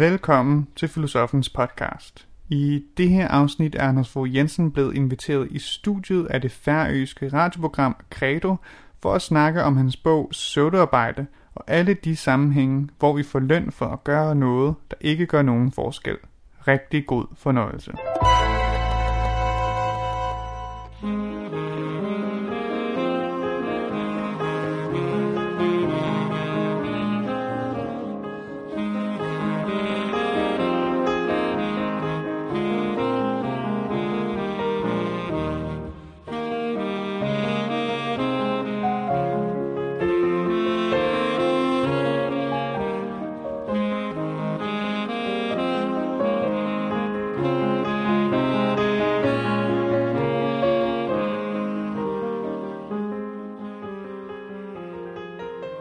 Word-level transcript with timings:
Velkommen 0.00 0.68
til 0.76 0.88
Filosofens 0.88 1.48
podcast. 1.48 2.28
I 2.48 2.84
det 2.96 3.08
her 3.08 3.28
afsnit 3.28 3.74
er 3.74 3.88
Anders 3.88 4.08
Fogh 4.08 4.36
Jensen 4.36 4.72
blevet 4.72 4.96
inviteret 4.96 5.48
i 5.50 5.58
studiet 5.58 6.26
af 6.26 6.40
det 6.40 6.52
færøske 6.52 7.28
radioprogram 7.32 7.96
Credo 8.10 8.56
for 9.02 9.12
at 9.12 9.22
snakke 9.22 9.62
om 9.62 9.76
hans 9.76 9.96
bog 9.96 10.28
Søvdearbejde 10.32 11.26
og 11.54 11.64
alle 11.66 11.94
de 11.94 12.16
sammenhænge, 12.16 12.88
hvor 12.98 13.16
vi 13.16 13.22
får 13.22 13.38
løn 13.38 13.72
for 13.72 13.86
at 13.86 14.04
gøre 14.04 14.34
noget, 14.34 14.74
der 14.90 14.96
ikke 15.00 15.26
gør 15.26 15.42
nogen 15.42 15.72
forskel. 15.72 16.16
Rigtig 16.68 17.06
god 17.06 17.26
fornøjelse. 17.36 17.92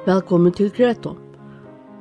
Velkommen 0.09 0.53
til 0.53 0.71
Kreto. 0.73 1.11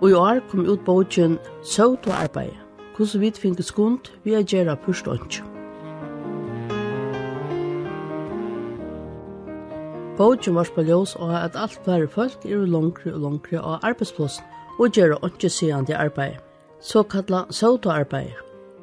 Og 0.01 0.11
i 0.11 0.15
år 0.17 0.39
kom 0.49 0.63
ut 0.65 0.81
bogen 0.85 1.35
Søvd 1.65 2.07
og 2.09 2.15
arbeid. 2.23 2.55
Hvordan 2.97 3.21
vi 3.21 3.31
finner 3.37 3.63
skund 3.63 4.09
vi 4.25 4.33
er 4.33 4.47
gjerne 4.49 4.77
pørstånd. 4.77 5.43
Bogen 10.17 10.55
var 10.55 10.71
spaljøs 10.71 11.15
og 11.17 11.35
at 11.43 11.61
alt 11.61 11.81
flere 11.85 12.09
folk 12.09 12.49
er 12.49 12.65
langere 12.65 13.13
og 13.13 13.21
langere 13.27 13.61
av 13.61 13.85
arbeidsplassen 13.91 14.45
og 14.79 14.89
gjerne 14.89 15.21
ikke 15.29 15.53
siden 15.53 15.85
sigende 15.85 16.01
arbeid. 16.01 16.41
Så 16.81 17.03
kallet 17.03 17.55
søvd 17.55 17.87
og 17.87 17.95
arbeid. 17.99 18.33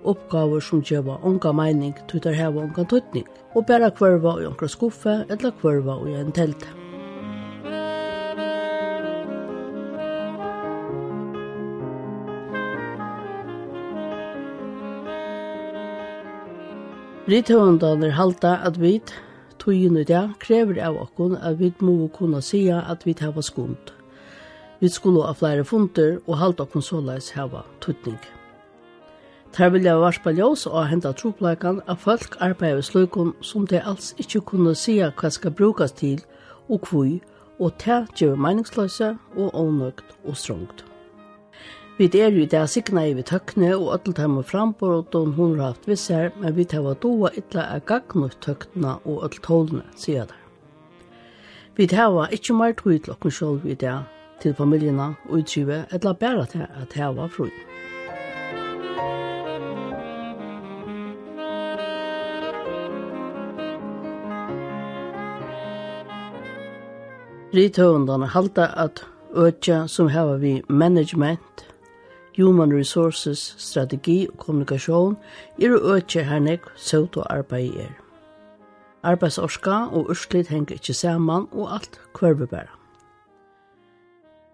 Oppgaver 0.04 0.60
som 0.60 0.86
gjør 0.86 1.16
unga 1.24 1.52
mening, 1.52 1.98
til 2.08 2.22
å 2.30 2.38
ha 2.44 2.54
unga 2.54 2.86
tøtning, 2.86 3.26
og 3.56 3.66
bare 3.66 3.90
kvarva 3.92 4.38
i 4.42 4.50
unga 4.54 4.68
skuffe 4.68 5.24
eller 5.30 5.62
kvarva 5.62 6.04
i 6.06 6.20
en 6.22 6.32
telte. 6.32 6.85
Rithøvendaner 17.26 18.12
halda 18.14 18.52
at 18.62 18.76
vi 18.82 19.00
tøyen 19.58 19.98
i 19.98 20.04
dag 20.06 20.36
krever 20.38 20.78
av 20.86 21.00
okkon 21.02 21.34
at 21.42 21.58
vi 21.58 21.72
må 21.82 22.06
kunne 22.14 22.38
sija 22.46 22.84
at 22.92 23.02
vi 23.08 23.16
hava 23.18 23.42
skund. 23.42 23.90
Vi 24.78 24.92
skulle 24.94 25.26
ha 25.26 25.34
flere 25.34 25.66
funter 25.66 26.20
og 26.28 26.38
halda 26.38 26.68
okkon 26.68 26.86
såleis 26.86 27.32
hava 27.34 27.64
tutning. 27.82 28.22
Ter 29.58 29.74
vilja 29.74 29.98
varspa 29.98 30.36
ljós 30.38 30.68
og 30.70 30.86
henta 30.86 31.16
troplakan 31.18 31.82
at 31.88 31.98
folk 31.98 32.38
arbeider 32.40 32.86
sløykon 32.86 33.34
som 33.42 33.66
det 33.66 33.82
alls 33.82 34.14
ikkje 34.22 34.46
kunne 34.46 34.78
sija 34.78 35.10
hva 35.10 35.34
skal 35.34 35.58
brukas 35.58 35.98
til 35.98 36.22
og 36.70 36.86
kvui 36.86 37.22
og 37.58 37.74
det 37.86 38.04
gjør 38.22 38.36
meningsløse 38.38 39.16
og 39.34 39.50
ånøgt 39.56 40.14
og 40.26 40.38
strongt. 40.38 40.86
Vi 41.98 42.10
er 42.20 42.34
jo 42.36 42.44
det 42.44 42.60
sikna 42.68 43.06
i 43.08 43.14
vi 43.16 43.24
tøkne, 43.24 43.70
og 43.78 43.94
alle 43.94 44.14
dem 44.18 44.38
og 44.38 45.14
hun 45.38 45.60
har 45.60 45.68
haft 45.72 45.86
visser, 45.88 46.32
men 46.42 46.56
vi 46.56 46.66
tar 46.66 46.82
var 46.84 46.98
doa 47.00 47.30
ytla 47.38 47.62
er 47.72 47.80
gagnut 47.88 48.36
tøkna 48.44 48.98
og 49.06 49.24
alle 49.24 49.40
tålene, 49.40 49.84
sier 49.96 50.26
det. 50.28 50.36
Vi 51.78 51.88
tar 51.88 52.12
var 52.12 52.34
ikkje 52.36 52.56
mer 52.56 52.74
tog 52.76 53.00
til 53.00 53.14
okken 53.14 53.32
sjål 53.32 53.62
vi 53.64 53.76
det 53.80 53.96
til 54.44 54.54
familjena 54.54 55.14
og 55.30 55.38
utsyve, 55.40 55.86
etla 55.96 56.12
bæra 56.14 56.44
til 56.52 56.68
at 56.68 56.94
her 57.00 57.14
var 57.16 57.32
fru. 57.32 57.48
Rithøvendene 67.56 68.28
halda 68.28 68.68
at 68.84 69.06
øtja 69.32 69.88
som 69.88 70.12
hava 70.12 70.36
vi 70.36 70.62
management, 70.68 71.64
human 72.36 72.74
resources, 72.74 73.56
strategi 73.58 74.28
og 74.28 74.38
kommunikasjon 74.38 75.18
er 75.62 75.76
å 75.76 75.96
øke 75.96 76.24
her 76.24 76.40
nek 76.40 76.68
søvd 76.76 77.18
og 77.22 77.28
arbeid 77.30 77.78
er. 77.88 77.94
Arbeidsorska 79.06 79.76
og 79.94 80.10
urslit 80.10 80.48
henger 80.50 80.80
ikke 80.80 80.94
saman 80.94 81.48
og 81.52 81.74
alt 81.74 82.00
kvarver. 82.14 82.72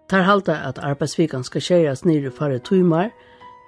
Tar 0.08 0.22
halda 0.28 0.58
at 0.68 0.78
arbeidsvikan 0.78 1.44
skal 1.44 1.64
skjeras 1.64 2.04
nere 2.04 2.30
fare 2.30 2.58
tuimar, 2.58 3.10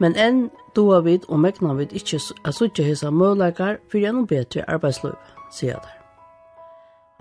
men 0.00 0.16
enn 0.18 0.50
doa 0.76 1.00
vid 1.00 1.24
og 1.28 1.40
mekna 1.40 1.72
vid 1.78 1.94
ikkje 1.96 2.20
at 2.44 2.58
suttje 2.58 2.84
hisa 2.84 3.10
møleikar 3.10 3.78
fyrir 3.88 4.08
gjennom 4.08 4.26
betre 4.28 4.66
arbeidsløyv, 4.68 5.16
sier 5.54 5.80
der. 5.80 6.00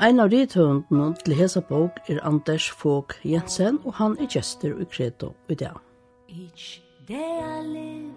Ein 0.02 0.20
av 0.20 0.34
rithøvendene 0.34 1.14
til 1.24 1.38
hesa 1.38 1.62
bok 1.62 2.02
er 2.10 2.20
Anders 2.28 2.68
Fogh 2.68 3.16
Jensen, 3.24 3.80
og 3.86 3.94
han 4.02 4.18
er 4.20 4.28
gjester 4.28 4.74
i 4.76 4.90
kredo 4.90 5.32
i 5.48 5.56
dag. 5.56 5.93
Each 6.36 6.82
day 7.06 7.40
I 7.44 7.60
live 7.62 8.16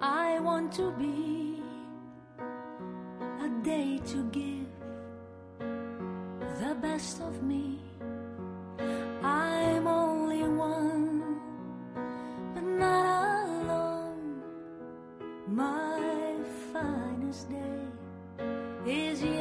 I 0.00 0.40
want 0.40 0.72
to 0.72 0.90
be 0.98 1.62
a 3.46 3.48
day 3.62 4.00
to 4.06 4.24
give 4.32 4.66
the 6.58 6.74
best 6.82 7.20
of 7.20 7.44
me. 7.44 7.78
I'm 9.22 9.86
only 9.86 10.42
one 10.48 11.38
but 12.54 12.64
not 12.64 13.06
alone. 13.60 14.42
My 15.46 16.38
finest 16.72 17.48
day 17.50 17.86
is 18.84 19.22
yet 19.22 19.37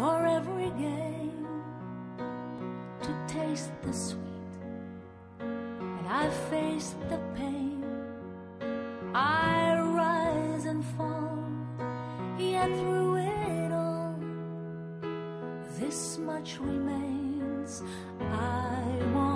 for 0.00 0.26
every 0.26 0.70
game 0.88 1.46
to 3.02 3.12
taste 3.28 3.70
the 3.82 3.92
sweet. 3.92 4.52
And 5.38 6.06
I 6.08 6.30
face 6.48 6.94
the 7.10 7.18
pain. 7.36 7.84
I 9.14 9.78
rise 9.78 10.64
and 10.64 10.82
fall. 10.96 11.44
Yet 12.38 12.70
through 12.78 13.16
it 13.16 13.72
all 13.72 14.14
this 15.78 16.16
much 16.16 16.58
remains. 16.60 17.82
I 18.20 18.82
want 19.12 19.29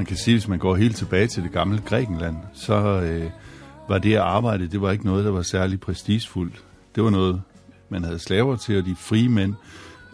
man 0.00 0.06
kan 0.06 0.16
sige, 0.16 0.34
hvis 0.34 0.48
man 0.48 0.58
går 0.58 0.76
helt 0.76 0.96
tilbage 0.96 1.26
til 1.26 1.42
det 1.42 1.52
gamle 1.52 1.82
Grækenland, 1.86 2.36
så 2.52 2.74
øh, 3.00 3.30
var 3.88 3.98
det 3.98 4.14
at 4.14 4.20
arbejde, 4.20 4.66
det 4.66 4.80
var 4.80 4.90
ikke 4.90 5.04
noget, 5.04 5.24
der 5.24 5.30
var 5.30 5.42
særlig 5.42 5.80
prestigefuldt. 5.80 6.64
Det 6.94 7.04
var 7.04 7.10
noget, 7.10 7.42
man 7.88 8.04
havde 8.04 8.18
slaver 8.18 8.56
til, 8.56 8.78
og 8.78 8.84
de 8.84 8.96
frie 8.96 9.28
mænd 9.28 9.54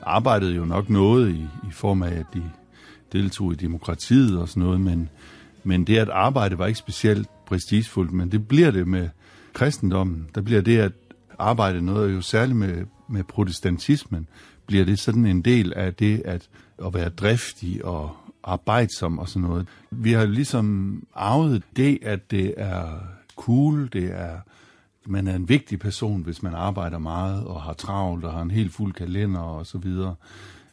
arbejdede 0.03 0.55
jo 0.55 0.65
nok 0.65 0.91
noget 0.91 1.31
i, 1.31 1.41
i 1.69 1.73
form 1.73 2.03
af, 2.03 2.13
at 2.13 2.27
de 2.35 2.43
deltog 3.13 3.53
i 3.53 3.55
demokratiet 3.55 4.39
og 4.39 4.49
sådan 4.49 4.63
noget, 4.63 4.81
men, 4.81 5.09
men 5.65 5.85
det 5.85 5.99
at 5.99 6.09
arbejde 6.09 6.59
var 6.59 6.67
ikke 6.67 6.79
specielt 6.79 7.29
prestigefuldt, 7.47 8.13
men 8.13 8.33
det 8.33 8.49
bliver 8.49 8.71
det 8.71 8.89
med 8.89 9.09
kristendommen. 9.53 10.27
Der 10.35 10.41
bliver 10.41 10.61
det 10.61 10.79
at 10.79 10.93
arbejde 11.39 11.85
noget, 11.85 12.15
jo 12.15 12.21
særligt 12.21 12.59
med, 12.59 12.85
med 13.09 13.25
protestantismen, 13.25 14.29
bliver 14.67 14.85
det 14.85 14.99
sådan 14.99 15.27
en 15.27 15.43
del 15.43 15.73
af 15.77 15.95
det 15.95 16.23
at, 16.25 16.49
at 16.85 16.95
være 16.95 17.09
driftig 17.09 17.85
og 17.85 18.17
arbejdsom 18.47 19.19
og 19.19 19.29
sådan 19.29 19.49
noget. 19.49 19.69
Vi 19.91 20.13
har 20.13 20.27
ligesom 20.27 21.03
arvet 21.15 21.63
det, 21.77 21.99
at 22.03 22.31
det 22.31 22.55
er 22.57 22.99
cool, 23.37 23.89
det 23.93 24.05
er 24.05 24.39
man 25.09 25.27
er 25.27 25.37
en 25.37 25.49
vigtig 25.49 25.79
person, 25.79 26.23
hvis 26.23 26.43
man 26.43 26.55
arbejder 26.55 26.99
meget 26.99 27.45
og 27.45 27.63
har 27.63 27.73
travlt 27.73 28.25
og 28.25 28.33
har 28.33 28.43
en 28.43 28.51
helt 28.51 28.73
fuld 28.73 28.93
kalender 28.93 29.41
og 29.41 29.67
så 29.67 29.79
videre. 29.79 30.15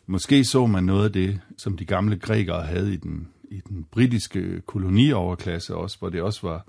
Måske 0.07 0.45
så 0.45 0.65
man 0.65 0.83
noget 0.83 1.05
af 1.05 1.11
det, 1.11 1.39
som 1.57 1.77
de 1.77 1.85
gamle 1.85 2.17
grækere 2.17 2.63
havde 2.63 2.93
i 2.93 2.95
den, 2.95 3.27
i 3.51 3.61
den 3.69 3.85
britiske 3.91 4.61
kolonioverklasse 4.61 5.75
også, 5.75 5.99
hvor 5.99 6.09
det 6.09 6.21
også 6.21 6.39
var 6.47 6.65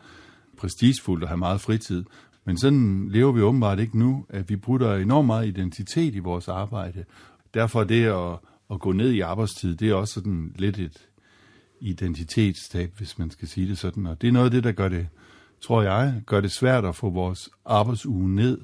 prestigefuldt 0.58 1.22
at 1.22 1.28
have 1.28 1.38
meget 1.38 1.60
fritid. 1.60 2.04
Men 2.44 2.58
sådan 2.58 3.08
lever 3.08 3.32
vi 3.32 3.42
åbenbart 3.42 3.78
ikke 3.78 3.98
nu, 3.98 4.26
at 4.28 4.50
vi 4.50 4.56
bruger 4.56 4.94
enormt 4.96 5.26
meget 5.26 5.46
identitet 5.46 6.14
i 6.14 6.18
vores 6.18 6.48
arbejde. 6.48 7.04
Derfor 7.54 7.80
er 7.80 7.84
det 7.84 8.04
at, 8.04 8.38
at 8.70 8.80
gå 8.80 8.92
ned 8.92 9.10
i 9.10 9.20
arbejdstid, 9.20 9.76
det 9.76 9.90
er 9.90 9.94
også 9.94 10.14
sådan 10.14 10.54
lidt 10.58 10.78
et 10.78 11.08
identitetstab, 11.80 12.92
hvis 12.96 13.18
man 13.18 13.30
skal 13.30 13.48
sige 13.48 13.68
det 13.68 13.78
sådan. 13.78 14.06
Og 14.06 14.22
det 14.22 14.28
er 14.28 14.32
noget 14.32 14.44
af 14.44 14.50
det, 14.50 14.64
der 14.64 14.72
gør 14.72 14.88
det, 14.88 15.08
tror 15.60 15.82
jeg, 15.82 16.22
gør 16.26 16.40
det 16.40 16.52
svært 16.52 16.84
at 16.84 16.96
få 16.96 17.10
vores 17.10 17.48
arbejdsuge 17.64 18.34
ned. 18.34 18.60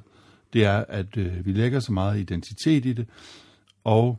Det 0.52 0.64
er, 0.64 0.84
at 0.88 1.16
øh, 1.16 1.46
vi 1.46 1.52
lægger 1.52 1.80
så 1.80 1.92
meget 1.92 2.20
identitet 2.20 2.86
i 2.86 2.92
det, 2.92 3.06
og 3.84 4.18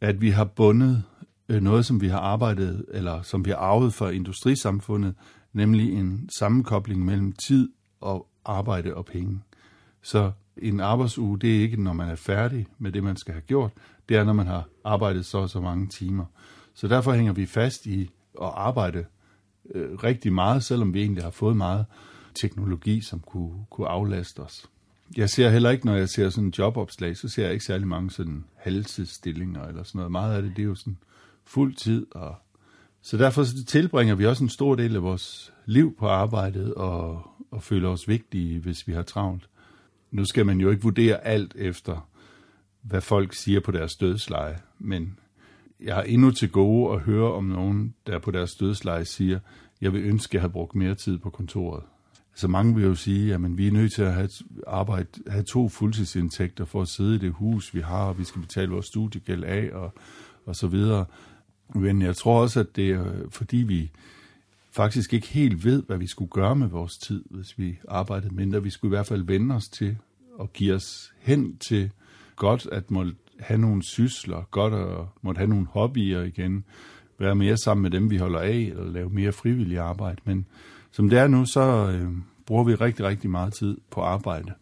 at 0.00 0.20
vi 0.20 0.30
har 0.30 0.44
bundet 0.44 1.04
øh, 1.48 1.62
noget, 1.62 1.86
som 1.86 2.00
vi 2.00 2.08
har 2.08 2.18
arbejdet, 2.18 2.84
eller 2.88 3.22
som 3.22 3.44
vi 3.44 3.50
har 3.50 3.56
arvet 3.56 3.94
fra 3.94 4.10
industrisamfundet, 4.10 5.14
nemlig 5.52 5.92
en 5.92 6.28
sammenkobling 6.38 7.04
mellem 7.04 7.32
tid 7.32 7.68
og 8.00 8.26
arbejde 8.44 8.94
og 8.94 9.04
penge. 9.04 9.40
Så 10.02 10.32
en 10.56 10.80
arbejdsuge, 10.80 11.38
det 11.38 11.56
er 11.56 11.60
ikke, 11.60 11.82
når 11.82 11.92
man 11.92 12.08
er 12.08 12.14
færdig 12.14 12.66
med 12.78 12.92
det, 12.92 13.04
man 13.04 13.16
skal 13.16 13.34
have 13.34 13.42
gjort. 13.42 13.72
Det 14.10 14.18
er, 14.18 14.24
når 14.24 14.32
man 14.32 14.46
har 14.46 14.68
arbejdet 14.84 15.26
så 15.26 15.38
og 15.38 15.50
så 15.50 15.60
mange 15.60 15.86
timer. 15.86 16.24
Så 16.74 16.88
derfor 16.88 17.12
hænger 17.12 17.32
vi 17.32 17.46
fast 17.46 17.86
i 17.86 18.02
at 18.42 18.50
arbejde 18.54 19.04
øh, 19.74 19.94
rigtig 19.94 20.32
meget, 20.32 20.64
selvom 20.64 20.94
vi 20.94 21.00
egentlig 21.00 21.22
har 21.22 21.30
fået 21.30 21.56
meget 21.56 21.86
teknologi, 22.40 23.00
som 23.00 23.20
kunne, 23.20 23.64
kunne 23.70 23.88
aflaste 23.88 24.40
os. 24.40 24.66
Jeg 25.16 25.30
ser 25.30 25.50
heller 25.50 25.70
ikke, 25.70 25.86
når 25.86 25.94
jeg 25.94 26.08
ser 26.08 26.30
sådan 26.30 26.44
en 26.44 26.54
jobopslag, 26.58 27.16
så 27.16 27.28
ser 27.28 27.42
jeg 27.42 27.52
ikke 27.52 27.64
særlig 27.64 27.88
mange 27.88 28.10
sådan 28.10 28.44
halvtidsstillinger 28.56 29.66
eller 29.66 29.82
sådan 29.82 29.98
noget. 29.98 30.12
Meget 30.12 30.36
af 30.36 30.42
det, 30.42 30.56
det 30.56 30.62
er 30.62 30.66
jo 30.66 30.74
sådan 30.74 30.98
fuld 31.44 31.74
tid. 31.74 32.06
Og 32.10 32.34
så 33.02 33.16
derfor 33.16 33.44
så 33.44 33.64
tilbringer 33.64 34.14
vi 34.14 34.26
også 34.26 34.44
en 34.44 34.50
stor 34.50 34.74
del 34.74 34.96
af 34.96 35.02
vores 35.02 35.52
liv 35.66 35.96
på 35.98 36.08
arbejdet 36.08 36.74
og, 36.74 37.22
og 37.50 37.62
føler 37.62 37.88
os 37.88 38.08
vigtige, 38.08 38.60
hvis 38.60 38.88
vi 38.88 38.92
har 38.92 39.02
travlt. 39.02 39.48
Nu 40.10 40.24
skal 40.24 40.46
man 40.46 40.60
jo 40.60 40.70
ikke 40.70 40.82
vurdere 40.82 41.24
alt 41.26 41.54
efter, 41.58 42.09
hvad 42.82 43.00
folk 43.00 43.34
siger 43.34 43.60
på 43.60 43.70
deres 43.70 43.96
dødsleje, 43.96 44.58
men 44.78 45.18
jeg 45.80 45.94
har 45.94 46.02
endnu 46.02 46.30
til 46.30 46.50
gode 46.50 46.94
at 46.94 47.00
høre 47.00 47.32
om 47.32 47.44
nogen, 47.44 47.94
der 48.06 48.18
på 48.18 48.30
deres 48.30 48.54
dødsleje 48.54 49.04
siger, 49.04 49.38
jeg 49.80 49.92
vil 49.92 50.04
ønske, 50.04 50.30
at 50.30 50.34
jeg 50.34 50.42
havde 50.42 50.52
brugt 50.52 50.74
mere 50.74 50.94
tid 50.94 51.18
på 51.18 51.30
kontoret. 51.30 51.82
Så 52.34 52.48
mange 52.48 52.74
vil 52.74 52.84
jo 52.84 52.94
sige, 52.94 53.34
at 53.34 53.58
vi 53.58 53.66
er 53.66 53.72
nødt 53.72 53.92
til 53.92 54.02
at 54.02 54.14
have, 54.14 54.30
arbejde, 54.66 55.08
have 55.26 55.42
to 55.44 55.68
fuldtidsindtægter 55.68 56.64
for 56.64 56.82
at 56.82 56.88
sidde 56.88 57.14
i 57.14 57.18
det 57.18 57.32
hus, 57.32 57.74
vi 57.74 57.80
har, 57.80 58.04
og 58.04 58.18
vi 58.18 58.24
skal 58.24 58.40
betale 58.40 58.70
vores 58.70 58.86
studiegæld 58.86 59.44
af 59.44 59.70
og, 59.72 59.94
og 60.46 60.56
så 60.56 60.66
videre. 60.66 61.04
Men 61.74 62.02
jeg 62.02 62.16
tror 62.16 62.42
også, 62.42 62.60
at 62.60 62.76
det 62.76 62.90
er 62.90 63.28
fordi 63.30 63.56
vi 63.56 63.90
faktisk 64.72 65.12
ikke 65.12 65.26
helt 65.26 65.64
ved, 65.64 65.82
hvad 65.82 65.98
vi 65.98 66.06
skulle 66.06 66.30
gøre 66.30 66.56
med 66.56 66.68
vores 66.68 66.98
tid, 66.98 67.24
hvis 67.30 67.58
vi 67.58 67.78
arbejdede 67.88 68.34
mindre. 68.34 68.62
Vi 68.62 68.70
skulle 68.70 68.88
i 68.88 68.96
hvert 68.96 69.06
fald 69.06 69.22
vende 69.22 69.54
os 69.54 69.68
til 69.68 69.96
og 70.34 70.52
give 70.52 70.74
os 70.74 71.12
hen 71.18 71.56
til 71.56 71.90
godt 72.40 72.68
at 72.72 72.90
måtte 72.90 73.14
have 73.40 73.60
nogle 73.60 73.82
sysler, 73.82 74.42
godt 74.50 74.74
at 74.74 75.06
måtte 75.22 75.38
have 75.38 75.48
nogle 75.48 75.66
hobbyer 75.66 76.22
igen, 76.22 76.64
være 77.18 77.34
mere 77.34 77.56
sammen 77.56 77.82
med 77.82 77.90
dem, 77.90 78.10
vi 78.10 78.16
holder 78.16 78.38
af, 78.38 78.52
eller 78.52 78.90
lave 78.90 79.10
mere 79.10 79.32
frivillig 79.32 79.78
arbejde. 79.78 80.20
Men 80.24 80.46
som 80.90 81.08
det 81.08 81.18
er 81.18 81.28
nu, 81.28 81.44
så 81.44 81.90
øh, 81.90 82.10
bruger 82.46 82.64
vi 82.64 82.74
rigtig, 82.74 83.04
rigtig 83.04 83.30
meget 83.30 83.52
tid 83.52 83.76
på 83.90 84.00
arbejde. 84.00 84.52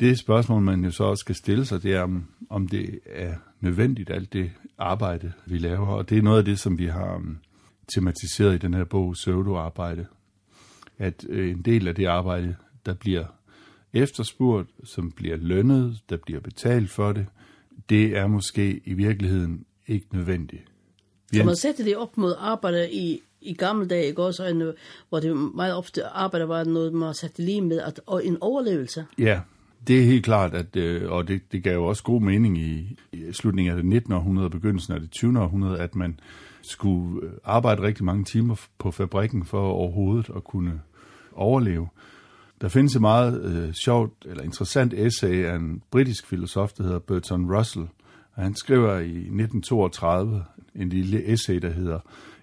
Det 0.00 0.18
spørgsmål, 0.18 0.62
man 0.62 0.84
jo 0.84 0.90
så 0.90 1.04
også 1.04 1.20
skal 1.20 1.34
stille 1.34 1.64
sig, 1.64 1.82
det 1.82 1.94
er, 1.94 2.02
om, 2.02 2.24
om 2.50 2.68
det 2.68 3.00
er 3.06 3.34
nødvendigt, 3.60 4.10
alt 4.10 4.32
det 4.32 4.50
arbejde, 4.78 5.32
vi 5.46 5.58
laver. 5.58 5.86
Og 5.86 6.10
det 6.10 6.18
er 6.18 6.22
noget 6.22 6.38
af 6.38 6.44
det, 6.44 6.58
som 6.58 6.78
vi 6.78 6.86
har 6.86 7.14
um, 7.14 7.38
tematiseret 7.94 8.54
i 8.54 8.58
den 8.58 8.74
her 8.74 8.84
bog, 8.84 9.16
Søvdo-arbejde. 9.16 10.06
At 10.98 11.26
øh, 11.28 11.50
en 11.50 11.62
del 11.62 11.88
af 11.88 11.94
det 11.94 12.06
arbejde, 12.06 12.56
der 12.86 12.94
bliver 12.94 13.24
efterspurgt, 13.94 14.70
som 14.84 15.10
bliver 15.10 15.36
lønnet, 15.36 16.00
der 16.10 16.16
bliver 16.16 16.40
betalt 16.40 16.90
for 16.90 17.12
det, 17.12 17.26
det 17.88 18.16
er 18.16 18.26
måske 18.26 18.80
i 18.84 18.94
virkeligheden 18.94 19.64
ikke 19.86 20.06
nødvendigt. 20.12 20.62
Kan 21.34 21.46
man 21.46 21.56
sætte 21.56 21.84
det 21.84 21.96
op 21.96 22.18
mod 22.18 22.34
arbejde 22.38 22.92
i, 22.92 23.20
i 23.40 23.54
gamle 23.54 23.88
dage, 23.88 24.06
ikke 24.06 24.22
også, 24.22 24.46
en, 24.46 24.72
hvor 25.08 25.20
det 25.20 25.36
meget 25.54 25.74
ofte 25.74 26.06
arbejde 26.06 26.48
var 26.48 26.64
noget, 26.64 26.92
man 26.92 27.14
satte 27.14 27.42
lige 27.42 27.60
med, 27.60 27.80
at, 27.80 28.00
og 28.06 28.26
en 28.26 28.38
overlevelse? 28.40 29.06
Ja, 29.18 29.40
det 29.86 30.00
er 30.00 30.04
helt 30.04 30.24
klart, 30.24 30.54
at, 30.54 30.76
øh, 30.76 31.12
og 31.12 31.28
det, 31.28 31.40
det 31.52 31.62
gav 31.62 31.74
jo 31.74 31.84
også 31.84 32.02
god 32.02 32.20
mening 32.20 32.58
i, 32.58 32.98
i 33.12 33.32
slutningen 33.32 33.70
af 33.70 33.76
det 33.76 33.86
19. 33.86 34.12
århundrede 34.12 34.46
og 34.46 34.50
begyndelsen 34.50 34.94
af 34.94 35.00
det 35.00 35.10
20. 35.10 35.40
århundrede, 35.40 35.78
at 35.78 35.94
man 35.94 36.20
skulle 36.62 37.26
øh, 37.26 37.32
arbejde 37.44 37.82
rigtig 37.82 38.04
mange 38.04 38.24
timer 38.24 38.66
på 38.78 38.90
fabrikken 38.90 39.44
for 39.44 39.60
overhovedet 39.60 40.30
at 40.36 40.44
kunne 40.44 40.80
overleve. 41.32 41.88
Der 42.62 42.68
findes 42.68 42.94
et 42.94 43.00
meget 43.00 43.44
øh, 43.44 43.72
sjovt 43.72 44.26
eller 44.26 44.42
interessant 44.42 44.94
essay 44.94 45.44
af 45.44 45.56
en 45.56 45.82
britisk 45.90 46.26
filosof, 46.26 46.72
der 46.72 46.84
hedder 46.84 46.98
Bertrand 46.98 47.54
Russell. 47.54 47.86
Og 48.34 48.42
han 48.42 48.54
skriver 48.54 48.98
i 48.98 49.16
1932 49.16 50.44
en 50.74 50.88
lille 50.88 51.28
essay, 51.28 51.58
der 51.58 51.70
hedder 51.70 52.00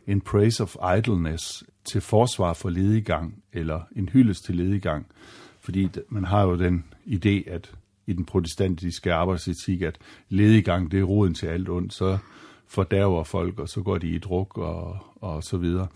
In 0.08 0.22
Praise 0.22 0.64
of 0.64 0.76
Idleness 0.98 1.64
til 1.84 2.02
forsvar 2.02 2.54
for 2.54 2.70
ledigang, 2.70 3.44
eller 3.54 3.82
en 3.96 4.10
hyldest 4.10 4.46
til 4.46 4.56
ledigang. 4.56 5.06
Fordi 5.60 5.90
man 6.10 6.24
har 6.24 6.44
jo 6.44 6.58
den 6.58 6.86
idé, 7.08 7.52
at 7.52 7.72
i 8.08 8.14
den 8.14 8.26
protestantiske 8.26 9.14
arbejdsetik, 9.14 9.82
at 9.82 9.98
ledigang 10.30 10.92
det 10.92 11.00
er 11.00 11.04
roden 11.04 11.34
til 11.34 11.48
alt 11.48 11.70
ondt, 11.70 11.94
så 11.94 12.18
fordærver 12.68 13.24
folk, 13.24 13.60
og 13.60 13.70
så 13.70 13.82
går 13.82 13.98
de 13.98 14.08
i 14.08 14.20
druk 14.20 14.58
og, 14.58 14.98
og 15.16 15.44
så 15.44 15.58
videre. 15.58 15.88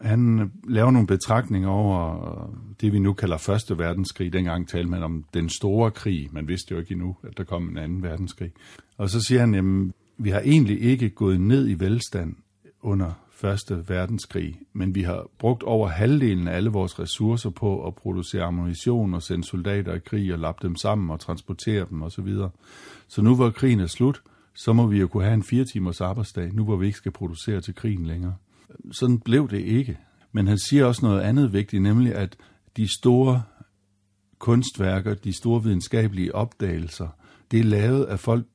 Han 0.00 0.40
øh, 0.40 0.72
laver 0.72 0.90
nogle 0.90 1.06
betragtninger 1.06 1.68
over 1.68 2.26
øh, 2.26 2.54
det, 2.80 2.92
vi 2.92 2.98
nu 2.98 3.12
kalder 3.12 3.36
Første 3.36 3.78
Verdenskrig. 3.78 4.32
Dengang 4.32 4.68
talte 4.68 4.90
man 4.90 5.02
om 5.02 5.24
den 5.34 5.48
store 5.48 5.90
krig. 5.90 6.28
Man 6.32 6.48
vidste 6.48 6.74
jo 6.74 6.80
ikke 6.80 6.92
endnu, 6.92 7.16
at 7.22 7.38
der 7.38 7.44
kom 7.44 7.68
en 7.68 7.78
anden 7.78 8.02
verdenskrig. 8.02 8.52
Og 8.96 9.10
så 9.10 9.20
siger 9.20 9.40
han, 9.40 9.54
jamen, 9.54 9.92
vi 10.18 10.30
har 10.30 10.40
egentlig 10.40 10.82
ikke 10.82 11.08
gået 11.08 11.40
ned 11.40 11.68
i 11.68 11.80
velstand 11.80 12.36
under 12.82 13.12
Første 13.40 13.84
Verdenskrig, 13.88 14.60
men 14.72 14.94
vi 14.94 15.02
har 15.02 15.26
brugt 15.38 15.62
over 15.62 15.88
halvdelen 15.88 16.48
af 16.48 16.56
alle 16.56 16.70
vores 16.70 16.98
ressourcer 16.98 17.50
på 17.50 17.86
at 17.86 17.94
producere 17.94 18.42
ammunition 18.42 19.14
og 19.14 19.22
sende 19.22 19.44
soldater 19.44 19.94
i 19.94 19.98
krig 19.98 20.32
og 20.32 20.38
lappe 20.38 20.68
dem 20.68 20.76
sammen 20.76 21.10
og 21.10 21.20
transportere 21.20 21.86
dem 21.90 22.02
osv. 22.02 22.10
Så, 22.10 22.22
videre. 22.22 22.50
så 23.08 23.22
nu 23.22 23.36
hvor 23.36 23.50
krigen 23.50 23.80
er 23.80 23.86
slut, 23.86 24.22
så 24.54 24.72
må 24.72 24.86
vi 24.86 25.00
jo 25.00 25.06
kunne 25.06 25.24
have 25.24 25.34
en 25.34 25.42
fire 25.42 25.64
timers 25.64 26.00
arbejdsdag, 26.00 26.54
nu 26.54 26.64
hvor 26.64 26.76
vi 26.76 26.86
ikke 26.86 26.98
skal 26.98 27.12
producere 27.12 27.60
til 27.60 27.74
krigen 27.74 28.06
længere. 28.06 28.34
Sådan 28.92 29.18
blev 29.18 29.50
det 29.50 29.60
ikke. 29.60 29.98
Men 30.32 30.46
han 30.46 30.58
siger 30.58 30.84
også 30.84 31.06
noget 31.06 31.20
andet 31.20 31.52
vigtigt, 31.52 31.82
nemlig 31.82 32.14
at 32.14 32.36
de 32.76 32.88
store 32.98 33.42
kunstværker, 34.38 35.14
de 35.14 35.32
store 35.32 35.62
videnskabelige 35.62 36.34
opdagelser, 36.34 37.08
det 37.50 37.60
er 37.60 37.64
lavet 37.64 38.04
af 38.04 38.20
folk, 38.20 38.46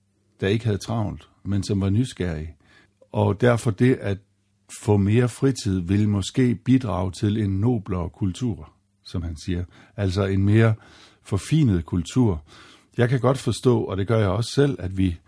der 0.42 0.48
ikke 0.48 0.66
havde 0.66 0.78
travlt, 0.78 1.30
men 1.44 1.64
som 1.64 1.82
var 1.82 1.90
nysgerrige. 1.90 2.56
Og 3.12 3.42
derfor 3.42 3.72
det 3.72 3.94
at 3.94 4.18
få 4.82 4.98
mere 4.98 5.30
fritid 5.30 5.80
vil 5.80 6.10
måske 6.10 6.56
bidrage 6.56 7.12
til 7.12 7.38
en 7.38 7.60
noblere 7.60 8.10
kultur, 8.10 8.74
som 9.06 9.22
han 9.22 9.38
siger. 9.46 9.64
Altså 9.96 10.26
en 10.26 10.44
mere 10.44 10.74
forfinet 11.24 11.86
kultur. 11.86 12.44
Jeg 12.98 13.10
kan 13.10 13.20
godt 13.20 13.38
forstå, 13.38 13.84
og 13.84 13.98
det 13.98 14.08
gør 14.08 14.20
jeg 14.20 14.30
også 14.30 14.52
selv, 14.52 14.76
at 14.80 14.98
vi 14.98 15.20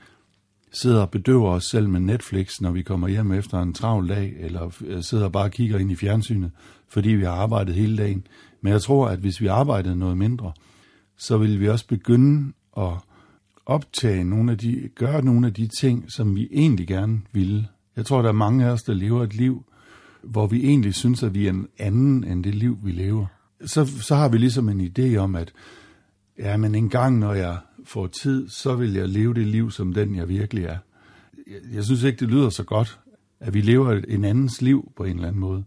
sidder 0.81 1.01
og 1.01 1.09
bedøver 1.09 1.49
os 1.49 1.63
selv 1.63 1.89
med 1.89 1.99
Netflix, 1.99 2.61
når 2.61 2.71
vi 2.71 2.81
kommer 2.81 3.07
hjem 3.07 3.31
efter 3.31 3.61
en 3.61 3.73
travl 3.73 4.09
dag, 4.09 4.33
eller 4.39 4.71
øh, 4.85 5.03
sidder 5.03 5.25
og 5.25 5.31
bare 5.31 5.49
kigger 5.49 5.77
ind 5.77 5.91
i 5.91 5.95
fjernsynet, 5.95 6.51
fordi 6.89 7.09
vi 7.09 7.23
har 7.23 7.31
arbejdet 7.31 7.75
hele 7.75 7.97
dagen. 7.97 8.27
Men 8.61 8.73
jeg 8.73 8.81
tror, 8.81 9.07
at 9.07 9.19
hvis 9.19 9.41
vi 9.41 9.47
arbejdede 9.47 9.95
noget 9.95 10.17
mindre, 10.17 10.51
så 11.17 11.37
vil 11.37 11.59
vi 11.59 11.69
også 11.69 11.87
begynde 11.87 12.53
at 12.77 12.93
optage 13.65 14.23
nogle 14.23 14.51
af 14.51 14.57
de, 14.57 14.89
gøre 14.95 15.25
nogle 15.25 15.47
af 15.47 15.53
de 15.53 15.67
ting, 15.79 16.11
som 16.11 16.35
vi 16.35 16.47
egentlig 16.51 16.87
gerne 16.87 17.21
ville. 17.31 17.67
Jeg 17.95 18.05
tror, 18.05 18.21
der 18.21 18.29
er 18.29 18.33
mange 18.33 18.65
af 18.65 18.69
os, 18.69 18.83
der 18.83 18.93
lever 18.93 19.23
et 19.23 19.35
liv 19.35 19.65
hvor 20.25 20.47
vi 20.47 20.65
egentlig 20.65 20.93
synes, 20.93 21.23
at 21.23 21.33
vi 21.33 21.45
er 21.45 21.49
en 21.49 21.67
anden 21.79 22.23
end 22.23 22.43
det 22.43 22.55
liv, 22.55 22.77
vi 22.83 22.91
lever. 22.91 23.25
Så, 23.65 23.85
så 23.85 24.15
har 24.15 24.29
vi 24.29 24.37
ligesom 24.37 24.69
en 24.69 24.91
idé 24.97 25.15
om, 25.15 25.35
at 25.35 25.53
ja, 26.39 26.57
men 26.57 26.75
en 26.75 26.89
gang, 26.89 27.19
når 27.19 27.33
jeg 27.33 27.57
får 27.85 28.07
tid, 28.07 28.49
så 28.49 28.75
vil 28.75 28.93
jeg 28.93 29.09
leve 29.09 29.33
det 29.33 29.47
liv, 29.47 29.71
som 29.71 29.93
den 29.93 30.15
jeg 30.15 30.29
virkelig 30.29 30.63
er. 30.63 30.77
Jeg, 31.47 31.73
jeg 31.73 31.83
synes 31.83 32.03
ikke, 32.03 32.19
det 32.19 32.29
lyder 32.29 32.49
så 32.49 32.63
godt, 32.63 32.99
at 33.39 33.53
vi 33.53 33.61
lever 33.61 34.01
en 34.07 34.25
andens 34.25 34.61
liv 34.61 34.91
på 34.97 35.03
en 35.03 35.15
eller 35.15 35.27
anden 35.27 35.41
måde. 35.41 35.63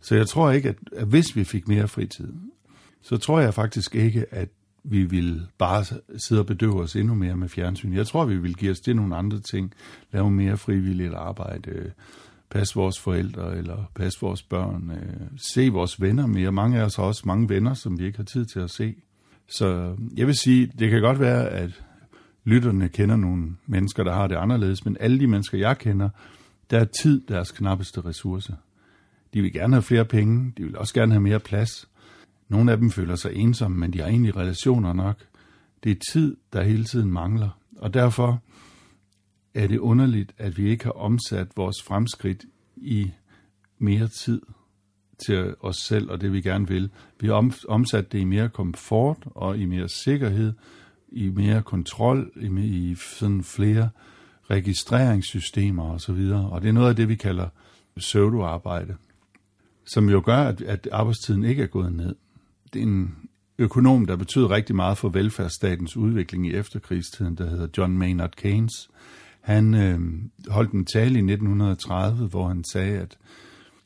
Så 0.00 0.14
jeg 0.14 0.26
tror 0.26 0.50
ikke, 0.50 0.68
at, 0.68 0.76
at 0.92 1.06
hvis 1.06 1.36
vi 1.36 1.44
fik 1.44 1.68
mere 1.68 1.88
fritid, 1.88 2.32
så 3.02 3.16
tror 3.16 3.40
jeg 3.40 3.54
faktisk 3.54 3.94
ikke, 3.94 4.34
at 4.34 4.48
vi 4.84 5.04
vil 5.04 5.46
bare 5.58 5.84
sidde 6.16 6.40
og 6.40 6.46
bedøve 6.46 6.82
os 6.82 6.96
endnu 6.96 7.14
mere 7.14 7.36
med 7.36 7.48
fjernsyn. 7.48 7.92
Jeg 7.92 8.06
tror, 8.06 8.24
vi 8.24 8.36
vil 8.36 8.54
give 8.54 8.70
os 8.70 8.80
til 8.80 8.96
nogle 8.96 9.16
andre 9.16 9.40
ting, 9.40 9.72
lave 10.12 10.30
mere 10.30 10.56
frivilligt 10.56 11.14
arbejde, 11.14 11.92
passe 12.50 12.74
vores 12.74 13.00
forældre 13.00 13.56
eller 13.56 13.90
passe 13.94 14.20
vores 14.20 14.42
børn, 14.42 14.90
øh, 14.90 15.26
se 15.36 15.68
vores 15.68 16.00
venner 16.00 16.26
mere. 16.26 16.52
Mange 16.52 16.80
af 16.80 16.84
os 16.84 16.96
har 16.96 17.02
også 17.02 17.22
mange 17.24 17.48
venner, 17.48 17.74
som 17.74 17.98
vi 17.98 18.04
ikke 18.04 18.18
har 18.18 18.24
tid 18.24 18.44
til 18.44 18.60
at 18.60 18.70
se. 18.70 18.94
Så 19.50 19.96
jeg 20.16 20.26
vil 20.26 20.34
sige, 20.34 20.72
det 20.78 20.90
kan 20.90 21.00
godt 21.00 21.20
være, 21.20 21.48
at 21.48 21.82
lytterne 22.44 22.88
kender 22.88 23.16
nogle 23.16 23.56
mennesker, 23.66 24.04
der 24.04 24.12
har 24.12 24.26
det 24.26 24.36
anderledes, 24.36 24.84
men 24.84 24.96
alle 25.00 25.20
de 25.20 25.26
mennesker, 25.26 25.58
jeg 25.58 25.78
kender, 25.78 26.08
der 26.70 26.78
er 26.78 26.86
tid 27.02 27.20
deres 27.28 27.50
knappeste 27.50 28.00
ressource. 28.00 28.56
De 29.34 29.42
vil 29.42 29.52
gerne 29.52 29.74
have 29.74 29.82
flere 29.82 30.04
penge, 30.04 30.52
de 30.56 30.64
vil 30.64 30.78
også 30.78 30.94
gerne 30.94 31.12
have 31.12 31.22
mere 31.22 31.40
plads. 31.40 31.88
Nogle 32.48 32.72
af 32.72 32.78
dem 32.78 32.90
føler 32.90 33.16
sig 33.16 33.34
ensomme, 33.34 33.78
men 33.78 33.92
de 33.92 33.98
har 33.98 34.06
egentlig 34.06 34.36
relationer 34.36 34.92
nok. 34.92 35.16
Det 35.84 35.92
er 35.92 36.00
tid, 36.12 36.36
der 36.52 36.62
hele 36.62 36.84
tiden 36.84 37.12
mangler. 37.12 37.60
Og 37.76 37.94
derfor 37.94 38.42
er 39.54 39.66
det 39.66 39.78
underligt, 39.78 40.32
at 40.38 40.58
vi 40.58 40.70
ikke 40.70 40.84
har 40.84 40.92
omsat 40.92 41.48
vores 41.56 41.76
fremskridt 41.82 42.44
i 42.76 43.10
mere 43.78 44.08
tid 44.08 44.40
til 45.26 45.54
os 45.60 45.76
selv 45.76 46.10
og 46.10 46.20
det 46.20 46.32
vi 46.32 46.40
gerne 46.40 46.68
vil. 46.68 46.90
Vi 47.20 47.26
har 47.26 47.54
omsat 47.68 48.12
det 48.12 48.18
i 48.18 48.24
mere 48.24 48.48
komfort 48.48 49.16
og 49.24 49.58
i 49.58 49.64
mere 49.64 49.88
sikkerhed, 49.88 50.52
i 51.08 51.28
mere 51.28 51.62
kontrol, 51.62 52.30
i, 52.36 52.46
i 52.64 52.94
sådan 52.94 53.44
flere 53.44 53.88
registreringssystemer 54.50 55.92
og 55.92 56.00
så 56.00 56.12
videre. 56.12 56.50
Og 56.50 56.62
det 56.62 56.68
er 56.68 56.72
noget 56.72 56.88
af 56.88 56.96
det, 56.96 57.08
vi 57.08 57.14
kalder 57.14 57.48
pseudoarbejde, 57.96 58.96
som 59.86 60.08
jo 60.08 60.22
gør, 60.24 60.36
at, 60.36 60.62
at 60.62 60.88
arbejdstiden 60.92 61.44
ikke 61.44 61.62
er 61.62 61.66
gået 61.66 61.92
ned. 61.92 62.14
Det 62.72 62.78
er 62.78 62.86
en 62.86 63.14
økonom, 63.58 64.06
der 64.06 64.16
betyder 64.16 64.50
rigtig 64.50 64.76
meget 64.76 64.98
for 64.98 65.08
velfærdsstatens 65.08 65.96
udvikling 65.96 66.46
i 66.46 66.54
efterkrigstiden, 66.54 67.34
der 67.34 67.50
hedder 67.50 67.68
John 67.78 67.98
Maynard 67.98 68.36
Keynes. 68.36 68.90
Han 69.40 69.74
øh, 69.74 70.00
holdt 70.48 70.72
en 70.72 70.84
tale 70.84 71.14
i 71.14 71.32
1930, 71.32 72.26
hvor 72.26 72.48
han 72.48 72.64
sagde, 72.72 72.98
at, 72.98 73.18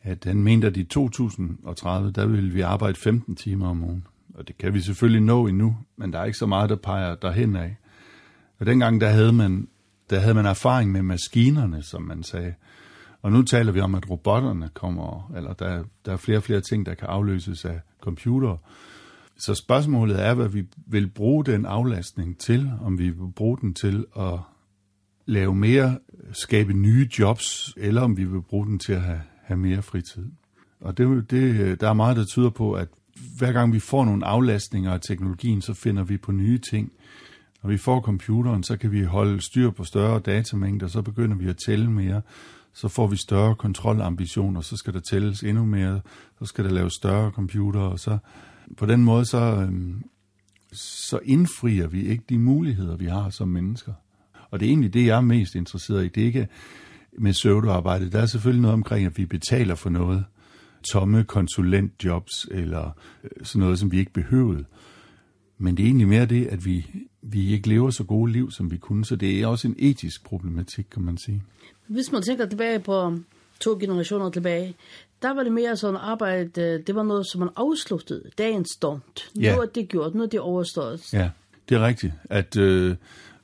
at 0.04 0.25
han 0.25 0.42
mente, 0.42 0.66
at 0.66 0.76
i 0.76 0.84
2030, 0.84 2.11
der 2.11 2.26
vil 2.26 2.54
vi 2.54 2.61
arbejde 2.61 2.94
15 2.94 3.37
timer 3.37 3.68
om 3.68 3.84
ugen. 3.84 4.06
Og 4.34 4.49
det 4.49 4.58
kan 4.58 4.75
vi 4.75 4.80
selvfølgelig 4.80 5.23
nå 5.23 5.46
endnu, 5.46 5.76
men 5.96 6.12
der 6.12 6.18
er 6.18 6.25
ikke 6.25 6.38
så 6.38 6.46
meget, 6.46 6.70
der 6.70 6.76
peger 6.76 7.14
derhen 7.14 7.56
af. 7.56 7.76
Og 8.58 8.66
dengang, 8.66 9.00
der 9.00 9.08
havde 9.08 9.32
man, 9.32 9.68
der 10.11 10.20
havde 10.20 10.34
man 10.34 10.46
erfaring 10.46 10.92
med 10.92 11.02
maskinerne, 11.02 11.82
som 11.82 12.02
man 12.02 12.23
sagde. 12.23 12.54
Og 13.23 13.32
nu 13.32 13.42
taler 13.42 13.73
vi 13.73 13.80
om, 13.80 13.94
at 13.94 14.11
robotterne 14.11 14.70
kommer, 14.75 15.32
eller 15.37 15.52
der, 15.52 15.84
der 16.04 16.12
er 16.12 16.16
flere 16.16 16.38
og 16.38 16.42
flere 16.42 16.61
ting, 16.61 16.87
der 16.87 16.94
kan 16.94 17.08
afløses 17.08 17.64
af 17.64 17.80
computer. 18.00 18.56
Så 19.37 19.54
spørgsmålet 19.54 20.23
er, 20.26 20.34
hvad 20.34 20.49
vi 20.49 20.64
vil 20.87 21.11
bruge 21.11 21.44
den 21.44 21.66
aflastning 21.66 22.38
til, 22.38 22.70
om 22.82 22.99
vi 22.99 23.11
vil 23.11 23.32
bruge 23.37 23.58
den 23.61 23.75
til 23.75 24.04
at 24.18 24.38
lave 25.26 25.54
mere, 25.54 25.99
skabe 26.32 26.73
nye 26.73 27.08
jobs, 27.18 27.75
eller 27.76 28.02
om 28.02 28.16
vi 28.16 28.25
vil 28.25 28.42
bruge 28.42 28.66
den 28.66 28.78
til 28.78 28.92
at 28.92 29.00
have, 29.00 29.20
have 29.44 29.58
mere 29.58 29.82
fritid. 29.82 30.26
Og 30.80 30.98
det, 30.98 31.30
det, 31.30 31.80
der 31.80 31.88
er 31.88 31.92
meget, 31.92 32.16
der 32.16 32.24
tyder 32.24 32.50
på, 32.50 32.72
at 32.72 32.88
hver 33.38 33.52
gang 33.52 33.72
vi 33.72 33.78
får 33.78 34.04
nogle 34.04 34.26
aflastninger 34.26 34.92
af 34.92 35.00
teknologien, 35.00 35.62
så 35.62 35.74
finder 35.74 36.04
vi 36.04 36.16
på 36.16 36.32
nye 36.32 36.58
ting. 36.58 36.92
Når 37.62 37.70
vi 37.70 37.76
får 37.76 38.00
computeren, 38.00 38.62
så 38.62 38.76
kan 38.76 38.92
vi 38.92 39.02
holde 39.02 39.40
styr 39.40 39.70
på 39.70 39.84
større 39.84 40.20
datamængder, 40.20 40.86
så 40.86 41.02
begynder 41.02 41.36
vi 41.36 41.48
at 41.48 41.56
tælle 41.66 41.90
mere, 41.90 42.22
så 42.72 42.88
får 42.88 43.06
vi 43.06 43.16
større 43.16 43.54
kontrolambitioner, 43.54 44.60
så 44.60 44.76
skal 44.76 44.94
der 44.94 45.00
tælles 45.10 45.42
endnu 45.42 45.64
mere, 45.64 46.00
så 46.38 46.46
skal 46.46 46.64
der 46.64 46.70
laves 46.70 46.92
større 46.94 47.30
computer, 47.30 47.80
og 47.80 48.00
så 48.00 48.18
på 48.76 48.86
den 48.86 49.04
måde 49.04 49.24
så, 49.24 49.38
øhm, 49.38 50.02
så 50.72 51.18
indfrier 51.24 51.86
vi 51.86 52.06
ikke 52.06 52.24
de 52.28 52.38
muligheder, 52.38 52.96
vi 52.96 53.06
har 53.06 53.30
som 53.30 53.48
mennesker. 53.48 53.92
Og 54.50 54.60
det 54.60 54.66
er 54.66 54.70
egentlig 54.70 54.94
det, 54.94 55.06
jeg 55.06 55.16
er 55.16 55.20
mest 55.20 55.54
interesseret 55.54 56.04
i. 56.04 56.08
Det 56.08 56.22
er 56.22 56.26
ikke 56.26 56.48
med 57.18 57.33
pseudoarbejde. 57.33 58.11
Der 58.11 58.18
er 58.21 58.26
selvfølgelig 58.26 58.62
noget 58.62 58.73
omkring, 58.75 59.06
at 59.06 59.18
vi 59.18 59.26
betaler 59.26 59.75
for 59.75 59.90
noget. 59.90 60.25
Tomme 60.92 61.25
konsulentjobs 61.25 62.47
eller 62.50 62.90
øh, 63.25 63.30
sådan 63.42 63.61
noget, 63.61 63.78
som 63.78 63.92
vi 63.92 63.99
ikke 63.99 64.12
behøvede. 64.12 64.64
Men 65.59 65.76
det 65.76 65.83
er 65.83 65.87
egentlig 65.87 66.09
mere 66.09 66.26
det, 66.26 66.47
at 66.47 66.64
vi, 66.64 66.87
vi 67.23 67.52
ikke 67.52 67.68
lever 67.68 67.90
så 67.90 68.04
gode 68.04 68.33
liv, 68.33 68.50
som 68.50 68.71
vi 68.71 68.76
kunne. 68.76 69.04
Så 69.04 69.16
det 69.16 69.40
er 69.40 69.47
også 69.47 69.68
en 69.68 69.75
etisk 69.78 70.25
problematik, 70.25 70.87
kan 70.92 71.02
man 71.02 71.18
sige. 71.18 71.42
Hvis 71.87 72.12
man 72.12 72.23
tænker 72.23 72.47
tilbage 72.47 72.78
på 72.78 73.18
to 73.61 73.76
generationer 73.80 74.30
tilbage, 74.30 74.75
der 75.23 75.35
var 75.35 75.42
det 75.42 75.52
mere 75.52 75.76
sådan 75.76 75.97
arbejde, 76.00 76.83
det 76.87 76.94
var 76.94 77.02
noget, 77.02 77.26
som 77.33 77.38
man 77.40 77.49
afsluttede, 77.56 78.23
dagens 78.38 78.71
stund. 78.71 79.00
Nu 79.35 79.42
Ja. 79.42 79.56
er 79.56 79.66
det 79.66 79.88
gjort, 79.88 80.14
nu 80.14 80.23
er 80.23 80.26
det 80.26 80.40
overstået. 80.40 81.12
Ja, 81.12 81.30
det 81.68 81.75
er 81.75 81.87
rigtigt. 81.87 82.12
At, 82.25 82.56
øh, 82.56 82.97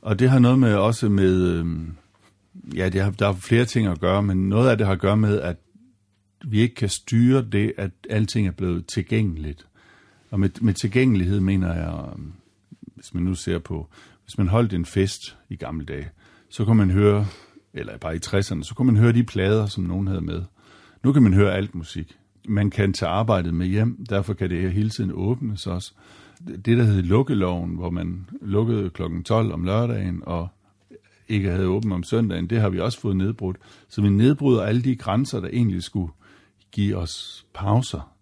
og 0.03 0.19
det 0.19 0.31
har 0.31 0.39
noget 0.39 0.59
med 0.59 0.75
også 0.75 1.09
med, 1.09 1.43
øh, 1.49 1.67
ja, 2.77 2.89
det 2.89 3.01
har, 3.01 3.11
der 3.11 3.29
er 3.29 3.33
flere 3.33 3.65
ting 3.65 3.87
at 3.87 4.01
gøre, 4.01 4.23
men 4.23 4.49
noget 4.49 4.71
af 4.71 4.79
det 4.79 4.87
har 4.87 4.95
at 4.95 5.01
gøre 5.01 5.17
med, 5.17 5.41
at 5.41 5.57
vi 6.45 6.61
ikke 6.61 6.75
kan 6.75 6.89
styre 6.89 7.43
det, 7.53 7.73
at 7.77 7.91
alting 8.11 8.47
er 8.47 8.53
blevet 8.53 8.87
tilgængeligt. 8.87 9.67
Og 10.31 10.41
med, 10.41 10.51
med 10.61 10.75
tilgængelighed 10.75 11.41
mener 11.41 11.75
jeg, 11.75 12.13
um, 12.15 12.33
hvis 12.95 13.15
man 13.15 13.23
nu 13.23 13.35
ser 13.35 13.59
på, 13.59 13.89
hvis 14.25 14.39
man 14.39 14.49
holdt 14.49 14.73
en 14.73 14.85
fest 14.85 15.37
i 15.49 15.57
gamle 15.57 15.87
dage, 15.87 16.09
så 16.49 16.65
kunne 16.65 16.77
man 16.77 16.91
høre, 16.91 17.27
eller 17.75 17.99
bare 17.99 18.17
i 18.17 18.21
60'erne, 18.27 18.63
så 18.63 18.73
kunne 18.77 18.87
man 18.93 18.97
høre 18.97 19.13
de 19.13 19.25
plader, 19.25 19.67
som 19.67 19.85
nogen 19.85 20.07
havde 20.07 20.21
med. 20.21 20.43
Nu 21.05 21.13
kan 21.13 21.23
man 21.23 21.35
høre 21.35 21.55
alt 21.55 21.75
musik. 21.75 22.17
Man 22.49 22.71
kan 22.71 22.93
tage 22.93 23.11
arbejdet 23.11 23.55
med 23.55 23.67
hjem, 23.67 24.07
derfor 24.11 24.35
kan 24.35 24.51
det 24.51 24.73
hele 24.73 24.91
tiden 24.91 25.11
åbnes 25.15 25.67
også. 25.67 25.93
Det 26.47 26.79
der 26.79 26.83
hed 26.83 27.03
lukkeloven, 27.03 27.75
hvor 27.75 27.91
man 27.91 28.27
lukkede 28.43 28.91
klokken 28.91 29.25
12 29.25 29.53
om 29.53 29.65
lørdagen, 29.65 30.23
og 30.27 30.49
ikke 31.31 31.51
havde 31.51 31.67
åbent 31.67 31.93
om 31.93 32.03
søndagen, 32.03 32.51
det 32.51 32.61
har 32.61 32.69
vi 32.69 32.81
også 32.81 33.01
fået 33.01 33.17
nedbrudt. 33.17 33.57
Så 33.89 34.03
vi 34.03 34.09
nedbryder 34.09 34.63
alle 34.63 34.83
de 34.83 34.97
grænser, 34.97 35.41
der 35.41 35.49
egentlig 35.49 35.83
skulle 35.83 36.13
give 36.73 36.97
os 36.97 37.47
pauser. 37.55 38.15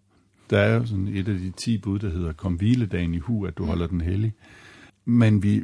Der 0.49 0.59
er 0.59 0.75
jo 0.75 0.85
sådan 0.85 1.07
et 1.07 1.27
af 1.27 1.37
de 1.37 1.51
10 1.51 1.77
bud, 1.77 1.99
der 1.99 2.09
hedder, 2.09 2.33
kom 2.33 2.53
hviledagen 2.53 3.13
i 3.13 3.17
hu, 3.17 3.45
at 3.45 3.57
du 3.57 3.65
holder 3.65 3.87
den 3.87 4.01
hellig. 4.01 4.33
Men 5.05 5.43
vi, 5.43 5.63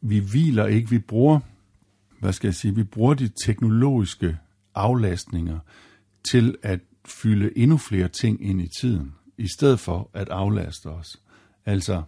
vi 0.00 0.18
hviler 0.18 0.66
ikke, 0.66 0.90
vi 0.90 0.98
bruger, 0.98 1.40
hvad 2.20 2.32
skal 2.32 2.48
jeg 2.48 2.54
sige, 2.54 2.74
vi 2.74 2.84
bruger 2.84 3.14
de 3.14 3.30
teknologiske 3.46 4.38
aflastninger 4.74 5.58
til 6.30 6.56
at 6.62 6.80
fylde 7.04 7.58
endnu 7.58 7.76
flere 7.76 8.08
ting 8.08 8.44
ind 8.46 8.60
i 8.60 8.68
tiden, 8.80 9.14
i 9.38 9.48
stedet 9.48 9.80
for 9.80 10.10
at 10.14 10.28
aflaste 10.28 10.86
os. 10.86 11.16
Altså, 11.66 12.02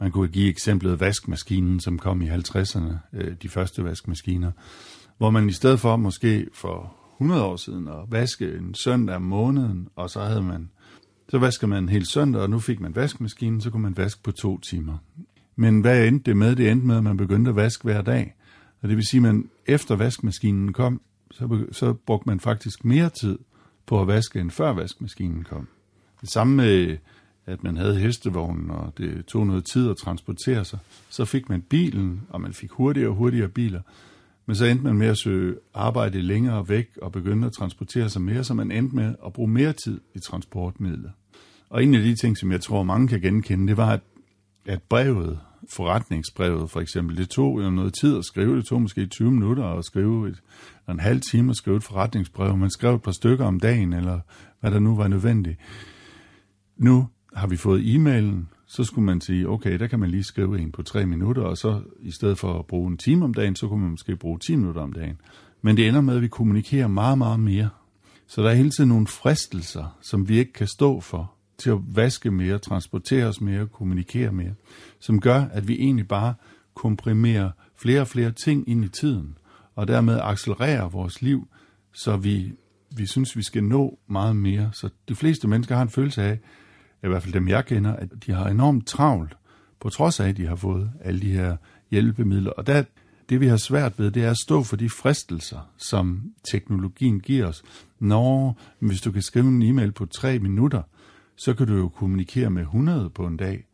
man 0.00 0.12
kunne 0.12 0.28
give 0.28 0.48
eksemplet 0.48 1.00
vaskemaskinen, 1.00 1.80
som 1.80 1.98
kom 1.98 2.22
i 2.22 2.28
50'erne, 2.28 2.94
øh, 3.12 3.34
de 3.42 3.48
første 3.48 3.84
vaskemaskiner, 3.84 4.52
hvor 5.18 5.30
man 5.30 5.48
i 5.48 5.52
stedet 5.52 5.80
for 5.80 5.96
måske 5.96 6.46
for 6.54 6.96
100 7.20 7.44
år 7.44 7.56
siden 7.56 7.88
at 7.88 7.94
vaske 8.08 8.56
en 8.56 8.74
søndag 8.74 9.16
om 9.16 9.22
måneden, 9.22 9.88
og 9.96 10.10
så 10.10 10.20
havde 10.20 10.42
man, 10.42 10.70
så 11.28 11.38
vasker 11.38 11.66
man 11.66 11.82
en 11.82 11.88
hel 11.88 12.06
søndag, 12.06 12.42
og 12.42 12.50
nu 12.50 12.58
fik 12.58 12.80
man 12.80 12.96
vaskemaskinen, 12.96 13.60
så 13.60 13.70
kunne 13.70 13.82
man 13.82 13.96
vaske 13.96 14.22
på 14.22 14.32
to 14.32 14.58
timer. 14.58 14.98
Men 15.56 15.80
hvad 15.80 16.06
endte 16.06 16.30
det 16.30 16.36
med? 16.36 16.56
Det 16.56 16.70
endte 16.70 16.86
med, 16.86 16.96
at 16.96 17.04
man 17.04 17.16
begyndte 17.16 17.48
at 17.48 17.56
vaske 17.56 17.84
hver 17.84 18.02
dag. 18.02 18.34
Og 18.82 18.88
det 18.88 18.96
vil 18.96 19.06
sige, 19.06 19.18
at 19.18 19.22
man 19.22 19.50
efter 19.66 19.96
vaskemaskinen 19.96 20.72
kom, 20.72 21.00
så, 21.30 21.64
så 21.72 21.92
brugte 21.92 22.28
man 22.28 22.40
faktisk 22.40 22.84
mere 22.84 23.08
tid 23.08 23.38
på 23.86 24.00
at 24.00 24.06
vaske, 24.06 24.40
end 24.40 24.50
før 24.50 24.72
vaskemaskinen 24.72 25.44
kom. 25.44 25.68
Det 26.20 26.30
samme 26.30 26.56
med, 26.56 26.96
at 27.50 27.62
man 27.64 27.76
havde 27.76 27.98
hestevognen, 27.98 28.70
og 28.70 28.92
det 28.98 29.26
tog 29.26 29.46
noget 29.46 29.64
tid 29.64 29.90
at 29.90 29.96
transportere 29.96 30.64
sig. 30.64 30.78
Så 31.10 31.24
fik 31.24 31.48
man 31.48 31.62
bilen, 31.62 32.20
og 32.28 32.40
man 32.40 32.52
fik 32.52 32.70
hurtigere 32.70 33.08
og 33.08 33.14
hurtigere 33.14 33.48
biler. 33.48 33.80
Men 34.46 34.56
så 34.56 34.64
endte 34.64 34.84
man 34.84 34.96
med 34.96 35.06
at 35.06 35.18
søge 35.18 35.56
arbejde 35.74 36.22
længere 36.22 36.68
væk 36.68 36.88
og 37.02 37.12
begynde 37.12 37.46
at 37.46 37.52
transportere 37.52 38.08
sig 38.08 38.22
mere, 38.22 38.44
så 38.44 38.54
man 38.54 38.70
endte 38.70 38.96
med 38.96 39.14
at 39.26 39.32
bruge 39.32 39.50
mere 39.50 39.72
tid 39.72 40.00
i 40.14 40.18
transportmidler. 40.18 41.10
Og 41.68 41.82
en 41.82 41.94
af 41.94 42.02
de 42.02 42.14
ting, 42.14 42.38
som 42.38 42.52
jeg 42.52 42.60
tror 42.60 42.82
mange 42.82 43.08
kan 43.08 43.20
genkende, 43.20 43.68
det 43.68 43.76
var, 43.76 43.92
at, 43.92 44.00
at 44.66 44.82
brevet, 44.82 45.38
forretningsbrevet 45.68 46.70
for 46.70 46.80
eksempel, 46.80 47.16
det 47.16 47.28
tog 47.28 47.62
jo 47.62 47.70
noget 47.70 47.94
tid 48.00 48.18
at 48.18 48.24
skrive. 48.24 48.56
Det 48.56 48.64
tog 48.64 48.82
måske 48.82 49.06
20 49.06 49.30
minutter 49.30 49.64
at 49.64 49.84
skrive 49.84 50.28
et, 50.28 50.42
eller 50.80 50.94
en 50.94 51.00
halv 51.00 51.20
time 51.20 51.50
at 51.50 51.56
skrive 51.56 51.76
et 51.76 51.84
forretningsbrev. 51.84 52.56
Man 52.56 52.70
skrev 52.70 52.94
et 52.94 53.02
par 53.02 53.12
stykker 53.12 53.44
om 53.44 53.60
dagen, 53.60 53.92
eller 53.92 54.20
hvad 54.60 54.70
der 54.70 54.78
nu 54.78 54.96
var 54.96 55.08
nødvendigt. 55.08 55.58
Nu 56.76 57.08
har 57.34 57.46
vi 57.46 57.56
fået 57.56 57.94
e-mailen, 57.94 58.48
så 58.66 58.84
skulle 58.84 59.04
man 59.04 59.20
sige, 59.20 59.48
okay, 59.48 59.78
der 59.78 59.86
kan 59.86 59.98
man 59.98 60.10
lige 60.10 60.24
skrive 60.24 60.58
en 60.58 60.72
på 60.72 60.82
tre 60.82 61.06
minutter, 61.06 61.42
og 61.42 61.58
så 61.58 61.82
i 62.00 62.10
stedet 62.10 62.38
for 62.38 62.58
at 62.58 62.66
bruge 62.66 62.90
en 62.90 62.96
time 62.96 63.24
om 63.24 63.34
dagen, 63.34 63.56
så 63.56 63.68
kunne 63.68 63.80
man 63.80 63.90
måske 63.90 64.16
bruge 64.16 64.38
10 64.38 64.56
minutter 64.56 64.82
om 64.82 64.92
dagen. 64.92 65.20
Men 65.62 65.76
det 65.76 65.88
ender 65.88 66.00
med, 66.00 66.16
at 66.16 66.22
vi 66.22 66.28
kommunikerer 66.28 66.86
meget, 66.86 67.18
meget 67.18 67.40
mere. 67.40 67.68
Så 68.26 68.42
der 68.42 68.50
er 68.50 68.54
hele 68.54 68.70
tiden 68.70 68.88
nogle 68.88 69.06
fristelser, 69.06 69.98
som 70.02 70.28
vi 70.28 70.38
ikke 70.38 70.52
kan 70.52 70.66
stå 70.66 71.00
for, 71.00 71.32
til 71.58 71.70
at 71.70 71.78
vaske 71.94 72.30
mere, 72.30 72.58
transportere 72.58 73.26
os 73.26 73.40
mere, 73.40 73.66
kommunikere 73.66 74.32
mere, 74.32 74.54
som 75.00 75.20
gør, 75.20 75.44
at 75.52 75.68
vi 75.68 75.74
egentlig 75.74 76.08
bare 76.08 76.34
komprimerer 76.74 77.50
flere 77.76 78.00
og 78.00 78.08
flere 78.08 78.30
ting 78.30 78.68
ind 78.68 78.84
i 78.84 78.88
tiden, 78.88 79.38
og 79.74 79.88
dermed 79.88 80.20
accelererer 80.22 80.88
vores 80.88 81.22
liv, 81.22 81.48
så 81.92 82.16
vi, 82.16 82.52
vi 82.96 83.06
synes, 83.06 83.36
vi 83.36 83.42
skal 83.42 83.64
nå 83.64 83.98
meget 84.06 84.36
mere. 84.36 84.70
Så 84.72 84.88
de 85.08 85.14
fleste 85.14 85.48
mennesker 85.48 85.74
har 85.74 85.82
en 85.82 85.88
følelse 85.88 86.22
af, 86.22 86.38
i 87.04 87.08
hvert 87.08 87.22
fald 87.22 87.34
dem 87.34 87.48
jeg 87.48 87.66
kender, 87.66 87.96
at 87.96 88.08
de 88.26 88.32
har 88.32 88.48
enormt 88.48 88.86
travlt, 88.86 89.36
på 89.80 89.88
trods 89.88 90.20
af, 90.20 90.28
at 90.28 90.36
de 90.36 90.46
har 90.46 90.56
fået 90.56 90.90
alle 91.00 91.20
de 91.20 91.32
her 91.32 91.56
hjælpemidler. 91.90 92.50
Og 92.50 92.66
der, 92.66 92.82
det 93.28 93.40
vi 93.40 93.46
har 93.46 93.56
svært 93.56 93.98
ved, 93.98 94.10
det 94.10 94.24
er 94.24 94.30
at 94.30 94.36
stå 94.36 94.62
for 94.62 94.76
de 94.76 94.90
fristelser, 94.90 95.70
som 95.76 96.32
teknologien 96.50 97.20
giver 97.20 97.46
os. 97.46 97.62
Når, 97.98 98.60
hvis 98.78 99.00
du 99.00 99.12
kan 99.12 99.22
skrive 99.22 99.48
en 99.48 99.62
e-mail 99.62 99.92
på 99.92 100.06
tre 100.06 100.38
minutter, 100.38 100.82
så 101.36 101.54
kan 101.54 101.66
du 101.66 101.76
jo 101.76 101.88
kommunikere 101.88 102.50
med 102.50 102.62
100 102.62 103.10
på 103.10 103.26
en 103.26 103.36
dag. 103.36 103.66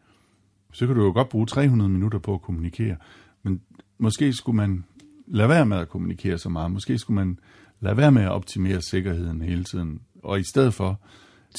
Så 0.73 0.87
kan 0.87 0.97
du 0.97 1.05
jo 1.05 1.13
godt 1.13 1.29
bruge 1.29 1.47
300 1.47 1.91
minutter 1.91 2.19
på 2.19 2.35
at 2.35 2.43
kommunikere. 2.43 2.97
Men 3.43 3.61
måske 3.99 4.33
skulle 4.33 4.57
man 4.57 4.85
lade 5.27 5.49
være 5.49 5.67
med 5.67 5.77
at 5.77 5.89
kommunikere 5.89 6.39
så 6.39 6.49
meget. 6.49 6.71
Måske 6.71 6.99
skulle 6.99 7.15
man 7.15 7.39
lade 7.81 7.97
være 7.97 8.13
med 8.13 8.23
at 8.23 8.31
optimere 8.31 8.83
sikkerheden 8.83 9.41
hele 9.41 9.65
tiden. 9.65 10.01
Og 10.23 10.41
i 10.41 10.45
stedet 10.45 10.75
for 10.75 11.01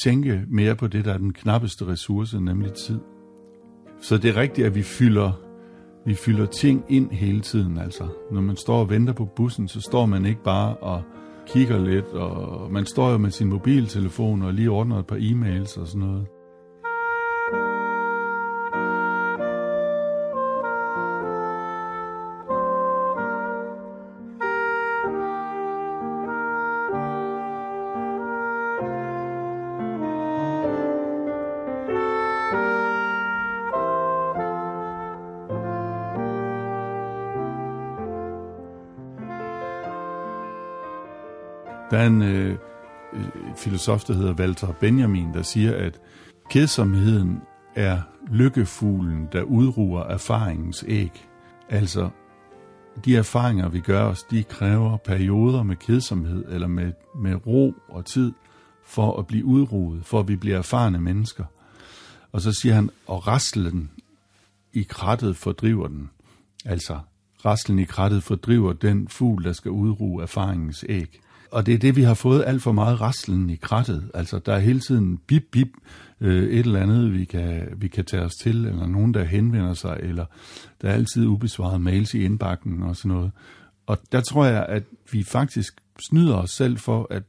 tænke 0.02 0.42
mere 0.48 0.76
på 0.76 0.86
det, 0.86 1.04
der 1.04 1.14
er 1.14 1.18
den 1.18 1.32
knappeste 1.32 1.86
ressource, 1.86 2.40
nemlig 2.40 2.72
tid. 2.72 2.98
Så 4.00 4.18
det 4.18 4.30
er 4.30 4.36
rigtigt, 4.36 4.66
at 4.66 4.74
vi 4.74 4.82
fylder, 4.82 5.32
vi 6.06 6.14
fylder 6.14 6.46
ting 6.46 6.84
ind 6.88 7.10
hele 7.10 7.40
tiden. 7.40 7.78
Altså, 7.78 8.08
når 8.32 8.40
man 8.40 8.56
står 8.56 8.80
og 8.80 8.90
venter 8.90 9.12
på 9.12 9.24
bussen, 9.24 9.68
så 9.68 9.80
står 9.80 10.06
man 10.06 10.26
ikke 10.26 10.42
bare 10.42 10.76
og 10.76 11.02
kigger 11.46 11.78
lidt, 11.78 12.06
og 12.06 12.72
man 12.72 12.86
står 12.86 13.10
jo 13.10 13.18
med 13.18 13.30
sin 13.30 13.48
mobiltelefon 13.48 14.42
og 14.42 14.54
lige 14.54 14.70
ordner 14.70 14.98
et 14.98 15.06
par 15.06 15.16
e-mails 15.16 15.80
og 15.80 15.86
sådan 15.86 16.00
noget. 16.00 16.26
Der 41.90 41.98
er 41.98 42.06
en 42.06 42.22
øh, 42.22 42.58
øh, 43.12 43.24
filosof, 43.56 44.04
der 44.04 44.14
hedder 44.14 44.34
Walter 44.34 44.72
Benjamin, 44.72 45.34
der 45.34 45.42
siger, 45.42 45.76
at 45.76 46.00
kedsomheden 46.50 47.40
er 47.74 48.00
lykkefuglen, 48.30 49.28
der 49.32 49.42
udruer 49.42 50.04
erfaringens 50.04 50.84
æg. 50.88 51.26
Altså, 51.68 52.10
de 53.04 53.16
erfaringer, 53.16 53.68
vi 53.68 53.80
gør 53.80 54.04
os, 54.04 54.22
de 54.22 54.44
kræver 54.44 54.96
perioder 54.96 55.62
med 55.62 55.76
kedsomhed 55.76 56.44
eller 56.48 56.66
med, 56.66 56.92
med 57.16 57.46
ro 57.46 57.74
og 57.88 58.04
tid 58.04 58.32
for 58.84 59.18
at 59.18 59.26
blive 59.26 59.44
udruet, 59.44 60.04
for 60.04 60.20
at 60.20 60.28
vi 60.28 60.36
bliver 60.36 60.58
erfarne 60.58 61.00
mennesker. 61.00 61.44
Og 62.32 62.40
så 62.40 62.52
siger 62.52 62.74
han, 62.74 62.90
og 63.06 63.26
raslen 63.26 63.90
i 64.72 64.82
krattet 64.82 65.36
fordriver 65.36 65.86
den. 65.86 66.10
Altså, 66.64 66.98
raslen 67.44 67.78
i 67.78 67.84
krattet 67.84 68.22
fordriver 68.22 68.72
den 68.72 69.08
fugl, 69.08 69.44
der 69.44 69.52
skal 69.52 69.70
udruge 69.70 70.22
erfaringens 70.22 70.84
æg. 70.88 71.20
Og 71.50 71.66
det 71.66 71.74
er 71.74 71.78
det, 71.78 71.96
vi 71.96 72.02
har 72.02 72.14
fået 72.14 72.44
alt 72.46 72.62
for 72.62 72.72
meget 72.72 73.00
raslen 73.00 73.50
i 73.50 73.56
krattet. 73.56 74.10
Altså, 74.14 74.38
der 74.38 74.54
er 74.54 74.58
hele 74.58 74.80
tiden 74.80 75.18
bip, 75.26 75.44
bip, 75.52 75.68
øh, 76.20 76.42
et 76.42 76.58
eller 76.58 76.80
andet, 76.80 77.12
vi 77.12 77.24
kan, 77.24 77.68
vi 77.76 77.88
kan 77.88 78.04
tage 78.04 78.22
os 78.22 78.34
til, 78.42 78.66
eller 78.66 78.86
nogen, 78.86 79.14
der 79.14 79.24
henvender 79.24 79.74
sig, 79.74 79.98
eller 80.02 80.24
der 80.82 80.88
er 80.88 80.92
altid 80.92 81.26
ubesvaret 81.26 81.80
mails 81.80 82.14
i 82.14 82.24
indbakken 82.24 82.82
og 82.82 82.96
sådan 82.96 83.12
noget. 83.12 83.30
Og 83.86 83.98
der 84.12 84.20
tror 84.20 84.44
jeg, 84.44 84.66
at 84.68 84.84
vi 85.12 85.22
faktisk 85.22 85.80
snyder 86.08 86.34
os 86.36 86.50
selv 86.50 86.78
for 86.78 87.06
at 87.10 87.22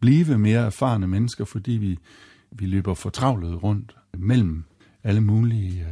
blive 0.00 0.38
mere 0.38 0.66
erfarne 0.66 1.06
mennesker, 1.06 1.44
fordi 1.44 1.72
vi, 1.72 1.98
vi 2.50 2.66
løber 2.66 2.94
fortravlet 2.94 3.62
rundt 3.62 3.96
mellem 4.18 4.64
alle 5.04 5.20
mulige 5.20 5.80
øh, 5.80 5.86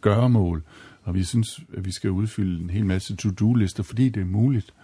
gøremål, 0.00 0.62
og 1.02 1.14
vi 1.14 1.24
synes, 1.24 1.60
at 1.76 1.84
vi 1.84 1.92
skal 1.92 2.10
udfylde 2.10 2.62
en 2.62 2.70
hel 2.70 2.86
masse 2.86 3.16
to-do-lister, 3.16 3.82
fordi 3.82 4.08
det 4.08 4.20
er 4.20 4.26
muligt. 4.26 4.74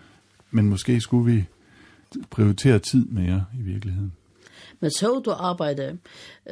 Men 0.51 0.69
måske 0.69 1.01
skulle 1.01 1.33
vi 1.33 1.45
prioritere 2.31 2.79
tid 2.79 3.07
mere 3.07 3.45
i 3.59 3.63
virkeligheden. 3.63 4.13
Men 4.81 4.91
så 4.91 5.23
du 5.25 5.31
arbejder, 5.31 5.97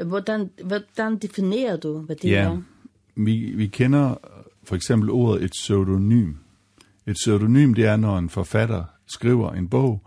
hvordan, 0.04 0.50
hvordan 0.64 1.16
definerer 1.16 1.76
du, 1.76 1.98
hvad 1.98 2.16
det 2.16 2.30
ja, 2.30 2.42
er? 2.42 2.62
Vi, 3.16 3.52
vi 3.56 3.66
kender 3.66 4.14
for 4.64 4.76
eksempel 4.76 5.10
ordet 5.10 5.44
et 5.44 5.50
pseudonym. 5.50 6.34
Et 7.06 7.14
pseudonym, 7.14 7.74
det 7.74 7.86
er, 7.86 7.96
når 7.96 8.18
en 8.18 8.30
forfatter 8.30 8.84
skriver 9.06 9.52
en 9.52 9.68
bog, 9.68 10.02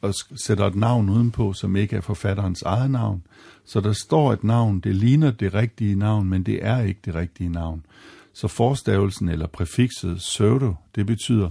og 0.00 0.14
sætter 0.46 0.66
et 0.66 0.74
navn 0.74 1.08
udenpå, 1.08 1.52
som 1.52 1.76
ikke 1.76 1.96
er 1.96 2.00
forfatterens 2.00 2.62
eget 2.62 2.90
navn. 2.90 3.22
Så 3.64 3.80
der 3.80 3.92
står 3.92 4.32
et 4.32 4.44
navn, 4.44 4.80
det 4.80 4.94
ligner 4.94 5.30
det 5.30 5.54
rigtige 5.54 5.94
navn, 5.94 6.28
men 6.28 6.42
det 6.42 6.66
er 6.66 6.80
ikke 6.80 7.00
det 7.04 7.14
rigtige 7.14 7.48
navn. 7.48 7.86
Så 8.32 8.48
forstavelsen 8.48 9.28
eller 9.28 9.46
præfikset 9.46 10.16
pseudo, 10.16 10.74
det 10.94 11.06
betyder 11.06 11.50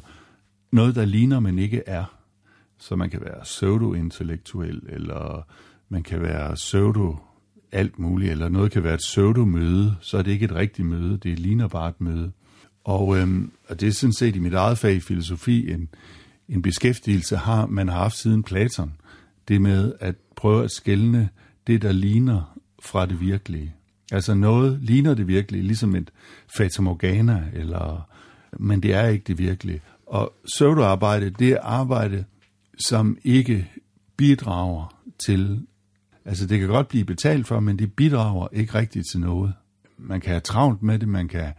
noget, 0.72 0.96
der 0.96 1.06
ligner, 1.06 1.40
men 1.40 1.60
ikke 1.60 1.84
er. 1.86 2.19
Så 2.80 2.96
man 2.96 3.10
kan 3.10 3.22
være 3.22 3.44
pseudo-intellektuel, 3.44 4.82
eller 4.90 5.48
man 5.90 6.04
kan 6.04 6.22
være 6.22 6.56
pseudo 6.56 7.16
alt 7.72 8.00
muligt, 8.00 8.32
eller 8.32 8.50
noget 8.50 8.72
kan 8.72 8.84
være 8.84 8.94
et 8.94 9.00
pseudo-møde, 9.00 9.96
så 10.02 10.18
er 10.18 10.22
det 10.22 10.32
ikke 10.32 10.46
et 10.46 10.56
rigtigt 10.56 10.88
møde, 10.88 11.18
det 11.18 11.40
ligner 11.40 11.68
bare 11.68 11.90
et 11.90 12.02
møde. 12.02 12.32
Og, 12.84 13.18
øhm, 13.18 13.52
og 13.70 13.80
det 13.80 13.88
er 13.88 13.92
sådan 13.92 14.14
set 14.14 14.36
i 14.36 14.40
mit 14.40 14.54
eget 14.54 14.78
fag 14.78 14.96
i 14.96 15.00
filosofi, 15.00 15.72
en, 15.72 15.90
en 16.50 16.62
beskæftigelse 16.62 17.38
har 17.38 17.66
man 17.66 17.88
har 17.88 17.98
haft 17.98 18.18
siden 18.18 18.44
Platon, 18.44 18.94
det 19.48 19.62
med 19.62 19.94
at 20.00 20.16
prøve 20.36 20.64
at 20.64 20.72
skælne 20.72 21.30
det, 21.68 21.82
der 21.82 21.92
ligner 21.92 22.60
fra 22.84 23.06
det 23.06 23.22
virkelige. 23.22 23.74
Altså 24.12 24.34
noget 24.34 24.80
ligner 24.82 25.14
det 25.14 25.28
virkelige, 25.28 25.64
ligesom 25.64 25.96
et 25.96 26.12
fatamorgana, 26.58 27.44
eller, 27.54 28.10
men 28.60 28.84
det 28.84 28.94
er 28.94 29.08
ikke 29.08 29.24
det 29.28 29.38
virkelige. 29.38 29.82
Og 30.06 30.34
pseudoarbejde, 30.46 31.30
det 31.30 31.52
er 31.52 31.62
arbejde, 31.62 32.26
som 32.80 33.18
ikke 33.24 33.72
bidrager 34.18 34.96
til, 35.20 35.66
altså 36.26 36.48
det 36.48 36.60
kan 36.60 36.68
godt 36.68 36.88
blive 36.88 37.06
betalt 37.06 37.48
for, 37.48 37.60
men 37.60 37.80
det 37.80 37.94
bidrager 37.94 38.48
ikke 38.54 38.76
rigtigt 38.76 39.06
til 39.12 39.20
noget. 39.20 39.54
Man 39.98 40.22
kan 40.22 40.30
have 40.30 40.40
travlt 40.40 40.84
med 40.84 41.00
det, 41.00 41.08
man 41.08 41.28
kan, 41.28 41.54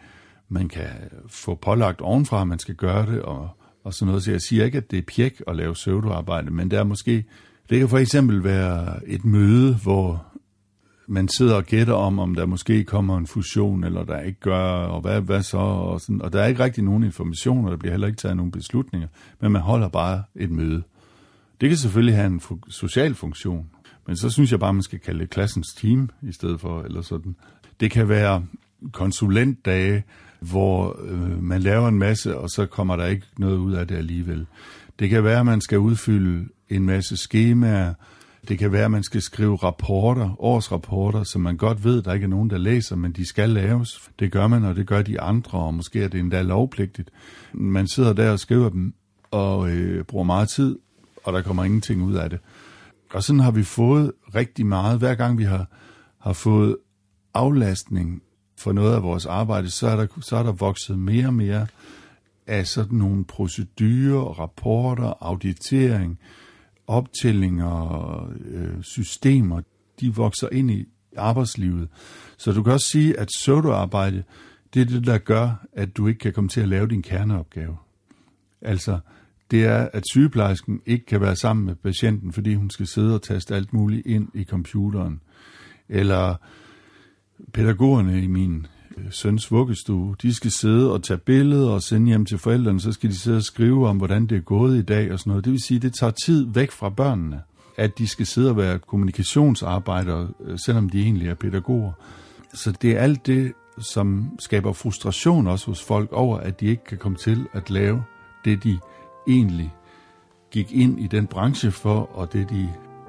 man 0.49 0.69
kan 0.69 0.89
få 1.29 1.55
pålagt 1.55 2.01
ovenfra, 2.01 2.41
at 2.41 2.49
man 2.49 2.59
skal 2.59 2.75
gøre 2.75 3.07
det, 3.07 3.23
og, 3.23 3.49
og 3.85 3.95
sådan 3.95 4.07
noget. 4.07 4.23
Så 4.23 4.31
jeg 4.31 4.41
siger 4.41 4.65
ikke, 4.65 4.79
at 4.79 4.91
det 4.91 4.99
er 4.99 5.03
pjek 5.17 5.43
at 5.47 5.57
lave 5.57 5.77
søvdearbejde, 5.77 6.51
men 6.51 6.71
det 6.71 6.79
er 6.79 6.85
måske, 6.85 7.25
det 7.71 7.79
kan 7.79 7.89
for 7.89 7.99
eksempel 7.99 8.45
være 8.45 9.09
et 9.09 9.25
møde, 9.25 9.77
hvor 9.77 10.31
man 11.07 11.29
sidder 11.29 11.55
og 11.55 11.65
gætter 11.65 11.95
om, 11.95 12.19
om 12.19 12.35
der 12.35 12.47
måske 12.47 12.85
kommer 12.85 13.19
en 13.19 13.27
fusion, 13.27 13.85
eller 13.85 14.05
der 14.05 14.21
ikke 14.21 14.41
gør, 14.41 14.65
og 14.65 15.01
hvad, 15.01 15.21
hvad 15.21 15.43
så, 15.43 15.59
og, 15.59 16.01
sådan, 16.01 16.23
og 16.23 16.33
der 16.33 16.41
er 16.41 16.47
ikke 16.47 16.65
rigtig 16.65 16.85
nogen 16.85 17.05
information, 17.05 17.65
og 17.65 17.71
der 17.71 17.77
bliver 17.77 17.93
heller 17.93 18.07
ikke 18.07 18.17
taget 18.17 18.37
nogen 18.37 18.53
beslutninger, 18.53 19.09
men 19.41 19.53
man 19.53 19.63
holder 19.63 19.89
bare 19.89 20.23
et 20.37 20.51
møde. 20.51 20.83
Det 21.61 21.69
kan 21.69 21.79
selvfølgelig 21.79 22.15
have 22.15 22.27
en 22.27 22.41
fu 22.41 22.59
social 22.69 23.15
funktion, 23.15 23.71
men 24.07 24.17
så 24.17 24.31
synes 24.31 24.51
jeg 24.51 24.61
bare, 24.61 24.75
man 24.75 24.83
skal 24.83 24.99
kalde 24.99 25.21
det 25.21 25.31
klassens 25.31 25.69
team 25.77 26.11
i 26.23 26.33
stedet 26.33 26.61
for, 26.61 26.83
eller 26.83 27.03
sådan. 27.03 27.37
Det 27.81 27.91
kan 27.91 28.09
være 28.09 28.45
konsulentdage, 28.93 30.05
hvor 30.41 31.01
øh, 31.05 31.43
man 31.43 31.61
laver 31.61 31.89
en 31.89 31.99
masse, 31.99 32.39
og 32.39 32.51
så 32.51 32.67
kommer 32.67 32.97
der 32.97 33.07
ikke 33.07 33.27
noget 33.39 33.57
ud 33.57 33.73
af 33.73 33.89
det 33.89 33.97
alligevel. 33.97 34.47
Det 34.99 35.11
kan 35.11 35.25
være, 35.25 35.41
at 35.41 35.47
man 35.47 35.61
skal 35.61 35.79
udfylde 35.79 36.49
en 36.69 36.87
masse 36.87 37.17
skemaer, 37.17 37.95
Det 38.49 38.59
kan 38.59 38.73
være, 38.73 38.85
at 38.85 38.91
man 38.91 39.03
skal 39.03 39.23
skrive 39.23 39.57
rapporter, 39.57 40.43
årsrapporter, 40.43 41.25
som 41.25 41.43
man 41.43 41.57
godt 41.57 41.85
ved, 41.85 42.03
der 42.03 42.13
ikke 42.13 42.25
er 42.25 42.29
nogen, 42.29 42.51
der 42.51 42.59
læser, 42.59 42.97
men 42.97 43.13
de 43.13 43.29
skal 43.29 43.51
laves. 43.51 44.11
Det 44.19 44.33
gør 44.33 44.47
man, 44.47 44.65
og 44.65 44.77
det 44.77 44.87
gør 44.87 45.03
de 45.03 45.21
andre, 45.21 45.59
og 45.59 45.75
måske 45.75 46.03
er 46.03 46.09
det 46.09 46.21
endda 46.21 46.43
lovpligtigt. 46.43 47.11
Man 47.53 47.89
sidder 47.89 48.13
der 48.13 48.31
og 48.31 48.39
skriver 48.39 48.69
dem, 48.69 48.95
og 49.31 49.71
øh, 49.71 50.05
bruger 50.05 50.25
meget 50.25 50.49
tid, 50.49 50.79
og 51.25 51.33
der 51.33 51.43
kommer 51.43 51.65
ingenting 51.65 52.03
ud 52.03 52.15
af 52.15 52.31
det. 52.31 52.39
Og 53.15 53.23
sådan 53.23 53.41
har 53.41 53.51
vi 53.51 53.63
fået 53.63 54.13
rigtig 54.35 54.67
meget. 54.67 54.99
Hver 54.99 55.15
gang 55.15 55.39
vi 55.39 55.45
har, 55.45 55.67
har 56.19 56.33
fået 56.33 56.77
aflastning 57.35 58.23
for 58.59 58.73
noget 58.73 58.95
af 58.95 59.03
vores 59.03 59.27
arbejde, 59.27 59.71
så 59.71 59.89
er, 59.89 59.97
der, 59.97 60.07
så 60.21 60.37
er 60.37 60.43
der 60.43 60.53
vokset 60.53 60.99
mere 60.99 61.27
og 61.27 61.35
mere 61.35 61.67
af 62.47 62.67
sådan 62.67 62.99
nogle 62.99 63.25
procedurer, 63.25 64.41
rapporter, 64.41 65.15
auditering, 65.21 66.19
optællinger, 66.87 68.31
øh, 68.45 68.83
systemer, 68.83 69.61
de 70.01 70.15
vokser 70.15 70.49
ind 70.53 70.71
i 70.71 70.85
arbejdslivet. 71.17 71.89
Så 72.37 72.53
du 72.53 72.63
kan 72.63 72.73
også 72.73 72.89
sige, 72.93 73.19
at 73.19 73.27
pseudoarbejde, 73.27 74.23
det 74.75 74.83
er 74.83 74.87
det, 74.87 75.07
der 75.07 75.19
gør, 75.19 75.67
at 75.73 75.97
du 75.97 76.07
ikke 76.07 76.19
kan 76.19 76.33
komme 76.33 76.49
til 76.49 76.61
at 76.61 76.69
lave 76.69 76.89
din 76.89 77.03
kerneopgave. 77.03 77.77
Altså, 78.61 78.99
det 79.51 79.65
er, 79.65 79.89
at 79.93 80.03
sygeplejersken 80.11 80.81
ikke 80.87 81.07
kan 81.07 81.21
være 81.21 81.37
sammen 81.37 81.67
med 81.67 81.75
patienten, 81.75 82.33
fordi 82.33 82.55
hun 82.55 82.71
skal 82.71 82.87
sidde 82.87 83.15
og 83.15 83.23
taste 83.23 83.55
alt 83.55 83.73
muligt 83.73 84.07
ind 84.07 84.29
i 84.35 84.45
computeren. 84.45 85.21
Eller 85.89 86.35
pædagogerne 87.53 88.23
i 88.23 88.27
min 88.27 88.67
øh, 88.97 89.05
søns 89.11 89.51
vuggestue, 89.51 90.17
de 90.23 90.35
skal 90.35 90.51
sidde 90.51 90.93
og 90.93 91.03
tage 91.03 91.19
billeder 91.19 91.71
og 91.71 91.83
sende 91.83 92.07
hjem 92.07 92.25
til 92.25 92.39
forældrene, 92.39 92.81
så 92.81 92.93
skal 92.93 93.11
de 93.11 93.19
sidde 93.19 93.37
og 93.37 93.43
skrive 93.43 93.89
om, 93.89 93.97
hvordan 93.97 94.27
det 94.27 94.37
er 94.37 94.43
gået 94.43 94.79
i 94.79 94.83
dag 94.83 95.13
og 95.13 95.19
sådan 95.19 95.31
noget. 95.31 95.45
Det 95.45 95.53
vil 95.53 95.63
sige, 95.63 95.81
det 95.81 95.95
tager 95.95 96.13
tid 96.25 96.47
væk 96.55 96.71
fra 96.71 96.89
børnene, 96.89 97.41
at 97.77 97.99
de 97.99 98.09
skal 98.09 98.27
sidde 98.27 98.51
og 98.51 98.57
være 98.57 98.79
kommunikationsarbejdere, 98.79 100.29
øh, 100.45 100.59
selvom 100.59 100.89
de 100.89 101.03
egentlig 101.03 101.29
er 101.29 101.35
pædagoger. 101.35 101.93
Så 102.55 102.73
det 102.83 102.91
er 102.91 102.99
alt 102.99 103.27
det, 103.27 103.53
som 103.79 104.31
skaber 104.39 104.73
frustration 104.73 105.47
også 105.47 105.67
hos 105.67 105.83
folk 105.83 106.13
over, 106.13 106.39
at 106.39 106.61
de 106.61 106.67
ikke 106.67 106.85
kan 106.85 106.99
komme 106.99 107.19
til 107.19 107.47
at 107.53 107.71
lave 107.71 108.03
det, 108.45 108.65
de 108.65 108.79
egentlig 109.31 109.73
gik 110.51 110.73
ind 110.73 111.01
i 111.01 111.07
den 111.07 111.27
branche 111.27 111.71
for, 111.71 112.01
og 112.01 112.33
det, 112.33 112.51
de, 112.51 112.69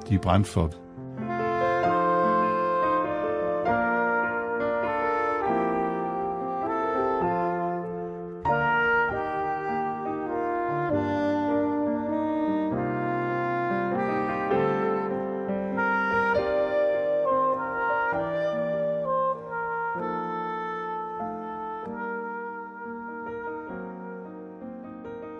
de 0.09 0.17
brændte 0.17 0.49
for. 0.49 0.71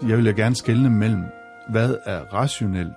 Jeg 0.08 0.18
vil 0.18 0.36
gerne 0.36 0.56
skelne 0.56 0.90
mellem, 0.90 1.24
hvad 1.70 1.96
er 2.06 2.20
rationelt, 2.34 2.94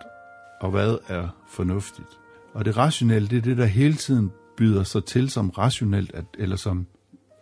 og 0.60 0.70
hvad 0.70 0.98
er 1.08 1.28
fornuftigt. 1.48 2.08
Og 2.54 2.64
det 2.64 2.76
rationelle, 2.76 3.28
det 3.28 3.38
er 3.38 3.42
det, 3.42 3.56
der 3.56 3.64
hele 3.64 3.94
tiden 3.94 4.32
byder 4.56 4.82
sig 4.82 5.04
til 5.04 5.30
som 5.30 5.50
rationelt, 5.50 6.14
at, 6.14 6.24
eller 6.38 6.56
som 6.56 6.86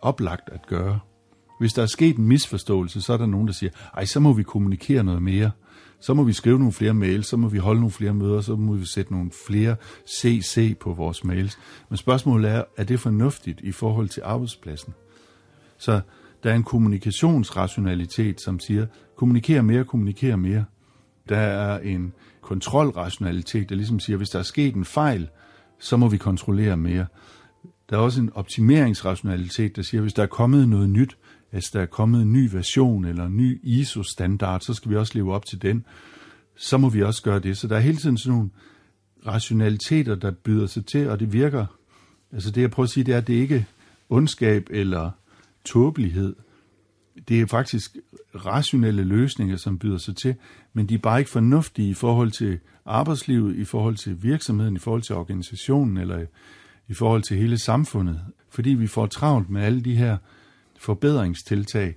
oplagt 0.01 0.49
at 0.49 0.67
gøre. 0.67 0.99
Hvis 1.59 1.73
der 1.73 1.81
er 1.81 1.85
sket 1.85 2.17
en 2.17 2.27
misforståelse, 2.27 3.01
så 3.01 3.13
er 3.13 3.17
der 3.17 3.25
nogen, 3.25 3.47
der 3.47 3.53
siger, 3.53 3.71
ej, 3.93 4.05
så 4.05 4.19
må 4.19 4.33
vi 4.33 4.43
kommunikere 4.43 5.03
noget 5.03 5.21
mere. 5.21 5.51
Så 5.99 6.13
må 6.13 6.23
vi 6.23 6.33
skrive 6.33 6.59
nogle 6.59 6.73
flere 6.73 6.93
mails, 6.93 7.27
så 7.27 7.37
må 7.37 7.47
vi 7.47 7.57
holde 7.57 7.79
nogle 7.79 7.91
flere 7.91 8.13
møder, 8.13 8.41
så 8.41 8.55
må 8.55 8.73
vi 8.73 8.85
sætte 8.85 9.13
nogle 9.13 9.31
flere 9.47 9.75
CC 10.07 10.77
på 10.79 10.93
vores 10.93 11.23
mails. 11.23 11.57
Men 11.89 11.97
spørgsmålet 11.97 12.51
er, 12.51 12.63
er 12.77 12.83
det 12.83 12.99
fornuftigt 12.99 13.61
i 13.61 13.71
forhold 13.71 14.09
til 14.09 14.21
arbejdspladsen? 14.25 14.93
Så 15.77 16.01
der 16.43 16.51
er 16.51 16.55
en 16.55 16.63
kommunikationsrationalitet, 16.63 18.41
som 18.41 18.59
siger, 18.59 18.85
kommuniker 19.15 19.61
mere, 19.61 19.83
kommuniker 19.83 20.35
mere. 20.35 20.65
Der 21.29 21.37
er 21.37 21.79
en 21.79 22.13
kontrolrationalitet, 22.41 23.69
der 23.69 23.75
ligesom 23.75 23.99
siger, 23.99 24.17
hvis 24.17 24.29
der 24.29 24.39
er 24.39 24.43
sket 24.43 24.75
en 24.75 24.85
fejl, 24.85 25.29
så 25.79 25.97
må 25.97 26.07
vi 26.07 26.17
kontrollere 26.17 26.77
mere. 26.77 27.05
Der 27.89 27.97
er 27.97 28.01
også 28.01 28.21
en 28.21 28.31
optimeringsrationalitet, 28.33 29.75
der 29.75 29.81
siger, 29.81 30.01
hvis 30.01 30.13
der 30.13 30.23
er 30.23 30.27
kommet 30.27 30.69
noget 30.69 30.89
nyt, 30.89 31.17
hvis 31.51 31.63
der 31.63 31.81
er 31.81 31.85
kommet 31.85 32.21
en 32.21 32.33
ny 32.33 32.49
version 32.51 33.05
eller 33.05 33.25
en 33.25 33.37
ny 33.37 33.59
ISO-standard, 33.63 34.61
så 34.61 34.73
skal 34.73 34.91
vi 34.91 34.95
også 34.95 35.11
leve 35.15 35.33
op 35.33 35.45
til 35.45 35.61
den. 35.61 35.85
Så 36.55 36.77
må 36.77 36.89
vi 36.89 37.03
også 37.03 37.23
gøre 37.23 37.39
det. 37.39 37.57
Så 37.57 37.67
der 37.67 37.75
er 37.75 37.79
hele 37.79 37.97
tiden 37.97 38.17
sådan 38.17 38.37
nogle 38.37 38.49
rationaliteter, 39.27 40.15
der 40.15 40.31
byder 40.31 40.67
sig 40.67 40.85
til, 40.85 41.09
og 41.09 41.19
det 41.19 41.33
virker. 41.33 41.65
Altså 42.31 42.51
det 42.51 42.61
jeg 42.61 42.71
prøver 42.71 42.85
at 42.85 42.89
sige, 42.89 43.03
det 43.03 43.13
er, 43.13 43.17
at 43.17 43.27
det 43.27 43.33
ikke 43.33 43.65
ondskab 44.09 44.67
eller 44.69 45.11
tåbelighed. 45.65 46.35
Det 47.27 47.41
er 47.41 47.45
faktisk 47.45 47.97
rationelle 48.35 49.03
løsninger, 49.03 49.57
som 49.57 49.79
byder 49.79 49.97
sig 49.97 50.15
til, 50.15 50.35
men 50.73 50.89
de 50.89 50.93
er 50.93 50.97
bare 50.97 51.19
ikke 51.19 51.31
fornuftige 51.31 51.89
i 51.89 51.93
forhold 51.93 52.31
til 52.31 52.59
arbejdslivet, 52.85 53.55
i 53.55 53.63
forhold 53.63 53.95
til 53.95 54.23
virksomheden, 54.23 54.75
i 54.75 54.79
forhold 54.79 55.01
til 55.01 55.15
organisationen 55.15 55.97
eller 55.97 56.25
i 56.87 56.93
forhold 56.93 57.21
til 57.21 57.37
hele 57.37 57.57
samfundet. 57.57 58.21
Fordi 58.49 58.69
vi 58.69 58.87
får 58.87 59.05
travlt 59.05 59.49
med 59.49 59.61
alle 59.61 59.81
de 59.81 59.95
her 59.95 60.17
forbedringstiltag. 60.79 61.95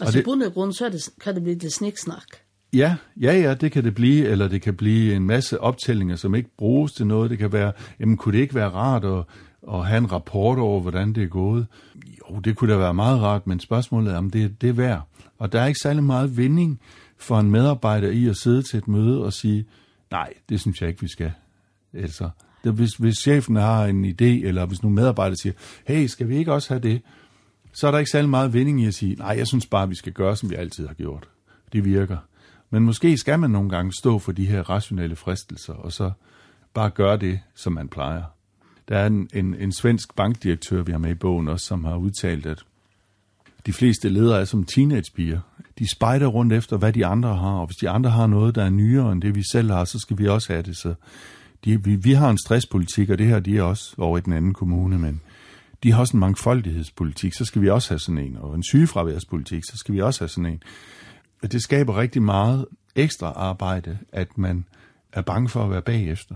Altså 0.00 0.18
i 0.18 0.22
bund 0.22 0.42
og 0.42 0.52
grund, 0.52 0.72
så 0.72 0.88
det, 0.88 1.08
kan 1.20 1.34
det 1.34 1.42
blive 1.42 1.58
det 1.58 1.72
sniksnak. 1.72 2.26
Ja, 2.72 2.96
ja, 3.20 3.32
ja, 3.40 3.54
det 3.54 3.72
kan 3.72 3.84
det 3.84 3.94
blive, 3.94 4.28
eller 4.28 4.48
det 4.48 4.62
kan 4.62 4.74
blive 4.74 5.14
en 5.14 5.26
masse 5.26 5.60
optællinger, 5.60 6.16
som 6.16 6.34
ikke 6.34 6.50
bruges 6.58 6.92
til 6.92 7.06
noget. 7.06 7.30
Det 7.30 7.38
kan 7.38 7.52
være, 7.52 7.72
jamen 8.00 8.16
kunne 8.16 8.36
det 8.36 8.42
ikke 8.42 8.54
være 8.54 8.68
rart 8.68 9.04
at, 9.04 9.24
og 9.62 9.86
have 9.86 9.98
en 9.98 10.12
rapport 10.12 10.58
over, 10.58 10.80
hvordan 10.80 11.12
det 11.12 11.22
er 11.22 11.28
gået? 11.28 11.66
Jo, 12.20 12.38
det 12.38 12.56
kunne 12.56 12.72
da 12.72 12.78
være 12.78 12.94
meget 12.94 13.20
rart, 13.20 13.46
men 13.46 13.60
spørgsmålet 13.60 14.12
er, 14.12 14.18
om 14.18 14.30
det, 14.30 14.60
det 14.60 14.68
er 14.68 14.72
værd. 14.72 15.08
Og 15.38 15.52
der 15.52 15.60
er 15.60 15.66
ikke 15.66 15.80
særlig 15.82 16.04
meget 16.04 16.36
vinding 16.36 16.80
for 17.16 17.40
en 17.40 17.50
medarbejder 17.50 18.10
i 18.10 18.26
at 18.26 18.36
sidde 18.36 18.62
til 18.62 18.78
et 18.78 18.88
møde 18.88 19.24
og 19.24 19.32
sige, 19.32 19.64
nej, 20.10 20.32
det 20.48 20.60
synes 20.60 20.80
jeg 20.80 20.88
ikke, 20.88 21.00
vi 21.00 21.08
skal. 21.08 21.32
Altså, 21.94 22.30
hvis, 22.62 22.94
hvis 22.94 23.14
chefen 23.18 23.56
har 23.56 23.84
en 23.84 24.04
idé, 24.04 24.46
eller 24.46 24.66
hvis 24.66 24.82
nogle 24.82 24.94
medarbejdere 24.94 25.36
siger, 25.36 25.52
hey, 25.86 26.06
skal 26.06 26.28
vi 26.28 26.36
ikke 26.36 26.52
også 26.52 26.68
have 26.68 26.80
det? 26.80 27.02
Så 27.72 27.86
er 27.86 27.90
der 27.90 27.98
ikke 27.98 28.10
særlig 28.10 28.30
meget 28.30 28.52
vinding 28.52 28.82
i 28.82 28.86
at 28.86 28.94
sige, 28.94 29.14
nej, 29.14 29.34
jeg 29.38 29.46
synes 29.46 29.66
bare, 29.66 29.88
vi 29.88 29.94
skal 29.94 30.12
gøre, 30.12 30.36
som 30.36 30.50
vi 30.50 30.54
altid 30.54 30.86
har 30.86 30.94
gjort. 30.94 31.28
Det 31.72 31.84
virker. 31.84 32.16
Men 32.70 32.82
måske 32.82 33.18
skal 33.18 33.38
man 33.38 33.50
nogle 33.50 33.70
gange 33.70 33.92
stå 33.92 34.18
for 34.18 34.32
de 34.32 34.46
her 34.46 34.70
rationelle 34.70 35.16
fristelser, 35.16 35.74
og 35.74 35.92
så 35.92 36.10
bare 36.74 36.90
gøre 36.90 37.16
det, 37.16 37.40
som 37.54 37.72
man 37.72 37.88
plejer. 37.88 38.22
Der 38.88 38.98
er 38.98 39.06
en, 39.06 39.28
en, 39.34 39.54
en 39.54 39.72
svensk 39.72 40.16
bankdirektør, 40.16 40.82
vi 40.82 40.92
har 40.92 40.98
med 40.98 41.10
i 41.10 41.14
bogen 41.14 41.48
også, 41.48 41.66
som 41.66 41.84
har 41.84 41.96
udtalt, 41.96 42.46
at 42.46 42.64
de 43.66 43.72
fleste 43.72 44.08
ledere 44.08 44.40
er 44.40 44.44
som 44.44 44.64
teenagepiger. 44.64 45.40
De 45.78 45.90
spejder 45.90 46.26
rundt 46.26 46.52
efter, 46.52 46.76
hvad 46.76 46.92
de 46.92 47.06
andre 47.06 47.36
har, 47.36 47.52
og 47.52 47.66
hvis 47.66 47.76
de 47.76 47.90
andre 47.90 48.10
har 48.10 48.26
noget, 48.26 48.54
der 48.54 48.64
er 48.64 48.70
nyere 48.70 49.12
end 49.12 49.22
det, 49.22 49.34
vi 49.34 49.42
selv 49.52 49.70
har, 49.70 49.84
så 49.84 49.98
skal 49.98 50.18
vi 50.18 50.28
også 50.28 50.52
have 50.52 50.62
det. 50.62 50.76
Så 50.76 50.94
de, 51.64 51.84
vi, 51.84 51.96
vi 51.96 52.12
har 52.12 52.30
en 52.30 52.38
stresspolitik, 52.38 53.10
og 53.10 53.18
det 53.18 53.26
her 53.26 53.40
de 53.40 53.58
er 53.58 53.62
også 53.62 53.94
over 53.98 54.18
i 54.18 54.20
den 54.20 54.32
anden 54.32 54.54
kommune, 54.54 54.98
men 54.98 55.20
de 55.82 55.92
har 55.92 56.00
også 56.00 56.16
en 56.16 56.20
mangfoldighedspolitik, 56.20 57.34
så 57.34 57.44
skal 57.44 57.62
vi 57.62 57.70
også 57.70 57.88
have 57.88 57.98
sådan 57.98 58.18
en, 58.18 58.36
og 58.36 58.54
en 58.54 58.62
sygefraværspolitik, 58.62 59.62
så 59.64 59.76
skal 59.76 59.94
vi 59.94 60.00
også 60.00 60.20
have 60.20 60.28
sådan 60.28 60.46
en. 60.46 60.62
Og 61.42 61.52
det 61.52 61.62
skaber 61.62 61.96
rigtig 61.96 62.22
meget 62.22 62.66
ekstra 62.94 63.32
arbejde, 63.36 63.98
at 64.12 64.38
man 64.38 64.64
er 65.12 65.22
bange 65.22 65.48
for 65.48 65.64
at 65.64 65.70
være 65.70 65.82
bagefter. 65.82 66.34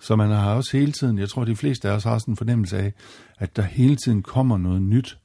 Så 0.00 0.16
man 0.16 0.30
har 0.30 0.54
også 0.54 0.76
hele 0.76 0.92
tiden, 0.92 1.18
jeg 1.18 1.28
tror 1.28 1.44
de 1.44 1.56
fleste 1.56 1.88
af 1.88 1.92
os 1.92 2.04
har 2.04 2.18
sådan 2.18 2.32
en 2.32 2.36
fornemmelse 2.36 2.78
af, 2.78 2.92
at 3.38 3.56
der 3.56 3.62
hele 3.62 3.96
tiden 3.96 4.22
kommer 4.22 4.58
noget 4.58 4.82
nyt, 4.82 5.18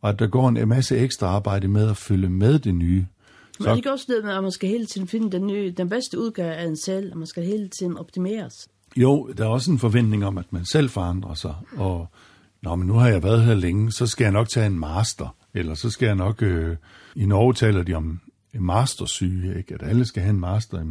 og 0.00 0.10
at 0.10 0.18
der 0.18 0.26
går 0.26 0.48
en 0.48 0.68
masse 0.68 0.96
ekstra 0.96 1.26
arbejde 1.26 1.68
med 1.68 1.90
at 1.90 1.96
følge 1.96 2.28
med 2.28 2.58
det 2.58 2.74
nye. 2.74 3.06
Men 3.58 3.68
er 3.68 3.70
det 3.70 3.78
ikke 3.78 3.92
også 3.92 4.06
det 4.08 4.24
med, 4.24 4.32
at 4.32 4.42
man 4.42 4.52
skal 4.52 4.68
hele 4.68 4.86
tiden 4.86 5.08
finde 5.08 5.32
den, 5.32 5.46
nye, 5.46 5.74
den 5.76 5.88
bedste 5.88 6.18
udgave 6.18 6.52
af 6.52 6.66
en 6.66 6.76
selv, 6.76 7.12
og 7.12 7.18
man 7.18 7.26
skal 7.26 7.44
hele 7.44 7.68
tiden 7.68 7.98
optimeres? 7.98 8.68
Jo, 8.96 9.32
der 9.36 9.44
er 9.44 9.48
også 9.48 9.70
en 9.70 9.78
forventning 9.78 10.24
om, 10.24 10.38
at 10.38 10.52
man 10.52 10.64
selv 10.64 10.90
forandrer 10.90 11.34
sig, 11.34 11.54
og 11.76 12.08
Nå, 12.62 12.76
men 12.76 12.86
nu 12.86 12.94
har 12.94 13.08
jeg 13.08 13.22
været 13.22 13.44
her 13.44 13.54
længe, 13.54 13.92
så 13.92 14.06
skal 14.06 14.24
jeg 14.24 14.32
nok 14.32 14.48
tage 14.48 14.66
en 14.66 14.78
master, 14.78 15.36
eller 15.54 15.74
så 15.74 15.90
skal 15.90 16.06
jeg 16.06 16.14
nok, 16.14 16.42
øh, 16.42 16.76
i 17.16 17.26
Norge 17.26 17.54
taler 17.54 17.82
de 17.82 17.94
om 17.94 18.20
en 18.54 18.64
mastersyge, 18.64 19.58
ikke? 19.58 19.74
at 19.74 19.82
alle 19.82 20.04
skal 20.04 20.22
have 20.22 20.30
en 20.30 20.40
master. 20.40 20.84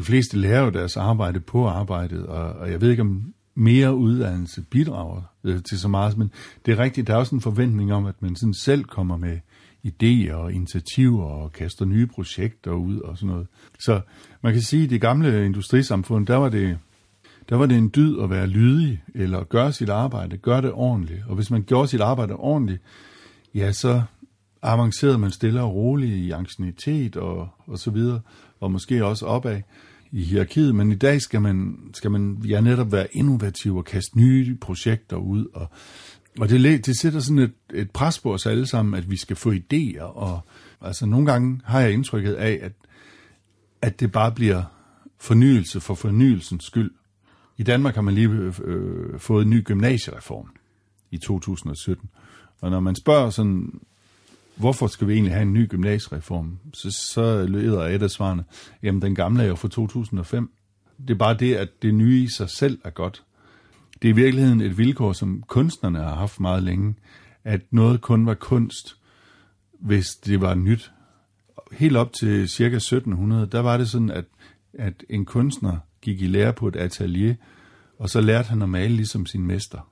De 0.00 0.04
fleste 0.04 0.38
lærer 0.38 0.64
jo 0.64 0.70
deres 0.70 0.96
arbejde 0.96 1.40
på 1.40 1.66
arbejdet, 1.66 2.26
og, 2.26 2.52
og 2.52 2.70
jeg 2.70 2.80
ved 2.80 2.90
ikke 2.90 3.02
om 3.02 3.34
mere 3.54 3.94
uddannelse 3.94 4.62
bidrager 4.70 5.22
øh, 5.44 5.62
til 5.62 5.80
så 5.80 5.88
meget, 5.88 6.18
men 6.18 6.30
det 6.66 6.72
er 6.72 6.78
rigtigt, 6.78 7.06
der 7.06 7.14
er 7.14 7.18
også 7.18 7.34
en 7.34 7.40
forventning 7.40 7.92
om, 7.92 8.06
at 8.06 8.22
man 8.22 8.36
sådan 8.36 8.54
selv 8.54 8.84
kommer 8.84 9.16
med 9.16 9.38
idéer 9.86 10.32
og 10.32 10.52
initiativer 10.52 11.24
og 11.24 11.52
kaster 11.52 11.84
nye 11.84 12.06
projekter 12.06 12.70
ud 12.70 13.00
og 13.00 13.18
sådan 13.18 13.32
noget. 13.32 13.46
Så 13.78 14.00
man 14.42 14.52
kan 14.52 14.62
sige, 14.62 14.82
at 14.82 14.86
i 14.86 14.94
det 14.94 15.00
gamle 15.00 15.46
industrisamfund, 15.46 16.26
der 16.26 16.36
var 16.36 16.48
det 16.48 16.78
der 17.48 17.56
var 17.56 17.66
det 17.66 17.78
en 17.78 17.92
dyd 17.96 18.20
at 18.20 18.30
være 18.30 18.46
lydig, 18.46 19.02
eller 19.14 19.44
gøre 19.44 19.72
sit 19.72 19.88
arbejde, 19.88 20.36
gøre 20.36 20.62
det 20.62 20.72
ordentligt. 20.72 21.22
Og 21.28 21.34
hvis 21.34 21.50
man 21.50 21.62
gjorde 21.62 21.88
sit 21.88 22.00
arbejde 22.00 22.34
ordentligt, 22.34 22.82
ja, 23.54 23.72
så 23.72 24.02
avancerede 24.62 25.18
man 25.18 25.30
stille 25.30 25.62
og 25.62 25.74
roligt 25.74 26.12
i 26.12 26.30
angstinitet 26.30 27.16
og, 27.16 27.48
og 27.66 27.78
så 27.78 27.90
videre, 27.90 28.20
og 28.60 28.72
måske 28.72 29.04
også 29.04 29.26
opad 29.26 29.60
i 30.12 30.22
hierarkiet. 30.22 30.74
Men 30.74 30.92
i 30.92 30.94
dag 30.94 31.20
skal 31.20 31.42
man, 31.42 31.78
skal 31.94 32.10
man 32.10 32.42
ja, 32.48 32.60
netop 32.60 32.92
være 32.92 33.06
innovativ 33.12 33.76
og 33.76 33.84
kaste 33.84 34.18
nye 34.18 34.56
projekter 34.60 35.16
ud. 35.16 35.46
Og, 35.54 35.70
og 36.40 36.48
det, 36.48 36.86
det 36.86 36.98
sætter 36.98 37.20
sådan 37.20 37.38
et, 37.38 37.52
et 37.74 37.90
pres 37.90 38.18
på 38.18 38.34
os 38.34 38.46
alle 38.46 38.66
sammen, 38.66 38.94
at 38.94 39.10
vi 39.10 39.16
skal 39.16 39.36
få 39.36 39.52
idéer. 39.52 40.02
Og, 40.02 40.40
altså 40.80 41.06
nogle 41.06 41.26
gange 41.26 41.60
har 41.64 41.80
jeg 41.80 41.92
indtrykket 41.92 42.34
af, 42.34 42.58
at, 42.62 42.72
at 43.82 44.00
det 44.00 44.12
bare 44.12 44.32
bliver 44.32 44.62
fornyelse 45.18 45.80
for 45.80 45.94
fornyelsens 45.94 46.64
skyld. 46.64 46.90
I 47.58 47.62
Danmark 47.62 47.94
har 47.94 48.02
man 48.02 48.14
lige 48.14 48.28
øh, 48.28 48.54
øh 48.64 49.18
fået 49.18 49.44
en 49.44 49.50
ny 49.50 49.64
gymnasiereform 49.64 50.48
i 51.10 51.18
2017. 51.18 52.10
Og 52.60 52.70
når 52.70 52.80
man 52.80 52.94
spørger 52.94 53.30
sådan, 53.30 53.80
hvorfor 54.60 54.86
skal 54.86 55.08
vi 55.08 55.12
egentlig 55.12 55.32
have 55.32 55.42
en 55.42 55.52
ny 55.52 55.68
gymnasiereform, 55.68 56.58
så, 56.72 56.90
så 56.90 57.46
lyder 57.46 57.80
et 57.80 58.02
af 58.02 58.10
svarene, 58.10 58.44
jamen 58.82 59.02
den 59.02 59.14
gamle 59.14 59.42
er 59.42 59.46
jo 59.46 59.54
fra 59.54 59.68
2005. 59.68 60.50
Det 60.98 61.10
er 61.10 61.18
bare 61.18 61.34
det, 61.34 61.54
at 61.54 61.82
det 61.82 61.94
nye 61.94 62.22
i 62.22 62.28
sig 62.28 62.50
selv 62.50 62.78
er 62.84 62.90
godt. 62.90 63.22
Det 64.02 64.08
er 64.08 64.12
i 64.12 64.16
virkeligheden 64.16 64.60
et 64.60 64.78
vilkår, 64.78 65.12
som 65.12 65.42
kunstnerne 65.46 65.98
har 65.98 66.14
haft 66.14 66.40
meget 66.40 66.62
længe, 66.62 66.94
at 67.44 67.60
noget 67.70 68.00
kun 68.00 68.26
var 68.26 68.34
kunst, 68.34 68.96
hvis 69.80 70.08
det 70.08 70.40
var 70.40 70.54
nyt. 70.54 70.92
helt 71.72 71.96
op 71.96 72.12
til 72.12 72.48
cirka 72.48 72.76
1700, 72.76 73.46
der 73.46 73.60
var 73.60 73.76
det 73.76 73.88
sådan, 73.88 74.10
at, 74.10 74.24
at 74.74 75.04
en 75.10 75.24
kunstner 75.24 75.78
gik 76.02 76.22
i 76.22 76.26
lære 76.26 76.52
på 76.52 76.68
et 76.68 76.76
atelier, 76.76 77.34
og 77.98 78.10
så 78.10 78.20
lærte 78.20 78.48
han 78.48 78.62
at 78.62 78.68
male 78.68 78.96
ligesom 78.96 79.26
sin 79.26 79.46
mester. 79.46 79.90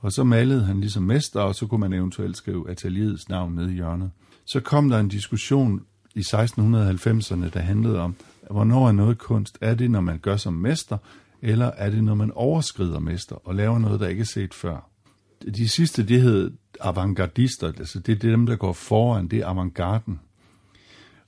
Og 0.00 0.12
så 0.12 0.24
malede 0.24 0.64
han 0.64 0.80
ligesom 0.80 1.02
mester, 1.02 1.40
og 1.40 1.54
så 1.54 1.66
kunne 1.66 1.80
man 1.80 1.92
eventuelt 1.92 2.36
skrive 2.36 2.70
atelierets 2.70 3.28
navn 3.28 3.54
ned 3.54 3.68
i 3.70 3.74
hjørnet. 3.74 4.10
Så 4.44 4.60
kom 4.60 4.88
der 4.88 4.98
en 4.98 5.08
diskussion 5.08 5.80
i 6.14 6.20
1690'erne, 6.20 7.50
der 7.50 7.60
handlede 7.60 7.98
om, 7.98 8.14
hvornår 8.50 8.88
er 8.88 8.92
noget 8.92 9.18
kunst? 9.18 9.58
Er 9.60 9.74
det, 9.74 9.90
når 9.90 10.00
man 10.00 10.18
gør 10.18 10.36
som 10.36 10.52
mester, 10.52 10.98
eller 11.42 11.66
er 11.66 11.90
det, 11.90 12.04
når 12.04 12.14
man 12.14 12.32
overskrider 12.34 12.98
mester 12.98 13.48
og 13.48 13.54
laver 13.54 13.78
noget, 13.78 14.00
der 14.00 14.08
ikke 14.08 14.20
er 14.20 14.24
set 14.24 14.54
før? 14.54 14.90
De 15.56 15.68
sidste, 15.68 16.06
det 16.06 16.22
hed 16.22 16.52
avantgardister, 16.80 17.66
altså 17.66 18.00
det 18.00 18.12
er 18.12 18.30
dem, 18.30 18.46
der 18.46 18.56
går 18.56 18.72
foran, 18.72 19.28
det 19.28 19.38
er 19.38 19.46
avantgarden. 19.46 20.20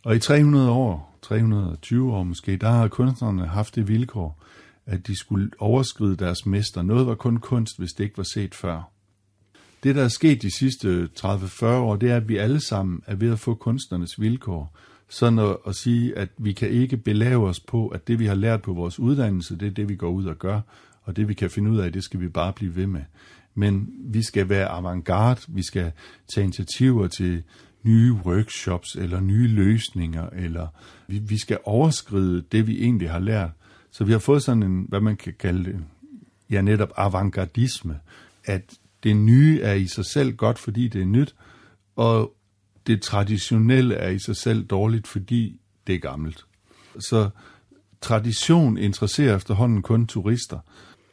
Og 0.05 0.17
i 0.17 0.19
300 0.19 0.71
år, 0.71 1.19
320 1.23 2.13
år 2.13 2.23
måske, 2.23 2.57
der 2.57 2.71
har 2.71 2.89
kunstnerne 2.89 3.47
haft 3.47 3.75
det 3.75 3.89
vilkår, 3.89 4.43
at 4.87 5.07
de 5.07 5.19
skulle 5.19 5.51
overskride 5.59 6.17
deres 6.17 6.47
mester. 6.47 6.83
Noget 6.83 7.07
var 7.07 7.15
kun 7.15 7.37
kunst, 7.37 7.79
hvis 7.79 7.93
det 7.93 8.05
ikke 8.05 8.17
var 8.17 8.27
set 8.35 8.55
før. 8.55 8.93
Det, 9.83 9.95
der 9.95 10.05
er 10.05 10.09
sket 10.09 10.43
de 10.43 10.59
sidste 10.59 11.09
30-40 11.19 11.67
år, 11.67 11.97
det 11.97 12.11
er, 12.11 12.17
at 12.17 12.29
vi 12.29 12.37
alle 12.37 12.61
sammen 12.61 13.03
er 13.07 13.15
ved 13.15 13.33
at 13.33 13.39
få 13.39 13.55
kunstnernes 13.55 14.21
vilkår. 14.21 14.77
Sådan 15.09 15.39
at, 15.39 15.57
at 15.67 15.75
sige, 15.75 16.19
at 16.19 16.29
vi 16.39 16.53
kan 16.53 16.69
ikke 16.69 16.97
belave 16.97 17.49
os 17.49 17.61
på, 17.61 17.89
at 17.89 18.09
det, 18.09 18.19
vi 18.19 18.27
har 18.27 18.35
lært 18.35 18.63
på 18.63 18.73
vores 18.73 18.99
uddannelse, 18.99 19.57
det 19.57 19.69
er 19.69 19.71
det, 19.71 19.89
vi 19.89 19.97
går 19.97 20.11
ud 20.11 20.25
og 20.25 20.39
gør. 20.39 20.61
Og 21.03 21.17
det, 21.17 21.29
vi 21.29 21.35
kan 21.35 21.51
finde 21.51 21.71
ud 21.71 21.79
af, 21.79 21.93
det 21.93 22.05
skal 22.05 22.21
vi 22.21 22.29
bare 22.29 22.53
blive 22.53 22.77
ved 22.77 22.87
med. 22.87 23.03
Men 23.55 23.89
vi 24.05 24.23
skal 24.23 24.49
være 24.49 24.67
avantgarde, 24.67 25.41
vi 25.49 25.63
skal 25.63 25.93
tage 26.35 26.45
initiativer 26.45 27.07
til 27.07 27.43
nye 27.83 28.13
workshops 28.13 28.95
eller 28.95 29.21
nye 29.21 29.49
løsninger, 29.49 30.29
eller 30.31 30.67
vi, 31.09 31.19
vi 31.19 31.39
skal 31.39 31.59
overskride 31.65 32.45
det, 32.53 32.67
vi 32.67 32.83
egentlig 32.83 33.11
har 33.11 33.19
lært. 33.19 33.51
Så 33.93 34.05
vi 34.05 34.13
har 34.13 34.19
fået 34.19 34.43
sådan 34.43 34.63
en, 34.63 34.87
hvad 34.89 35.01
man 35.01 35.17
kan 35.17 35.35
kalde 35.39 35.65
det, 35.65 35.85
ja 36.51 36.61
netop 36.61 36.93
avantgardisme, 36.97 37.99
at 38.45 38.63
det 39.03 39.17
nye 39.17 39.61
er 39.61 39.73
i 39.73 39.87
sig 39.87 40.05
selv 40.05 40.37
godt, 40.37 40.59
fordi 40.59 40.89
det 40.89 41.01
er 41.01 41.07
nyt, 41.07 41.35
og 41.97 42.35
det 42.87 43.03
traditionelle 43.03 43.95
er 43.95 44.09
i 44.09 44.19
sig 44.19 44.37
selv 44.37 44.65
dårligt, 44.65 45.07
fordi 45.07 45.61
det 45.87 45.95
er 45.95 45.99
gammelt. 45.99 46.45
Så 46.99 47.31
tradition 48.01 48.79
interesserer 48.79 49.37
efterhånden 49.37 49.83
kun 49.83 50.07
turister, 50.07 50.59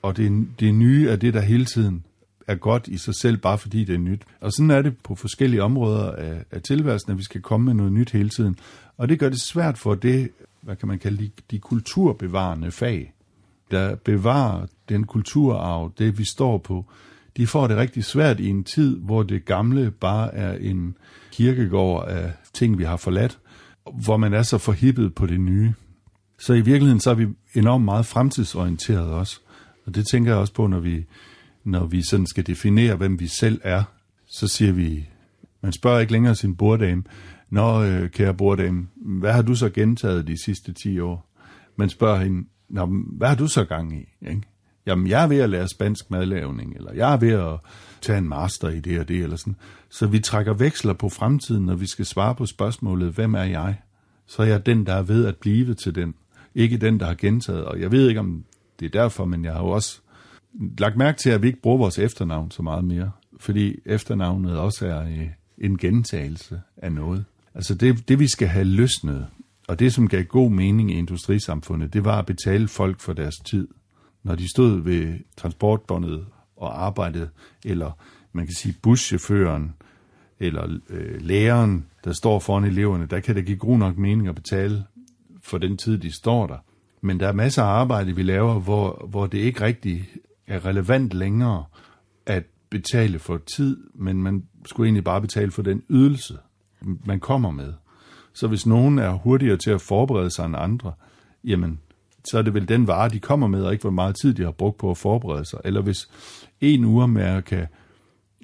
og 0.02 0.18
det, 0.18 0.48
det 0.60 0.76
nye 0.76 1.08
er 1.10 1.16
det, 1.16 1.34
der 1.34 1.42
hele 1.42 1.66
tiden 1.66 2.06
er 2.48 2.56
godt 2.56 2.88
i 2.88 2.98
sig 2.98 3.16
selv, 3.16 3.38
bare 3.38 3.58
fordi 3.58 3.84
det 3.84 3.96
er 3.96 4.00
nyt. 4.00 4.22
Og 4.42 4.54
sådan 4.54 4.72
er 4.72 4.82
det 4.82 4.98
på 4.98 5.16
forskellige 5.16 5.64
områder 5.64 6.12
af, 6.12 6.44
af 6.52 6.62
tilværelsen, 6.62 7.12
at 7.12 7.18
vi 7.18 7.24
skal 7.24 7.42
komme 7.42 7.66
med 7.66 7.74
noget 7.74 7.94
nyt 7.94 8.12
hele 8.12 8.30
tiden. 8.30 8.58
Og 8.98 9.10
det 9.10 9.20
gør 9.20 9.30
det 9.30 9.42
svært 9.42 9.78
for 9.78 9.96
det, 9.96 10.30
hvad 10.62 10.76
kan 10.76 10.88
man 10.88 11.00
kalde 11.00 11.18
de, 11.18 11.32
de 11.52 11.60
kulturbevarende 11.60 12.72
fag, 12.72 13.14
der 13.72 13.96
bevarer 13.96 14.66
den 14.90 15.04
kulturarv, 15.04 15.92
det 15.98 16.18
vi 16.18 16.24
står 16.24 16.58
på. 16.58 16.86
De 17.38 17.48
får 17.48 17.68
det 17.68 17.78
rigtig 17.78 18.04
svært 18.04 18.40
i 18.40 18.48
en 18.48 18.64
tid, 18.64 18.98
hvor 18.98 19.24
det 19.24 19.46
gamle 19.46 19.92
bare 19.92 20.36
er 20.36 20.54
en 20.54 20.98
kirkegård 21.32 22.08
af 22.08 22.32
ting, 22.54 22.78
vi 22.78 22.84
har 22.84 22.98
forladt, 22.98 23.40
hvor 24.04 24.18
man 24.18 24.34
er 24.34 24.44
så 24.44 24.58
forhippet 24.58 25.16
på 25.16 25.26
det 25.26 25.40
nye. 25.40 25.74
Så 26.40 26.54
i 26.54 26.62
virkeligheden 26.62 27.00
så 27.00 27.10
er 27.10 27.16
vi 27.16 27.28
enormt 27.54 27.86
meget 27.86 28.06
fremtidsorienteret 28.06 29.12
også. 29.12 29.40
Og 29.86 29.96
det 29.96 30.08
tænker 30.08 30.32
jeg 30.32 30.40
også 30.40 30.54
på, 30.54 30.68
når 30.68 30.80
vi 30.80 31.06
når 31.64 31.86
vi 31.86 32.02
sådan 32.02 32.28
skal 32.28 32.48
definere, 32.48 32.96
hvem 32.96 33.20
vi 33.20 33.28
selv 33.28 33.62
er, 33.64 33.84
så 34.28 34.48
siger 34.48 34.72
vi, 34.72 35.08
man 35.62 35.72
spørger 35.72 36.00
ikke 36.00 36.12
længere 36.12 36.36
sin 36.36 36.56
borddame, 36.56 37.04
Nå, 37.50 37.84
øh, 37.84 38.10
kære 38.10 38.34
borddame, 38.34 38.88
hvad 38.96 39.34
har 39.34 39.42
du 39.42 39.56
så 39.56 39.70
gentaget 39.70 40.28
de 40.28 40.44
sidste 40.44 40.74
10 40.74 41.00
år? 41.00 41.30
Man 41.76 41.90
spørger 41.90 42.20
hende, 42.20 42.48
Nå, 42.70 42.86
hvad 42.86 43.28
har 43.28 43.36
du 43.36 43.48
så 43.48 43.66
gang 43.66 44.02
i? 44.02 44.28
Ikke? 44.30 44.42
Jamen, 44.86 45.08
jeg 45.08 45.24
er 45.24 45.28
ved 45.28 45.40
at 45.40 45.50
lære 45.50 45.68
spansk 45.68 46.12
madlavning, 46.12 46.76
eller 46.76 46.94
jeg 46.94 47.14
er 47.14 47.18
ved 47.18 47.32
at 47.32 47.60
tage 48.02 48.18
en 48.18 48.30
master 48.30 48.70
i 48.70 48.80
det 48.80 49.00
og 49.00 49.08
det, 49.08 49.24
eller 49.24 49.36
sådan. 49.36 49.56
Så 49.90 50.08
vi 50.08 50.20
trækker 50.20 50.54
veksler 50.54 50.94
på 50.94 51.10
fremtiden, 51.10 51.66
når 51.66 51.76
vi 51.76 51.88
skal 51.88 52.06
svare 52.06 52.36
på 52.36 52.46
spørgsmålet, 52.46 53.14
hvem 53.14 53.34
er 53.34 53.44
jeg? 53.44 53.76
Så 54.26 54.42
er 54.42 54.48
jeg 54.48 54.66
den, 54.66 54.86
der 54.86 54.94
er 54.94 55.02
ved 55.02 55.26
at 55.26 55.38
blive 55.38 55.74
til 55.74 55.96
den. 55.96 56.14
Ikke 56.56 56.78
den, 56.78 57.00
der 57.00 57.06
har 57.06 57.14
gentaget. 57.14 57.66
Og 57.66 57.80
jeg 57.80 57.92
ved 57.92 58.08
ikke, 58.08 58.20
om 58.20 58.44
det 58.80 58.86
er 58.86 59.02
derfor, 59.02 59.26
men 59.26 59.46
jeg 59.46 59.54
har 59.54 59.60
jo 59.60 59.70
også 59.70 60.02
lagt 60.80 60.98
mærke 60.98 61.18
til, 61.18 61.30
at 61.30 61.42
vi 61.42 61.48
ikke 61.48 61.62
bruger 61.62 61.78
vores 61.78 62.00
efternavn 62.00 62.52
så 62.52 62.62
meget 62.62 62.84
mere, 62.84 63.12
fordi 63.40 63.76
efternavnet 63.86 64.58
også 64.58 64.88
er 64.88 65.02
øh, 65.02 65.28
en 65.58 65.78
gentagelse 65.78 66.62
af 66.78 66.92
noget. 66.92 67.26
Altså 67.56 67.76
det, 67.76 68.10
det 68.10 68.20
vi 68.20 68.28
skal 68.28 68.48
have 68.48 68.66
løsnet, 68.66 69.28
og 69.68 69.80
det 69.80 69.94
som 69.94 70.08
gav 70.08 70.24
god 70.24 70.52
mening 70.52 70.92
i 70.92 70.98
industrisamfundet, 70.98 71.94
det 71.94 72.06
var 72.06 72.20
at 72.20 72.26
betale 72.26 72.68
folk 72.68 73.00
for 73.00 73.14
deres 73.14 73.36
tid. 73.50 73.68
Når 74.24 74.36
de 74.36 74.50
stod 74.50 74.84
ved 74.84 75.20
transportbåndet 75.38 76.26
og 76.56 76.86
arbejdede, 76.86 77.30
eller 77.66 77.92
man 78.34 78.46
kan 78.46 78.56
sige 78.56 78.76
buschaufføren, 78.82 79.74
eller 80.40 80.80
øh, 80.90 81.22
læreren, 81.22 81.86
der 82.04 82.14
står 82.14 82.40
foran 82.40 82.64
eleverne, 82.64 83.06
der 83.06 83.20
kan 83.20 83.36
det 83.36 83.46
give 83.46 83.58
god 83.58 83.78
nok 83.78 83.98
mening 83.98 84.28
at 84.28 84.36
betale 84.36 84.84
for 85.44 85.58
den 85.58 85.78
tid, 85.78 85.98
de 85.98 86.12
står 86.12 86.48
der. 86.48 86.58
Men 87.02 87.20
der 87.20 87.28
er 87.28 87.34
masser 87.34 87.64
af 87.64 87.68
arbejde, 87.68 88.16
vi 88.16 88.24
laver, 88.24 88.60
hvor, 88.60 89.08
hvor 89.10 89.28
det 89.28 89.38
ikke 89.38 89.62
rigtig 89.62 90.10
er 90.48 90.66
relevant 90.66 91.14
længere 91.14 91.64
at 92.26 92.44
betale 92.70 93.20
for 93.20 93.38
tid, 93.38 93.78
men 93.96 94.24
man 94.24 94.44
skulle 94.66 94.88
egentlig 94.88 95.04
bare 95.04 95.22
betale 95.22 95.52
for 95.52 95.62
den 95.62 95.84
ydelse, 95.90 96.38
man 96.82 97.20
kommer 97.20 97.52
med. 97.52 97.74
Så 98.34 98.48
hvis 98.48 98.66
nogen 98.66 99.00
er 99.00 99.12
hurtigere 99.12 99.58
til 99.58 99.72
at 99.72 99.82
forberede 99.82 100.36
sig 100.36 100.46
end 100.46 100.56
andre, 100.58 100.94
jamen, 101.44 101.80
så 102.32 102.38
er 102.38 102.42
det 102.42 102.54
vel 102.54 102.68
den 102.68 102.88
vare, 102.88 103.10
de 103.10 103.20
kommer 103.20 103.48
med, 103.48 103.64
og 103.64 103.72
ikke 103.72 103.82
hvor 103.82 103.92
meget 103.92 104.16
tid 104.22 104.34
de 104.34 104.44
har 104.44 104.52
brugt 104.52 104.78
på 104.78 104.92
at 104.92 104.98
forberede 104.98 105.46
sig. 105.46 105.60
Eller 105.66 105.82
hvis 105.82 106.10
en 106.62 106.86
urmærke 106.86 107.42
kan 107.42 107.68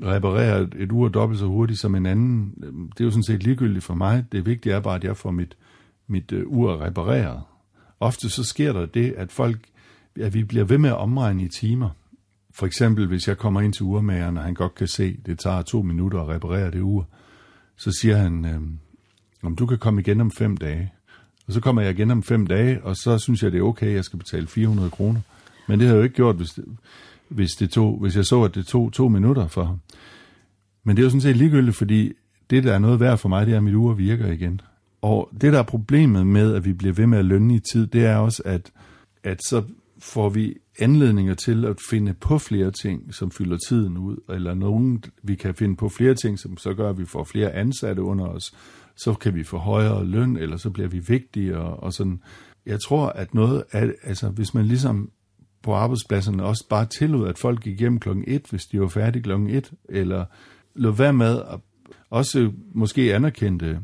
reparere 0.04 0.68
et 0.76 0.92
ur 0.92 1.08
dobbelt 1.08 1.40
så 1.40 1.46
hurtigt 1.46 1.80
som 1.80 1.96
en 1.96 2.06
anden, 2.06 2.54
øhm, 2.64 2.92
det 2.92 3.00
er 3.00 3.06
jo 3.06 3.12
sådan 3.12 3.24
set 3.24 3.44
ligegyldigt 3.44 3.86
for 3.86 3.94
mig. 3.94 4.26
Det 4.32 4.46
vigtige 4.46 4.74
er 4.74 4.80
bare, 4.80 4.96
at 4.96 5.04
jeg 5.04 5.18
får 5.18 5.32
mit, 5.32 5.58
mit 6.08 6.32
øh, 6.32 6.48
ur 6.48 6.82
repareret. 6.82 7.42
Ofte 8.00 8.30
så 8.30 8.44
sker 8.44 8.74
der 8.74 8.86
det, 8.86 9.14
at 9.18 9.32
folk 9.32 9.70
at 10.22 10.34
vi 10.34 10.44
bliver 10.44 10.66
ved 10.66 10.78
med 10.78 10.90
at 10.90 10.98
omregne 10.98 11.44
i 11.44 11.48
timer. 11.48 11.90
For 12.52 12.66
eksempel, 12.66 13.08
hvis 13.08 13.28
jeg 13.28 13.38
kommer 13.38 13.62
ind 13.62 13.74
til 13.74 13.84
urmageren, 13.84 14.38
og 14.38 14.44
han 14.44 14.54
godt 14.54 14.76
kan 14.76 14.88
se, 14.88 15.18
det 15.26 15.40
tager 15.40 15.62
to 15.62 15.82
minutter 15.82 16.22
at 16.22 16.28
reparere 16.28 16.72
det 16.72 16.82
ur, 16.82 17.08
så 17.78 17.92
siger 17.92 18.18
han, 18.18 18.46
øh, 18.46 18.62
om 19.44 19.56
du 19.56 19.66
kan 19.66 19.78
komme 19.78 20.02
igen 20.02 20.22
om 20.22 20.32
fem 20.32 20.58
dage. 20.58 20.92
Og 21.48 21.54
så 21.54 21.60
kommer 21.62 21.82
jeg 21.82 21.92
igen 21.92 22.12
om 22.12 22.24
fem 22.24 22.48
dage, 22.48 22.84
og 22.84 22.96
så 22.96 23.18
synes 23.18 23.44
jeg, 23.44 23.52
det 23.52 23.58
er 23.58 23.64
okay, 23.64 23.94
jeg 23.94 24.04
skal 24.04 24.20
betale 24.20 24.48
400 24.48 24.90
kroner. 24.90 25.22
Men 25.68 25.80
det 25.80 25.88
har 25.88 25.96
jeg 25.96 26.00
jo 26.00 26.04
ikke 26.04 26.16
gjort, 26.16 26.36
hvis, 26.36 26.50
det, 26.50 26.66
hvis, 27.28 27.52
det 27.52 27.70
tog, 27.70 27.98
hvis 28.02 28.16
jeg 28.16 28.26
så, 28.26 28.44
at 28.44 28.56
det 28.56 28.66
tog 28.66 28.94
to 28.94 29.08
minutter 29.08 29.48
for 29.48 29.64
ham. 29.64 29.80
Men 30.84 30.96
det 30.96 31.02
er 31.02 31.06
jo 31.06 31.10
sådan 31.10 31.22
set 31.22 31.36
ligegyldigt, 31.36 31.76
fordi 31.76 32.14
det, 32.50 32.64
der 32.64 32.74
er 32.74 32.80
noget 32.80 33.00
værd 33.00 33.18
for 33.18 33.30
mig, 33.30 33.46
det 33.46 33.54
er, 33.54 33.58
at 33.58 33.64
mit 33.64 33.76
ur 33.76 33.94
virker 33.94 34.32
igen. 34.32 34.62
Og 35.02 35.30
det, 35.42 35.54
der 35.54 35.60
er 35.60 35.64
problemet 35.64 36.28
med, 36.28 36.54
at 36.54 36.66
vi 36.66 36.74
bliver 36.74 36.94
ved 36.94 37.08
med 37.08 37.18
at 37.18 37.26
lønne 37.26 37.56
i 37.56 37.60
tid, 37.72 37.88
det 37.88 38.06
er 38.06 38.16
også, 38.16 38.42
at, 38.46 38.72
at 39.24 39.42
så 39.44 39.64
får 40.00 40.30
vi 40.30 40.56
anledninger 40.80 41.34
til 41.34 41.66
at 41.66 41.78
finde 41.90 42.14
på 42.14 42.38
flere 42.38 42.72
ting, 42.72 43.14
som 43.14 43.32
fylder 43.32 43.58
tiden 43.68 43.98
ud, 43.98 44.18
eller 44.30 44.54
nogen, 44.54 45.04
vi 45.24 45.36
kan 45.36 45.56
finde 45.56 45.76
på 45.76 45.90
flere 45.90 46.14
ting, 46.14 46.40
som 46.40 46.58
så 46.58 46.74
gør, 46.74 46.90
at 46.90 46.98
vi 46.98 47.06
får 47.06 47.24
flere 47.24 47.52
ansatte 47.52 48.02
under 48.02 48.26
os, 48.26 48.56
så 48.96 49.14
kan 49.14 49.36
vi 49.36 49.44
få 49.44 49.58
højere 49.58 50.06
løn, 50.06 50.38
eller 50.38 50.58
så 50.58 50.70
bliver 50.70 50.90
vi 50.90 51.00
vigtigere, 51.00 51.76
og 51.76 51.94
sådan. 51.94 52.22
Jeg 52.66 52.80
tror, 52.82 53.08
at 53.08 53.34
noget 53.34 53.64
af, 53.72 53.92
altså 54.04 54.30
hvis 54.30 54.54
man 54.54 54.66
ligesom 54.66 55.12
på 55.62 55.74
arbejdspladserne 55.74 56.44
også 56.44 56.66
bare 56.70 56.86
tillod, 56.86 57.28
at 57.28 57.38
folk 57.38 57.62
gik 57.62 57.80
hjem 57.80 58.00
klokken 58.00 58.24
1, 58.28 58.46
hvis 58.50 58.66
de 58.66 58.82
var 58.82 58.88
færdige 58.88 59.24
klokken 59.24 59.50
1, 59.50 59.72
eller 59.90 60.26
lå 60.76 60.92
være 60.92 61.14
med 61.14 61.42
at 61.52 61.60
også 62.10 62.52
måske 62.74 63.16
anerkendte, 63.16 63.80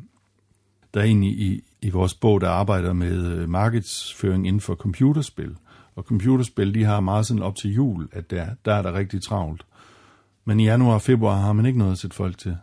der 0.94 1.00
er 1.00 1.06
en 1.06 1.24
i, 1.24 1.62
i 1.82 1.90
vores 1.90 2.14
bog, 2.14 2.42
der 2.42 2.50
arbejder 2.50 2.94
med 2.94 3.32
øh, 3.32 3.50
markedsføring 3.50 4.48
inden 4.48 4.62
for 4.62 4.76
computerspil, 4.76 5.56
og 5.96 6.04
computerspil, 6.04 6.76
de 6.76 6.84
har 6.84 7.00
meget 7.00 7.26
sådan 7.26 7.44
op 7.44 7.56
til 7.56 7.74
jul, 7.74 8.10
at 8.12 8.32
der, 8.32 8.46
der 8.66 8.74
er 8.74 8.82
der 8.82 8.94
rigtig 8.94 9.24
travlt. 9.24 9.66
Men 10.46 10.60
i 10.60 10.64
januar 10.64 10.94
og 10.94 11.02
februar 11.02 11.36
har 11.36 11.54
man 11.54 11.66
ikke 11.66 11.80
noget 11.80 11.92
at 11.92 11.98
sætte 11.98 12.16
folk 12.16 12.38
til. 12.38 12.58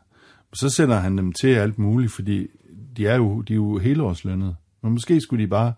Så 0.52 0.68
sætter 0.68 0.96
han 0.96 1.18
dem 1.18 1.32
til 1.32 1.48
alt 1.48 1.78
muligt, 1.78 2.12
fordi 2.12 2.46
de 2.96 3.06
er 3.06 3.16
jo, 3.16 3.40
de 3.40 3.52
er 3.52 3.56
jo 3.56 3.78
helårslønnet. 3.78 4.56
Men 4.82 4.92
måske 4.92 5.20
skulle 5.20 5.44
de 5.44 5.48
bare 5.48 5.72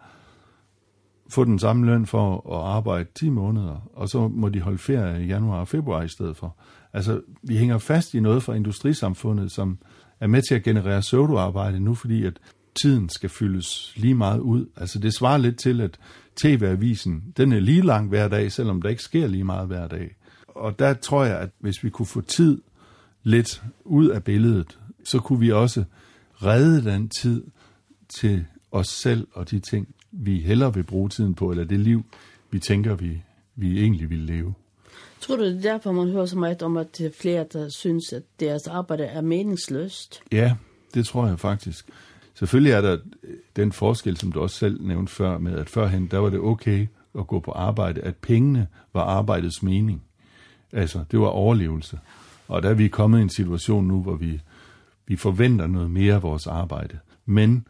få 1.30 1.44
den 1.44 1.58
samme 1.58 1.86
løn 1.86 2.06
for 2.06 2.56
at 2.56 2.76
arbejde 2.76 3.08
10 3.14 3.30
måneder, 3.30 3.90
og 3.94 4.08
så 4.08 4.28
må 4.28 4.48
de 4.48 4.60
holde 4.60 4.78
ferie 4.78 5.24
i 5.24 5.26
januar 5.26 5.60
og 5.60 5.68
februar 5.68 6.02
i 6.02 6.08
stedet 6.08 6.36
for. 6.36 6.56
Altså, 6.92 7.20
vi 7.42 7.56
hænger 7.56 7.78
fast 7.78 8.14
i 8.14 8.20
noget 8.20 8.42
fra 8.42 8.54
industrisamfundet, 8.54 9.52
som 9.52 9.78
er 10.20 10.26
med 10.26 10.42
til 10.48 10.54
at 10.54 10.62
generere 10.62 11.00
pseudoarbejde 11.00 11.80
nu, 11.80 11.94
fordi 11.94 12.24
at 12.24 12.38
tiden 12.82 13.08
skal 13.08 13.30
fyldes 13.30 13.92
lige 13.96 14.14
meget 14.14 14.40
ud. 14.40 14.66
Altså, 14.76 14.98
det 14.98 15.14
svarer 15.14 15.38
lidt 15.38 15.58
til, 15.58 15.80
at 15.80 15.98
TV-avisen, 16.36 17.24
den 17.36 17.52
er 17.52 17.60
lige 17.60 17.82
lang 17.82 18.08
hver 18.08 18.28
dag, 18.28 18.52
selvom 18.52 18.82
der 18.82 18.88
ikke 18.88 19.02
sker 19.02 19.26
lige 19.26 19.44
meget 19.44 19.66
hver 19.66 19.88
dag. 19.88 20.16
Og 20.48 20.78
der 20.78 20.94
tror 20.94 21.24
jeg, 21.24 21.38
at 21.38 21.50
hvis 21.58 21.84
vi 21.84 21.90
kunne 21.90 22.06
få 22.06 22.20
tid 22.20 22.60
lidt 23.22 23.62
ud 23.84 24.08
af 24.08 24.24
billedet, 24.24 24.78
så 25.04 25.18
kunne 25.18 25.40
vi 25.40 25.52
også 25.52 25.84
redde 26.34 26.90
den 26.90 27.08
tid 27.08 27.44
til 28.08 28.44
os 28.72 28.88
selv 28.88 29.26
og 29.32 29.50
de 29.50 29.58
ting, 29.58 29.94
vi 30.12 30.40
hellere 30.40 30.74
vil 30.74 30.82
bruge 30.82 31.08
tiden 31.08 31.34
på, 31.34 31.50
eller 31.50 31.64
det 31.64 31.80
liv, 31.80 32.02
vi 32.50 32.58
tænker, 32.58 32.94
vi, 32.94 33.22
vi 33.56 33.80
egentlig 33.80 34.10
vil 34.10 34.18
leve. 34.18 34.54
Tror 35.20 35.36
du, 35.36 35.44
det 35.44 35.56
er 35.56 35.60
derfor, 35.60 35.92
man 35.92 36.10
hører 36.10 36.26
så 36.26 36.38
meget 36.38 36.62
om, 36.62 36.76
at 36.76 37.00
er 37.00 37.10
flere, 37.20 37.46
der 37.52 37.68
synes, 37.68 38.12
at 38.12 38.22
deres 38.40 38.66
arbejde 38.66 39.04
er 39.04 39.20
meningsløst? 39.20 40.22
Ja, 40.32 40.56
det 40.94 41.06
tror 41.06 41.26
jeg 41.26 41.40
faktisk. 41.40 41.86
Selvfølgelig 42.40 42.72
er 42.72 42.80
der 42.80 42.98
øh, 43.22 43.36
den 43.56 43.72
forskel, 43.72 44.16
som 44.16 44.32
du 44.32 44.40
også 44.40 44.56
selv 44.56 44.82
nævnte 44.82 45.12
før, 45.12 45.38
med 45.38 45.52
at 45.52 45.68
førhen, 45.68 46.06
der 46.06 46.18
var 46.18 46.30
det 46.30 46.40
okay 46.40 46.86
at 47.18 47.26
gå 47.26 47.40
på 47.40 47.50
arbejde, 47.50 48.00
at 48.00 48.16
pengene 48.16 48.66
var 48.94 49.00
arbejdets 49.00 49.62
mening. 49.62 50.02
Altså, 50.72 51.04
det 51.10 51.20
var 51.20 51.26
overlevelse. 51.26 51.98
Og 52.48 52.62
der 52.62 52.70
er 52.70 52.74
vi 52.74 52.88
kommet 52.88 53.18
i 53.18 53.22
en 53.22 53.28
situation 53.28 53.88
nu, 53.88 54.02
hvor 54.02 54.14
vi, 54.14 54.40
vi 55.06 55.16
forventer 55.16 55.66
noget 55.66 55.90
mere 55.90 56.14
af 56.14 56.22
vores 56.22 56.46
arbejde. 56.46 56.98
Men 57.26 57.66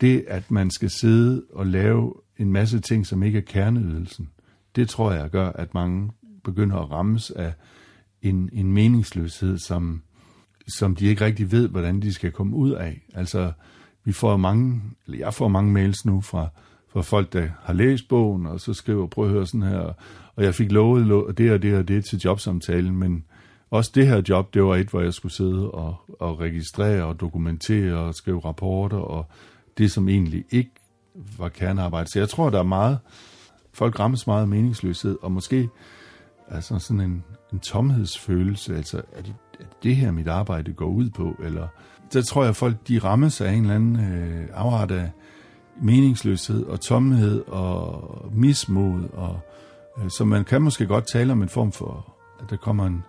det, 0.00 0.24
at 0.28 0.50
man 0.50 0.70
skal 0.70 0.90
sidde 0.90 1.44
og 1.52 1.66
lave 1.66 2.14
en 2.38 2.52
masse 2.52 2.80
ting, 2.80 3.06
som 3.06 3.22
ikke 3.22 3.38
er 3.38 3.42
kerneydelsen, 3.42 4.28
det 4.76 4.88
tror 4.88 5.12
jeg 5.12 5.30
gør, 5.30 5.48
at 5.48 5.74
mange 5.74 6.10
begynder 6.44 6.76
at 6.76 6.90
rammes 6.90 7.30
af 7.30 7.52
en, 8.22 8.50
en 8.52 8.72
meningsløshed, 8.72 9.58
som, 9.58 10.02
som 10.78 10.96
de 10.96 11.06
ikke 11.06 11.24
rigtig 11.24 11.52
ved, 11.52 11.68
hvordan 11.68 12.02
de 12.02 12.12
skal 12.12 12.32
komme 12.32 12.56
ud 12.56 12.70
af. 12.70 13.00
Altså, 13.14 13.52
vi 14.04 14.12
får 14.12 14.36
mange, 14.36 14.82
eller 15.06 15.18
jeg 15.18 15.34
får 15.34 15.48
mange 15.48 15.72
mails 15.72 16.04
nu 16.04 16.20
fra, 16.20 16.48
fra 16.92 17.00
folk, 17.00 17.32
der 17.32 17.48
har 17.62 17.72
læst 17.72 18.08
bogen, 18.08 18.46
og 18.46 18.60
så 18.60 18.74
skriver, 18.74 19.06
prøv 19.06 19.24
at 19.24 19.30
høre 19.30 19.46
sådan 19.46 19.62
her, 19.62 19.92
og 20.36 20.44
jeg 20.44 20.54
fik 20.54 20.72
lovet 20.72 21.38
det 21.38 21.52
og 21.52 21.62
det 21.62 21.74
og 21.74 21.88
det 21.88 22.04
til 22.04 22.18
jobsamtalen, 22.18 22.96
men 22.96 23.24
også 23.70 23.90
det 23.94 24.06
her 24.06 24.22
job, 24.28 24.54
det 24.54 24.64
var 24.64 24.76
et, 24.76 24.88
hvor 24.88 25.00
jeg 25.00 25.14
skulle 25.14 25.32
sidde 25.32 25.70
og, 25.70 25.96
og 26.20 26.40
registrere 26.40 27.04
og 27.04 27.20
dokumentere 27.20 27.98
og 27.98 28.14
skrive 28.14 28.40
rapporter, 28.40 28.96
og 28.96 29.26
det 29.78 29.92
som 29.92 30.08
egentlig 30.08 30.44
ikke 30.50 30.70
var 31.38 31.48
kernearbejde. 31.48 32.10
Så 32.10 32.18
jeg 32.18 32.28
tror, 32.28 32.50
der 32.50 32.58
er 32.58 32.62
meget, 32.62 32.98
folk 33.72 34.00
rammes 34.00 34.26
meget 34.26 34.42
af 34.42 34.48
meningsløshed, 34.48 35.18
og 35.22 35.32
måske 35.32 35.68
altså 36.48 36.78
sådan 36.78 37.00
en, 37.00 37.24
en 37.52 37.58
tomhedsfølelse, 37.58 38.76
altså 38.76 39.02
er 39.12 39.22
det, 39.62 39.68
er 39.70 39.80
det 39.82 39.96
her 39.96 40.10
mit 40.10 40.28
arbejde 40.28 40.72
går 40.72 40.86
ud 40.86 41.10
på, 41.10 41.36
eller 41.42 41.68
så 42.10 42.22
tror 42.22 42.44
jeg, 42.44 42.56
folk 42.56 42.88
de 42.88 42.98
rammes 42.98 43.40
af 43.40 43.52
en 43.52 43.62
eller 43.62 43.74
anden 43.74 43.96
øh, 43.96 44.48
afret 44.54 44.90
af 44.90 45.10
meningsløshed 45.82 46.64
og 46.64 46.80
tomhed 46.80 47.42
og 47.46 48.30
mismod, 48.32 49.08
og 49.12 49.40
øh, 49.98 50.10
så 50.10 50.24
man 50.24 50.44
kan 50.44 50.62
måske 50.62 50.86
godt 50.86 51.06
tale 51.06 51.32
om 51.32 51.42
en 51.42 51.48
form 51.48 51.72
for, 51.72 52.14
at 52.40 52.50
der 52.50 52.56
kommer 52.56 52.86
en, 52.86 53.04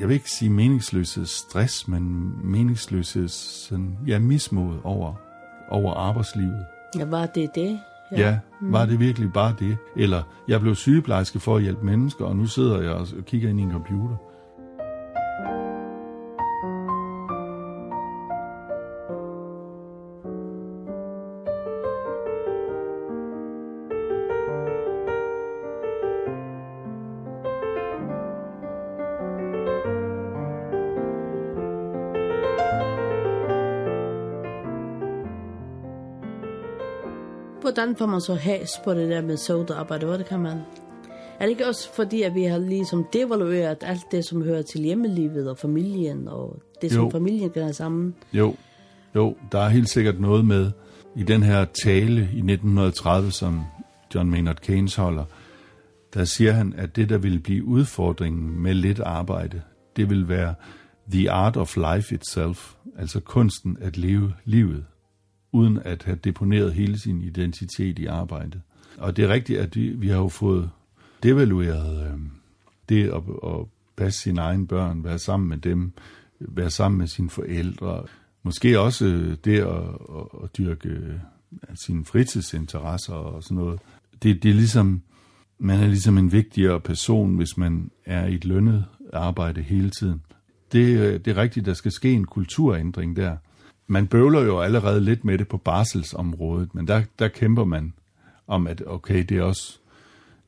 jeg 0.00 0.08
vil 0.08 0.14
ikke 0.14 0.30
sige 0.30 0.50
meningsløshed 0.50 1.26
stress, 1.26 1.88
men 1.88 2.32
meningsløshed 2.44 3.28
sådan, 3.28 3.98
ja, 4.06 4.18
mismod 4.18 4.76
over, 4.84 5.14
over 5.68 5.94
arbejdslivet. 5.94 6.64
Ja, 6.98 7.04
var 7.04 7.26
det 7.26 7.50
det? 7.54 7.80
Ja, 8.12 8.20
ja 8.20 8.38
var 8.60 8.86
det 8.86 9.00
virkelig 9.00 9.32
bare 9.32 9.54
det? 9.58 9.76
Eller, 9.96 10.22
jeg 10.48 10.60
blev 10.60 10.74
sygeplejerske 10.74 11.40
for 11.40 11.56
at 11.56 11.62
hjælpe 11.62 11.86
mennesker, 11.86 12.24
og 12.24 12.36
nu 12.36 12.46
sidder 12.46 12.82
jeg 12.82 12.92
og 12.92 13.06
kigger 13.26 13.48
ind 13.48 13.60
i 13.60 13.62
en 13.62 13.72
computer. 13.72 14.16
Hvordan 37.66 37.96
får 37.96 38.06
man 38.06 38.20
så 38.20 38.34
hæs 38.34 38.70
på 38.84 38.94
det 38.94 39.08
der 39.08 39.22
med 39.22 39.36
sodaarbejde? 39.36 40.06
Det 40.06 40.26
kan 40.26 40.40
man? 40.40 40.58
Er 41.38 41.44
det 41.44 41.48
ikke 41.48 41.66
også 41.66 41.92
fordi, 41.92 42.22
at 42.22 42.34
vi 42.34 42.44
har 42.44 42.58
ligesom 42.58 43.06
devalueret 43.12 43.76
alt 43.80 44.02
det, 44.10 44.24
som 44.24 44.42
hører 44.42 44.62
til 44.62 44.80
hjemmelivet 44.80 45.50
og 45.50 45.58
familien, 45.58 46.28
og 46.28 46.62
det, 46.82 46.92
som 46.92 47.04
jo. 47.04 47.10
familien 47.10 47.50
have 47.54 47.72
sammen? 47.72 48.14
Jo, 48.32 48.54
jo, 49.14 49.36
der 49.52 49.58
er 49.58 49.68
helt 49.68 49.90
sikkert 49.90 50.20
noget 50.20 50.44
med 50.44 50.70
i 51.16 51.22
den 51.22 51.42
her 51.42 51.64
tale 51.84 52.20
i 52.20 52.38
1930, 52.38 53.30
som 53.30 53.62
John 54.14 54.30
Maynard 54.30 54.60
Keynes 54.60 54.94
holder, 54.94 55.24
der 56.14 56.24
siger 56.24 56.52
han, 56.52 56.74
at 56.76 56.96
det, 56.96 57.08
der 57.08 57.18
vil 57.18 57.40
blive 57.40 57.64
udfordringen 57.64 58.62
med 58.62 58.74
lidt 58.74 59.00
arbejde, 59.00 59.62
det 59.96 60.10
vil 60.10 60.28
være 60.28 60.54
the 61.12 61.30
art 61.30 61.56
of 61.56 61.76
life 61.76 62.14
itself, 62.14 62.74
altså 62.98 63.20
kunsten 63.20 63.78
at 63.80 63.96
leve 63.96 64.32
livet 64.44 64.84
uden 65.56 65.78
at 65.84 66.02
have 66.02 66.18
deponeret 66.24 66.72
hele 66.72 66.98
sin 66.98 67.22
identitet 67.22 67.98
i 67.98 68.06
arbejdet. 68.06 68.60
Og 68.98 69.16
det 69.16 69.24
er 69.24 69.28
rigtigt, 69.28 69.58
at 69.58 69.76
vi, 69.76 69.88
vi 69.88 70.08
har 70.08 70.16
jo 70.16 70.28
fået 70.28 70.70
devalueret 71.22 72.06
øh, 72.06 72.18
det 72.88 73.04
at, 73.04 73.22
at 73.44 73.66
passe 73.96 74.20
sine 74.20 74.40
egne 74.40 74.66
børn, 74.66 75.04
være 75.04 75.18
sammen 75.18 75.48
med 75.48 75.58
dem, 75.58 75.92
være 76.40 76.70
sammen 76.70 76.98
med 76.98 77.06
sine 77.06 77.30
forældre. 77.30 78.04
Måske 78.42 78.80
også 78.80 79.36
det 79.44 79.58
at, 79.58 79.76
at, 80.16 80.42
at 80.44 80.58
dyrke 80.58 80.88
øh, 80.88 81.14
sine 81.74 82.04
fritidsinteresser 82.04 83.14
og 83.14 83.42
sådan 83.42 83.56
noget. 83.56 83.80
Det, 84.22 84.42
det 84.42 84.50
er 84.50 84.54
ligesom, 84.54 85.02
man 85.58 85.80
er 85.80 85.86
ligesom 85.86 86.18
en 86.18 86.32
vigtigere 86.32 86.80
person, 86.80 87.36
hvis 87.36 87.56
man 87.56 87.90
er 88.04 88.26
i 88.26 88.34
et 88.34 88.44
lønnet 88.44 88.84
arbejde 89.12 89.62
hele 89.62 89.90
tiden. 89.90 90.22
Det, 90.72 90.98
øh, 90.98 91.20
det 91.20 91.28
er 91.28 91.36
rigtigt, 91.36 91.66
der 91.66 91.74
skal 91.74 91.92
ske 91.92 92.12
en 92.12 92.24
kulturændring 92.24 93.16
der 93.16 93.36
man 93.86 94.06
bøvler 94.06 94.40
jo 94.40 94.60
allerede 94.60 95.00
lidt 95.00 95.24
med 95.24 95.38
det 95.38 95.48
på 95.48 95.56
barselsområdet, 95.56 96.74
men 96.74 96.88
der, 96.88 97.02
der 97.18 97.28
kæmper 97.28 97.64
man 97.64 97.92
om, 98.46 98.66
at 98.66 98.82
okay, 98.86 99.24
det 99.28 99.38
er 99.38 99.42
også, 99.42 99.78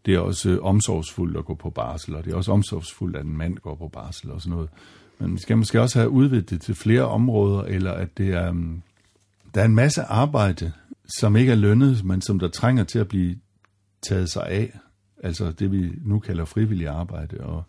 det 0.07 0.15
er 0.15 0.19
også 0.19 0.51
øh, 0.51 0.59
omsorgsfuldt 0.63 1.37
at 1.37 1.45
gå 1.45 1.55
på 1.55 1.71
barsel, 1.71 2.15
og 2.15 2.25
det 2.25 2.33
er 2.33 2.37
også 2.37 2.53
omsorgsfuldt, 2.53 3.17
at 3.17 3.25
en 3.25 3.37
mand 3.37 3.57
går 3.57 3.75
på 3.75 3.89
barsel 3.89 4.31
og 4.31 4.41
sådan 4.41 4.51
noget. 4.51 4.69
Men 5.19 5.33
vi 5.33 5.39
skal 5.39 5.59
måske 5.59 5.81
også 5.81 5.99
have 5.99 6.11
udvidet 6.11 6.51
det 6.51 6.61
til 6.61 6.75
flere 6.75 7.05
områder, 7.05 7.63
eller 7.63 7.93
at 7.93 8.19
det 8.19 8.29
er, 8.29 8.53
mm, 8.53 8.83
der 9.55 9.61
er 9.61 9.65
en 9.65 9.75
masse 9.75 10.03
arbejde, 10.03 10.73
som 11.09 11.37
ikke 11.37 11.53
er 11.53 11.57
lønnet, 11.57 12.05
men 12.05 12.21
som 12.21 12.39
der 12.39 12.49
trænger 12.49 12.85
til 12.85 12.99
at 12.99 13.09
blive 13.09 13.37
taget 14.03 14.31
sig 14.31 14.47
af. 14.47 14.79
Altså 15.23 15.51
det, 15.51 15.73
vi 15.73 15.93
nu 16.05 16.19
kalder 16.19 16.45
frivillig 16.45 16.89
arbejde. 16.89 17.41
Og 17.41 17.65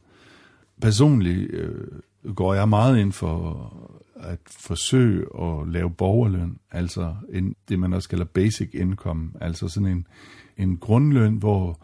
personligt 0.81 1.51
øh, 1.53 1.87
går 2.35 2.53
jeg 2.53 2.69
meget 2.69 2.99
ind 2.99 3.11
for 3.11 3.73
at 4.15 4.39
forsøge 4.45 5.25
at 5.41 5.67
lave 5.67 5.89
borgerløn, 5.89 6.57
altså 6.71 7.15
en, 7.29 7.55
det 7.69 7.79
man 7.79 7.93
også 7.93 8.09
kalder 8.09 8.25
basic 8.25 8.69
income, 8.73 9.31
altså 9.41 9.67
sådan 9.67 9.87
en, 9.87 10.07
en 10.57 10.77
grundløn, 10.77 11.35
hvor, 11.35 11.79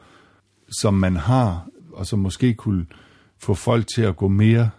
som 0.82 0.94
man 0.94 1.16
har, 1.16 1.68
og 1.94 2.06
som 2.06 2.20
måske 2.20 2.54
kunne 2.54 2.86
få 3.38 3.54
folk 3.54 3.88
til 3.96 4.02
at 4.02 4.16
gå 4.16 4.28
mere, 4.28 4.70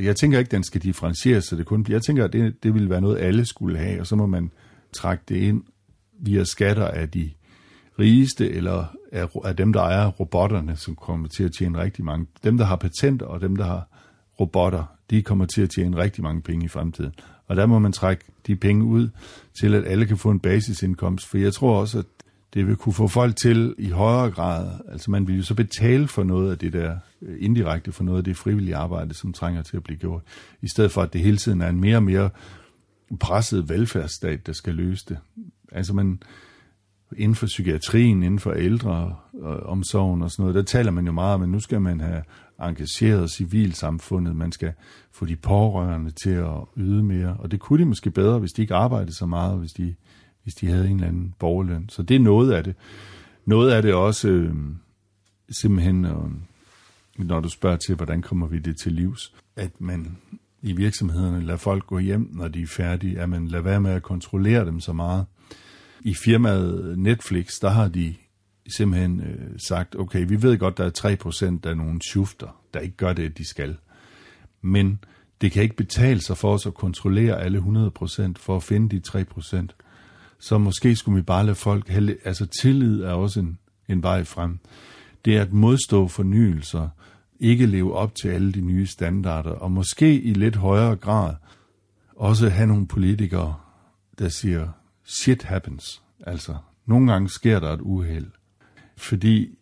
jeg 0.00 0.16
tænker 0.16 0.38
ikke, 0.38 0.50
den 0.50 0.64
skal 0.64 0.82
differentieres, 0.82 1.44
så 1.44 1.56
det 1.56 1.66
kun 1.66 1.84
bliver, 1.84 1.96
jeg 1.96 2.02
tænker, 2.02 2.24
at 2.24 2.32
det, 2.32 2.62
det 2.62 2.74
ville 2.74 2.90
være 2.90 3.00
noget, 3.00 3.18
alle 3.18 3.46
skulle 3.46 3.78
have, 3.78 4.00
og 4.00 4.06
så 4.06 4.16
må 4.16 4.26
man 4.26 4.50
trække 4.92 5.24
det 5.28 5.36
ind 5.36 5.62
via 6.18 6.44
skatter 6.44 6.88
af 6.88 7.10
de 7.10 7.30
rigeste, 7.98 8.50
eller 8.50 8.84
er, 9.12 9.26
er 9.44 9.52
dem, 9.52 9.72
der 9.72 9.80
ejer 9.80 10.06
robotterne, 10.06 10.76
som 10.76 10.96
kommer 10.96 11.28
til 11.28 11.44
at 11.44 11.52
tjene 11.58 11.78
rigtig 11.78 12.04
mange, 12.04 12.26
dem, 12.44 12.56
der 12.56 12.64
har 12.64 12.76
patenter, 12.76 13.26
og 13.26 13.40
dem, 13.40 13.56
der 13.56 13.64
har 13.64 13.88
robotter, 14.40 14.84
de 15.10 15.22
kommer 15.22 15.44
til 15.44 15.62
at 15.62 15.70
tjene 15.70 15.96
rigtig 15.96 16.24
mange 16.24 16.42
penge 16.42 16.64
i 16.64 16.68
fremtiden. 16.68 17.12
Og 17.46 17.56
der 17.56 17.66
må 17.66 17.78
man 17.78 17.92
trække 17.92 18.24
de 18.46 18.56
penge 18.56 18.84
ud 18.84 19.08
til, 19.60 19.74
at 19.74 19.84
alle 19.86 20.06
kan 20.06 20.16
få 20.16 20.30
en 20.30 20.40
basisindkomst. 20.40 21.26
For 21.26 21.38
jeg 21.38 21.52
tror 21.52 21.80
også, 21.80 21.98
at 21.98 22.04
det 22.54 22.66
vil 22.66 22.76
kunne 22.76 22.92
få 22.92 23.08
folk 23.08 23.36
til 23.36 23.74
i 23.78 23.90
højere 23.90 24.30
grad, 24.30 24.70
altså 24.88 25.10
man 25.10 25.28
vil 25.28 25.36
jo 25.36 25.42
så 25.42 25.54
betale 25.54 26.08
for 26.08 26.22
noget 26.22 26.50
af 26.50 26.58
det 26.58 26.72
der, 26.72 26.96
øh, 27.22 27.36
indirekte 27.40 27.92
for 27.92 28.04
noget 28.04 28.18
af 28.18 28.24
det 28.24 28.36
frivillige 28.36 28.76
arbejde, 28.76 29.14
som 29.14 29.32
trænger 29.32 29.62
til 29.62 29.76
at 29.76 29.82
blive 29.82 29.98
gjort, 29.98 30.22
i 30.62 30.68
stedet 30.68 30.92
for 30.92 31.02
at 31.02 31.12
det 31.12 31.20
hele 31.20 31.36
tiden 31.36 31.62
er 31.62 31.68
en 31.68 31.80
mere 31.80 31.96
og 31.96 32.02
mere 32.02 32.30
presset 33.20 33.68
velfærdsstat, 33.68 34.46
der 34.46 34.52
skal 34.52 34.74
løse 34.74 35.04
det. 35.08 35.18
Altså 35.72 35.94
man, 35.94 36.22
inden 37.16 37.34
for 37.34 37.46
psykiatrien, 37.46 38.22
inden 38.22 38.38
for 38.38 38.52
ældreomsorgen 38.52 40.20
øh, 40.20 40.24
og 40.24 40.30
sådan 40.30 40.42
noget, 40.42 40.54
der 40.54 40.62
taler 40.62 40.90
man 40.90 41.06
jo 41.06 41.12
meget 41.12 41.34
om, 41.34 41.42
at 41.42 41.48
nu 41.48 41.60
skal 41.60 41.80
man 41.80 42.00
have 42.00 42.22
engageret 42.60 43.30
civilsamfundet, 43.30 44.36
man 44.36 44.52
skal 44.52 44.72
få 45.12 45.24
de 45.24 45.36
pårørende 45.36 46.10
til 46.10 46.30
at 46.30 46.54
yde 46.76 47.02
mere, 47.02 47.36
og 47.38 47.50
det 47.50 47.60
kunne 47.60 47.78
de 47.78 47.88
måske 47.88 48.10
bedre, 48.10 48.38
hvis 48.38 48.52
de 48.52 48.62
ikke 48.62 48.74
arbejdede 48.74 49.14
så 49.14 49.26
meget, 49.26 49.58
hvis 49.58 49.72
de, 49.72 49.94
hvis 50.42 50.54
de 50.54 50.66
havde 50.66 50.88
en 50.88 50.94
eller 50.94 51.08
anden 51.08 51.34
borgerløn. 51.38 51.88
Så 51.88 52.02
det 52.02 52.14
er 52.14 52.20
noget 52.20 52.52
af 52.52 52.64
det. 52.64 52.74
Noget 53.44 53.70
af 53.70 53.82
det 53.82 53.94
også 53.94 54.28
øh, 54.28 54.54
simpelthen, 55.50 56.04
øh, 56.04 56.14
når 57.18 57.40
du 57.40 57.48
spørger 57.48 57.76
til, 57.76 57.94
hvordan 57.94 58.22
kommer 58.22 58.46
vi 58.46 58.58
det 58.58 58.76
til 58.78 58.92
livs, 58.92 59.34
at 59.56 59.80
man 59.80 60.16
i 60.62 60.72
virksomhederne 60.72 61.40
lader 61.40 61.58
folk 61.58 61.86
gå 61.86 61.98
hjem, 61.98 62.30
når 62.32 62.48
de 62.48 62.62
er 62.62 62.66
færdige, 62.66 63.20
at 63.20 63.28
man 63.28 63.48
lader 63.48 63.64
være 63.64 63.80
med 63.80 63.90
at 63.90 64.02
kontrollere 64.02 64.64
dem 64.64 64.80
så 64.80 64.92
meget. 64.92 65.26
I 66.00 66.14
firmaet 66.14 66.98
Netflix, 66.98 67.60
der 67.60 67.68
har 67.68 67.88
de 67.88 68.14
simpelthen 68.68 69.20
øh, 69.20 69.58
sagt, 69.58 69.96
okay, 69.96 70.26
vi 70.28 70.42
ved 70.42 70.58
godt, 70.58 70.78
der 70.78 70.84
er 70.84 71.60
3% 71.64 71.68
af 71.68 71.76
nogle 71.76 72.00
shufter, 72.10 72.62
der 72.74 72.80
ikke 72.80 72.96
gør 72.96 73.12
det, 73.12 73.38
de 73.38 73.44
skal. 73.44 73.76
Men 74.62 74.98
det 75.40 75.52
kan 75.52 75.62
ikke 75.62 75.76
betale 75.76 76.20
sig 76.20 76.36
for 76.36 76.54
os 76.54 76.66
at 76.66 76.74
kontrollere 76.74 77.40
alle 77.40 77.58
100% 77.58 78.32
for 78.36 78.56
at 78.56 78.62
finde 78.62 78.96
de 78.96 79.02
3%. 79.08 79.66
Så 80.38 80.58
måske 80.58 80.96
skulle 80.96 81.16
vi 81.16 81.22
bare 81.22 81.44
lade 81.44 81.54
folk, 81.54 81.88
hælde, 81.88 82.16
altså 82.24 82.46
tillid 82.46 83.02
er 83.02 83.12
også 83.12 83.40
en, 83.40 83.58
en 83.88 84.02
vej 84.02 84.24
frem. 84.24 84.58
Det 85.24 85.36
er 85.36 85.42
at 85.42 85.52
modstå 85.52 86.08
fornyelser, 86.08 86.88
ikke 87.40 87.66
leve 87.66 87.94
op 87.94 88.14
til 88.14 88.28
alle 88.28 88.52
de 88.52 88.60
nye 88.60 88.86
standarder, 88.86 89.50
og 89.50 89.70
måske 89.70 90.20
i 90.20 90.32
lidt 90.32 90.56
højere 90.56 90.96
grad 90.96 91.34
også 92.16 92.48
have 92.48 92.66
nogle 92.66 92.86
politikere, 92.86 93.54
der 94.18 94.28
siger, 94.28 94.68
shit 95.08 95.42
happens. 95.42 96.02
Altså, 96.26 96.56
nogle 96.86 97.12
gange 97.12 97.28
sker 97.28 97.60
der 97.60 97.72
et 97.72 97.80
uheld. 97.80 98.26
Fordi 98.96 99.58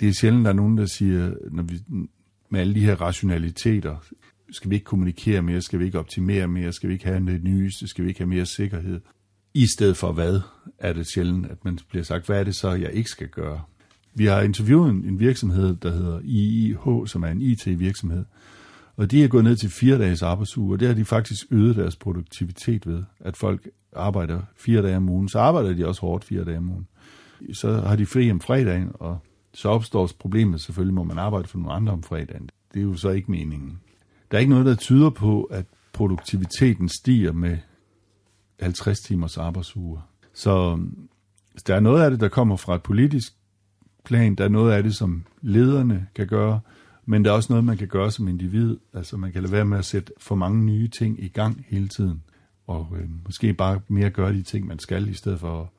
det 0.00 0.08
er 0.08 0.12
sjældent, 0.12 0.44
der 0.44 0.50
er 0.50 0.54
nogen, 0.54 0.78
der 0.78 0.86
siger, 0.86 1.34
når 1.50 1.62
vi, 1.62 1.80
med 2.50 2.60
alle 2.60 2.74
de 2.74 2.80
her 2.80 3.00
rationaliteter, 3.00 3.96
skal 4.50 4.70
vi 4.70 4.74
ikke 4.74 4.84
kommunikere 4.84 5.42
mere, 5.42 5.62
skal 5.62 5.78
vi 5.78 5.84
ikke 5.84 5.98
optimere 5.98 6.48
mere, 6.48 6.72
skal 6.72 6.88
vi 6.88 6.94
ikke 6.94 7.06
have 7.06 7.26
det 7.26 7.44
nyeste, 7.44 7.88
skal 7.88 8.04
vi 8.04 8.08
ikke 8.08 8.20
have 8.20 8.28
mere 8.28 8.46
sikkerhed. 8.46 9.00
I 9.54 9.66
stedet 9.66 9.96
for 9.96 10.12
hvad, 10.12 10.40
er 10.78 10.92
det 10.92 11.06
sjældent, 11.14 11.46
at 11.46 11.64
man 11.64 11.78
bliver 11.88 12.04
sagt, 12.04 12.26
hvad 12.26 12.40
er 12.40 12.44
det 12.44 12.56
så, 12.56 12.70
jeg 12.70 12.92
ikke 12.92 13.10
skal 13.10 13.28
gøre? 13.28 13.62
Vi 14.14 14.26
har 14.26 14.40
interviewet 14.40 14.90
en 14.90 15.20
virksomhed, 15.20 15.76
der 15.76 15.90
hedder 15.90 16.20
IIH, 16.24 17.06
som 17.06 17.22
er 17.22 17.28
en 17.28 17.42
IT-virksomhed, 17.42 18.24
og 18.96 19.10
de 19.10 19.24
er 19.24 19.28
gået 19.28 19.44
ned 19.44 19.56
til 19.56 19.70
fire 19.70 19.98
dages 19.98 20.22
arbejdsuge, 20.22 20.74
og 20.74 20.80
det 20.80 20.88
har 20.88 20.94
de 20.94 21.04
faktisk 21.04 21.46
øget 21.50 21.76
deres 21.76 21.96
produktivitet 21.96 22.86
ved, 22.86 23.02
at 23.20 23.36
folk 23.36 23.68
arbejder 23.96 24.40
fire 24.56 24.82
dage 24.82 24.96
om 24.96 25.08
ugen. 25.08 25.28
Så 25.28 25.38
arbejder 25.38 25.74
de 25.74 25.86
også 25.86 26.00
hårdt 26.00 26.24
fire 26.24 26.44
dage 26.44 26.58
om 26.58 26.70
ugen. 26.70 26.86
Så 27.52 27.72
har 27.72 27.96
de 27.96 28.06
fri 28.06 28.30
om 28.30 28.40
fredagen, 28.40 28.90
og 28.94 29.18
så 29.54 29.68
opstår 29.68 30.10
problemet 30.18 30.60
selvfølgelig, 30.60 30.94
må 30.94 31.04
man 31.04 31.18
arbejde 31.18 31.48
for 31.48 31.58
nogle 31.58 31.72
andre 31.72 31.92
om 31.92 32.02
fredagen. 32.02 32.50
Det 32.74 32.80
er 32.80 32.84
jo 32.84 32.94
så 32.94 33.10
ikke 33.10 33.30
meningen. 33.30 33.80
Der 34.30 34.36
er 34.36 34.40
ikke 34.40 34.50
noget, 34.50 34.66
der 34.66 34.74
tyder 34.74 35.10
på, 35.10 35.42
at 35.42 35.66
produktiviteten 35.92 36.88
stiger 36.88 37.32
med 37.32 37.58
50 38.60 39.00
timers 39.00 39.38
arbejdsuge. 39.38 39.96
Øhm, 39.96 40.02
så 40.34 40.78
der 41.66 41.74
er 41.74 41.80
noget 41.80 42.04
af 42.04 42.10
det, 42.10 42.20
der 42.20 42.28
kommer 42.28 42.56
fra 42.56 42.74
et 42.74 42.82
politisk 42.82 43.32
plan, 44.04 44.34
der 44.34 44.44
er 44.44 44.48
noget 44.48 44.72
af 44.72 44.82
det, 44.82 44.94
som 44.94 45.24
lederne 45.40 46.06
kan 46.14 46.26
gøre, 46.26 46.60
men 47.06 47.24
der 47.24 47.30
er 47.30 47.34
også 47.34 47.52
noget, 47.52 47.64
man 47.64 47.76
kan 47.76 47.88
gøre 47.88 48.10
som 48.10 48.28
individ. 48.28 48.76
Altså 48.94 49.16
man 49.16 49.32
kan 49.32 49.42
lade 49.42 49.52
være 49.52 49.64
med 49.64 49.78
at 49.78 49.84
sætte 49.84 50.12
for 50.18 50.34
mange 50.34 50.64
nye 50.64 50.88
ting 50.88 51.24
i 51.24 51.28
gang 51.28 51.66
hele 51.68 51.88
tiden, 51.88 52.22
og 52.66 52.88
øh, 53.00 53.08
måske 53.24 53.54
bare 53.54 53.80
mere 53.88 54.10
gøre 54.10 54.32
de 54.32 54.42
ting, 54.42 54.66
man 54.66 54.78
skal, 54.78 55.08
i 55.08 55.14
stedet 55.14 55.40
for... 55.40 55.72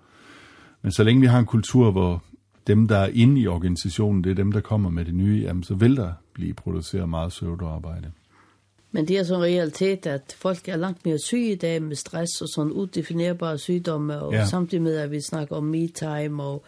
Men 0.81 0.91
så 0.91 1.03
længe 1.03 1.21
vi 1.21 1.27
har 1.27 1.39
en 1.39 1.45
kultur, 1.45 1.91
hvor 1.91 2.23
dem, 2.67 2.87
der 2.87 2.97
er 2.97 3.09
inde 3.13 3.41
i 3.41 3.47
organisationen, 3.47 4.23
det 4.23 4.29
er 4.29 4.35
dem, 4.35 4.51
der 4.51 4.61
kommer 4.61 4.89
med 4.89 5.05
det 5.05 5.15
nye, 5.15 5.41
jamen, 5.45 5.63
så 5.63 5.75
vil 5.75 5.95
der 5.95 6.13
blive 6.33 6.53
produceret 6.53 7.09
meget 7.09 7.31
søvdearbejde. 7.33 8.11
Men 8.97 9.07
det 9.07 9.17
er 9.17 9.23
sådan 9.23 9.39
en 9.39 9.45
realitet, 9.45 10.05
at 10.05 10.35
folk 10.37 10.67
er 10.67 10.75
langt 10.77 11.05
mere 11.05 11.19
syge 11.19 11.51
i 11.51 11.55
dag 11.55 11.81
med 11.83 11.95
stress 11.95 12.41
og 12.41 12.47
sådan 12.55 12.71
udefinerbare 12.71 13.57
sygdomme, 13.57 14.19
og 14.21 14.33
Ja. 14.33 14.45
samtidig 14.45 14.81
med, 14.83 14.95
at 14.97 15.11
vi 15.11 15.21
snakker 15.21 15.55
om 15.55 15.63
me-time 15.63 16.43
og, 16.43 16.63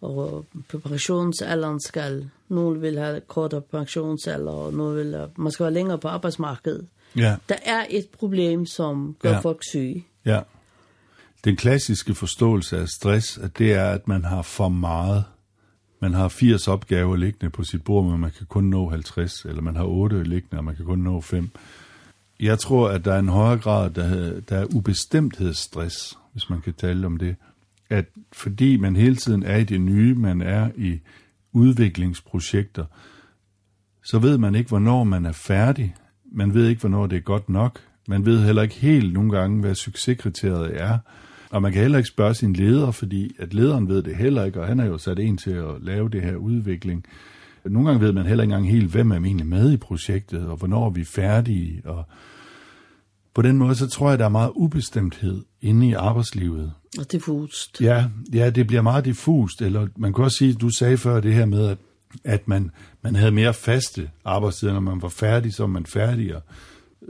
og 0.00 0.44
preparationsalderen 0.68 1.80
skal, 1.80 2.30
nogen 2.48 2.82
vil 2.82 2.98
have 2.98 3.20
kortere 3.20 3.60
pensionsalder, 3.60 4.52
og 4.52 4.72
nogen 4.74 4.96
vil 4.96 5.14
have, 5.14 5.28
man 5.36 5.52
skal 5.52 5.64
være 5.64 5.72
længere 5.74 5.98
på 5.98 6.08
arbejdsmarkedet. 6.08 6.86
Ja, 7.16 7.36
Der 7.48 7.56
er 7.64 7.84
et 7.90 8.08
problem, 8.18 8.66
som 8.66 9.16
gør 9.22 9.30
ja. 9.30 9.38
folk 9.38 9.64
syge. 9.68 10.06
ja. 10.24 10.40
Den 11.44 11.56
klassiske 11.56 12.14
forståelse 12.14 12.78
af 12.78 12.88
stress, 12.88 13.38
at 13.38 13.58
det 13.58 13.72
er, 13.72 13.84
at 13.90 14.08
man 14.08 14.24
har 14.24 14.42
for 14.42 14.68
meget. 14.68 15.24
Man 16.04 16.14
har 16.14 16.28
80 16.28 16.68
opgaver 16.68 17.16
liggende 17.16 17.50
på 17.50 17.64
sit 17.64 17.84
bord, 17.84 18.04
men 18.04 18.20
man 18.20 18.30
kan 18.30 18.46
kun 18.46 18.64
nå 18.64 18.90
50, 18.90 19.44
eller 19.44 19.62
man 19.62 19.76
har 19.76 19.84
8 19.84 20.22
liggende, 20.22 20.58
og 20.58 20.64
man 20.64 20.76
kan 20.76 20.84
kun 20.84 20.98
nå 20.98 21.20
5. 21.20 21.50
Jeg 22.40 22.58
tror, 22.58 22.88
at 22.88 23.04
der 23.04 23.12
er 23.12 23.18
en 23.18 23.28
højere 23.28 23.58
grad, 23.58 23.90
der, 23.90 24.40
der 24.40 24.56
er 24.56 24.66
ubestemthedsstress, 24.74 26.18
hvis 26.32 26.50
man 26.50 26.60
kan 26.60 26.72
tale 26.72 27.06
om 27.06 27.16
det. 27.16 27.36
At 27.90 28.04
fordi 28.32 28.76
man 28.76 28.96
hele 28.96 29.16
tiden 29.16 29.42
er 29.42 29.56
i 29.56 29.64
det 29.64 29.80
nye, 29.80 30.14
man 30.14 30.42
er 30.42 30.70
i 30.76 31.00
udviklingsprojekter, 31.52 32.84
så 34.02 34.18
ved 34.18 34.38
man 34.38 34.54
ikke, 34.54 34.68
hvornår 34.68 35.04
man 35.04 35.26
er 35.26 35.32
færdig. 35.32 35.94
Man 36.32 36.54
ved 36.54 36.68
ikke, 36.68 36.80
hvornår 36.80 37.06
det 37.06 37.16
er 37.16 37.20
godt 37.20 37.48
nok. 37.48 37.80
Man 38.08 38.26
ved 38.26 38.44
heller 38.44 38.62
ikke 38.62 38.74
helt 38.74 39.12
nogle 39.12 39.38
gange, 39.38 39.60
hvad 39.60 39.74
succeskriteriet 39.74 40.80
er. 40.80 40.98
Og 41.54 41.62
man 41.62 41.72
kan 41.72 41.82
heller 41.82 41.98
ikke 41.98 42.08
spørge 42.08 42.34
sin 42.34 42.52
leder, 42.52 42.90
fordi 42.90 43.34
at 43.38 43.54
lederen 43.54 43.88
ved 43.88 44.02
det 44.02 44.16
heller 44.16 44.44
ikke, 44.44 44.60
og 44.60 44.66
han 44.66 44.80
er 44.80 44.84
jo 44.84 44.98
sat 44.98 45.18
en 45.18 45.36
til 45.36 45.50
at 45.50 45.82
lave 45.82 46.08
det 46.08 46.22
her 46.22 46.36
udvikling. 46.36 47.04
Nogle 47.64 47.88
gange 47.88 48.06
ved 48.06 48.12
man 48.12 48.26
heller 48.26 48.44
ikke 48.44 48.54
engang 48.54 48.72
helt, 48.72 48.90
hvem 48.90 49.10
er 49.10 49.16
egentlig 49.16 49.46
med 49.46 49.72
i 49.72 49.76
projektet, 49.76 50.46
og 50.46 50.56
hvornår 50.56 50.86
er 50.86 50.90
vi 50.90 51.04
færdige. 51.04 51.82
Og 51.84 52.04
på 53.34 53.42
den 53.42 53.58
måde, 53.58 53.74
så 53.74 53.88
tror 53.88 54.10
jeg, 54.10 54.18
der 54.18 54.24
er 54.24 54.28
meget 54.28 54.50
ubestemthed 54.54 55.42
inde 55.60 55.88
i 55.88 55.92
arbejdslivet. 55.92 56.72
Og 56.98 57.12
diffust. 57.12 57.80
Ja, 57.80 58.04
ja, 58.32 58.50
det 58.50 58.66
bliver 58.66 58.82
meget 58.82 59.04
diffust, 59.04 59.62
eller 59.62 59.86
man 59.96 60.12
kan 60.12 60.24
også 60.24 60.36
sige, 60.36 60.54
du 60.54 60.70
sagde 60.70 60.96
før 60.96 61.20
det 61.20 61.34
her 61.34 61.46
med, 61.46 61.66
at, 61.66 61.78
at 62.24 62.48
man, 62.48 62.70
man 63.02 63.14
havde 63.14 63.32
mere 63.32 63.54
faste 63.54 64.10
arbejdstider, 64.24 64.72
når 64.72 64.80
man 64.80 65.02
var 65.02 65.08
færdig, 65.08 65.54
så 65.54 65.62
var 65.62 65.70
man 65.70 65.86
færdig, 65.86 66.36
og 66.36 66.42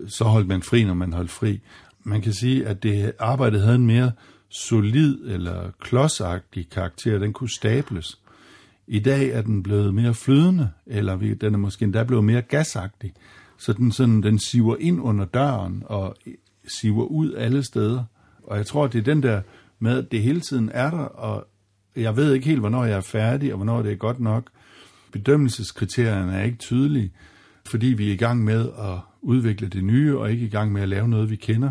så 0.09 0.25
holdt 0.25 0.49
man 0.49 0.63
fri, 0.63 0.85
når 0.85 0.95
man 0.95 1.13
holdt 1.13 1.31
fri. 1.31 1.61
Man 2.03 2.21
kan 2.21 2.33
sige, 2.33 2.67
at 2.67 2.83
det 2.83 3.13
arbejdet 3.19 3.63
havde 3.63 3.77
en 3.77 3.87
mere 3.87 4.13
solid 4.55 5.19
eller 5.27 5.71
klodsagtig 5.81 6.71
karakter, 6.71 7.19
den 7.19 7.33
kunne 7.33 7.51
stables. 7.51 8.19
I 8.87 8.99
dag 8.99 9.29
er 9.31 9.43
den 9.43 9.63
blevet 9.63 9.95
mere 9.95 10.15
flydende, 10.15 10.71
eller 10.87 11.17
vi- 11.17 11.35
den 11.35 11.55
er 11.55 11.59
måske 11.59 11.85
endda 11.85 12.05
blevet 12.05 12.25
mere 12.25 12.43
gasagtig, 12.43 13.13
så 13.59 13.73
den, 13.73 13.93
sådan, 13.93 14.23
den 14.23 14.39
siver 14.39 14.77
ind 14.81 15.01
under 15.01 15.25
døren 15.25 15.83
og 15.87 16.17
siver 16.81 17.05
ud 17.05 17.35
alle 17.35 17.63
steder. 17.65 18.05
Og 18.43 18.57
jeg 18.57 18.67
tror, 18.67 18.87
det 18.87 18.99
er 18.99 19.03
den 19.03 19.23
der 19.23 19.41
med, 19.79 19.99
at 19.99 20.13
det 20.13 20.23
hele 20.23 20.41
tiden 20.41 20.71
er 20.75 20.91
der, 20.91 20.99
og 20.99 21.47
jeg 21.97 22.17
ved 22.17 22.33
ikke 22.35 22.47
helt, 22.47 22.61
hvornår 22.61 22.85
jeg 22.85 22.97
er 22.97 23.01
færdig, 23.01 23.53
og 23.53 23.57
hvornår 23.57 23.83
det 23.83 23.93
er 23.93 23.97
godt 23.97 24.21
nok. 24.21 24.51
Bedømmelseskriterierne 25.13 26.33
er 26.37 26.43
ikke 26.43 26.59
tydelige, 26.59 27.13
fordi 27.67 27.87
vi 27.87 28.09
er 28.09 28.13
i 28.13 28.17
gang 28.17 28.45
med 28.45 28.69
at 28.79 28.99
udvikle 29.23 29.69
det 29.69 29.85
nye, 29.85 30.19
og 30.19 30.31
ikke 30.33 30.47
i 30.47 30.49
gang 30.49 30.73
med 30.73 30.83
at 30.83 30.89
lave 30.89 31.09
noget, 31.09 31.31
vi 31.31 31.37
kender. 31.37 31.71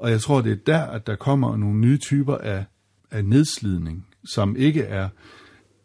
Og 0.00 0.10
jeg 0.10 0.20
tror, 0.20 0.40
det 0.40 0.52
er 0.52 0.56
der, 0.66 0.82
at 0.82 1.06
der 1.06 1.16
kommer 1.16 1.56
nogle 1.56 1.78
nye 1.78 1.98
typer 1.98 2.36
af, 2.36 2.64
af 3.10 3.24
nedslidning, 3.24 4.06
som 4.24 4.56
ikke 4.56 4.82
er 4.82 5.08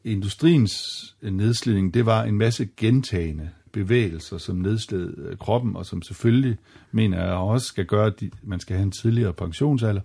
industriens 0.03 0.73
nedslidning. 1.21 1.93
Det 1.93 2.05
var 2.05 2.23
en 2.23 2.37
masse 2.37 2.67
gentagende 2.77 3.49
bevægelser, 3.71 4.37
som 4.37 4.55
nedsled 4.55 5.17
øh, 5.17 5.37
kroppen, 5.37 5.75
og 5.75 5.85
som 5.85 6.01
selvfølgelig, 6.01 6.57
mener 6.91 7.25
jeg, 7.25 7.33
også 7.33 7.67
skal 7.67 7.85
gøre, 7.85 8.07
at 8.07 8.23
man 8.43 8.59
skal 8.59 8.75
have 8.75 8.83
en 8.83 8.91
tidligere 8.91 9.33
pensionsalder. 9.33 10.01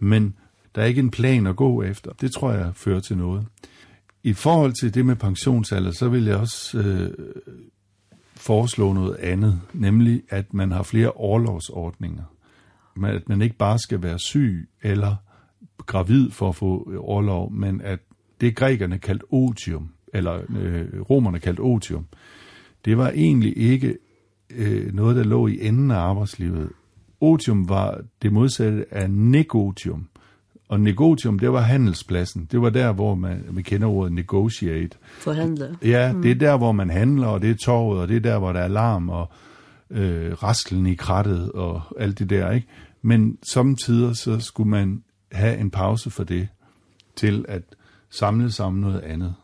Men 0.00 0.34
der 0.74 0.82
er 0.82 0.86
ikke 0.86 1.00
en 1.00 1.10
plan 1.10 1.46
at 1.46 1.56
gå 1.56 1.82
efter. 1.82 2.12
Det 2.12 2.32
tror 2.32 2.52
jeg 2.52 2.72
fører 2.74 3.00
til 3.00 3.16
noget. 3.16 3.46
I 4.22 4.32
forhold 4.32 4.72
til 4.80 4.94
det 4.94 5.06
med 5.06 5.16
pensionsalder, 5.16 5.90
så 5.90 6.08
vil 6.08 6.24
jeg 6.24 6.36
også 6.36 6.78
øh, 6.78 7.10
foreslå 8.36 8.92
noget 8.92 9.16
andet, 9.16 9.60
nemlig 9.72 10.22
at 10.28 10.54
man 10.54 10.72
har 10.72 10.82
flere 10.82 11.12
overlovsordninger. 11.12 12.24
Men 12.98 13.10
At 13.10 13.28
man 13.28 13.42
ikke 13.42 13.56
bare 13.56 13.78
skal 13.78 14.02
være 14.02 14.18
syg 14.18 14.68
eller 14.82 15.16
gravid 15.86 16.30
for 16.30 16.48
at 16.48 16.56
få 16.56 16.92
overlov, 16.98 17.52
men 17.52 17.80
at 17.80 17.98
det 18.40 18.56
grækerne 18.56 18.98
kaldte 18.98 19.24
otium, 19.30 19.90
eller 20.14 20.40
øh, 20.58 21.00
romerne 21.00 21.38
kaldte 21.38 21.60
otium, 21.60 22.06
det 22.84 22.98
var 22.98 23.10
egentlig 23.10 23.58
ikke 23.58 23.98
øh, 24.50 24.94
noget, 24.94 25.16
der 25.16 25.24
lå 25.24 25.46
i 25.46 25.66
enden 25.66 25.90
af 25.90 25.96
arbejdslivet. 25.96 26.68
Otium 27.20 27.68
var 27.68 28.00
det 28.22 28.32
modsatte 28.32 28.84
af 28.90 29.10
negotium. 29.10 30.08
Og 30.68 30.80
negotium, 30.80 31.38
det 31.38 31.52
var 31.52 31.60
handelspladsen. 31.60 32.48
Det 32.52 32.60
var 32.60 32.70
der, 32.70 32.92
hvor 32.92 33.14
man, 33.14 33.44
man 33.50 33.64
kender 33.64 33.88
ordet 33.88 34.12
negotiate. 34.12 34.98
Forhandle. 35.18 35.76
Ja, 35.82 36.12
mm. 36.12 36.22
det 36.22 36.30
er 36.30 36.34
der, 36.34 36.56
hvor 36.56 36.72
man 36.72 36.90
handler, 36.90 37.26
og 37.26 37.42
det 37.42 37.50
er 37.50 37.54
torvet, 37.64 38.00
og 38.00 38.08
det 38.08 38.16
er 38.16 38.20
der, 38.20 38.38
hvor 38.38 38.52
der 38.52 38.60
er 38.60 38.68
larm, 38.68 39.08
og 39.08 39.30
øh, 39.90 40.32
rastlen 40.32 40.86
i 40.86 40.94
krattet, 40.94 41.52
og 41.52 41.82
alt 41.98 42.18
det 42.18 42.30
der, 42.30 42.50
ikke? 42.50 42.66
Men 43.08 43.38
samtidig 43.42 44.16
så 44.16 44.40
skulle 44.40 44.70
man 44.70 45.02
have 45.32 45.58
en 45.58 45.70
pause 45.70 46.10
for 46.10 46.24
det, 46.24 46.48
til 47.16 47.44
at 47.48 47.62
samle 48.10 48.50
sig 48.52 48.66
om 48.66 48.74
noget 48.74 49.00
andet. 49.00 49.34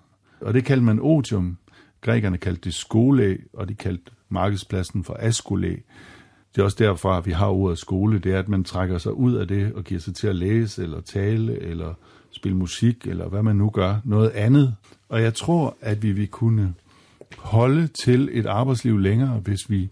Og 0.40 0.54
det 0.54 0.64
kaldte 0.64 0.84
man 0.84 0.98
otium. 1.02 1.58
Grækerne 2.00 2.38
kaldte 2.38 2.60
det 2.60 2.74
skole, 2.74 3.38
og 3.52 3.68
de 3.68 3.74
kaldte 3.74 4.12
markedspladsen 4.28 5.04
for 5.04 5.16
askole. 5.20 5.68
Det 6.54 6.60
er 6.60 6.62
også 6.62 6.76
derfra, 6.78 7.18
at 7.18 7.26
vi 7.26 7.32
har 7.32 7.48
ordet 7.48 7.78
skole, 7.78 8.18
det 8.18 8.32
er, 8.32 8.38
at 8.38 8.48
man 8.48 8.64
trækker 8.64 8.98
sig 8.98 9.12
ud 9.12 9.34
af 9.34 9.48
det 9.48 9.72
og 9.72 9.84
giver 9.84 10.00
sig 10.00 10.14
til 10.14 10.26
at 10.26 10.36
læse, 10.36 10.82
eller 10.82 11.00
tale, 11.00 11.60
eller 11.62 11.94
spille 12.30 12.56
musik, 12.56 13.06
eller 13.06 13.28
hvad 13.28 13.42
man 13.42 13.56
nu 13.56 13.70
gør, 13.70 13.96
noget 14.04 14.30
andet. 14.30 14.74
Og 15.08 15.22
jeg 15.22 15.34
tror, 15.34 15.76
at 15.80 16.02
vi 16.02 16.12
vil 16.12 16.28
kunne 16.28 16.74
holde 17.38 17.86
til 17.86 18.28
et 18.32 18.46
arbejdsliv 18.46 18.98
længere, 18.98 19.38
hvis 19.38 19.70
vi 19.70 19.90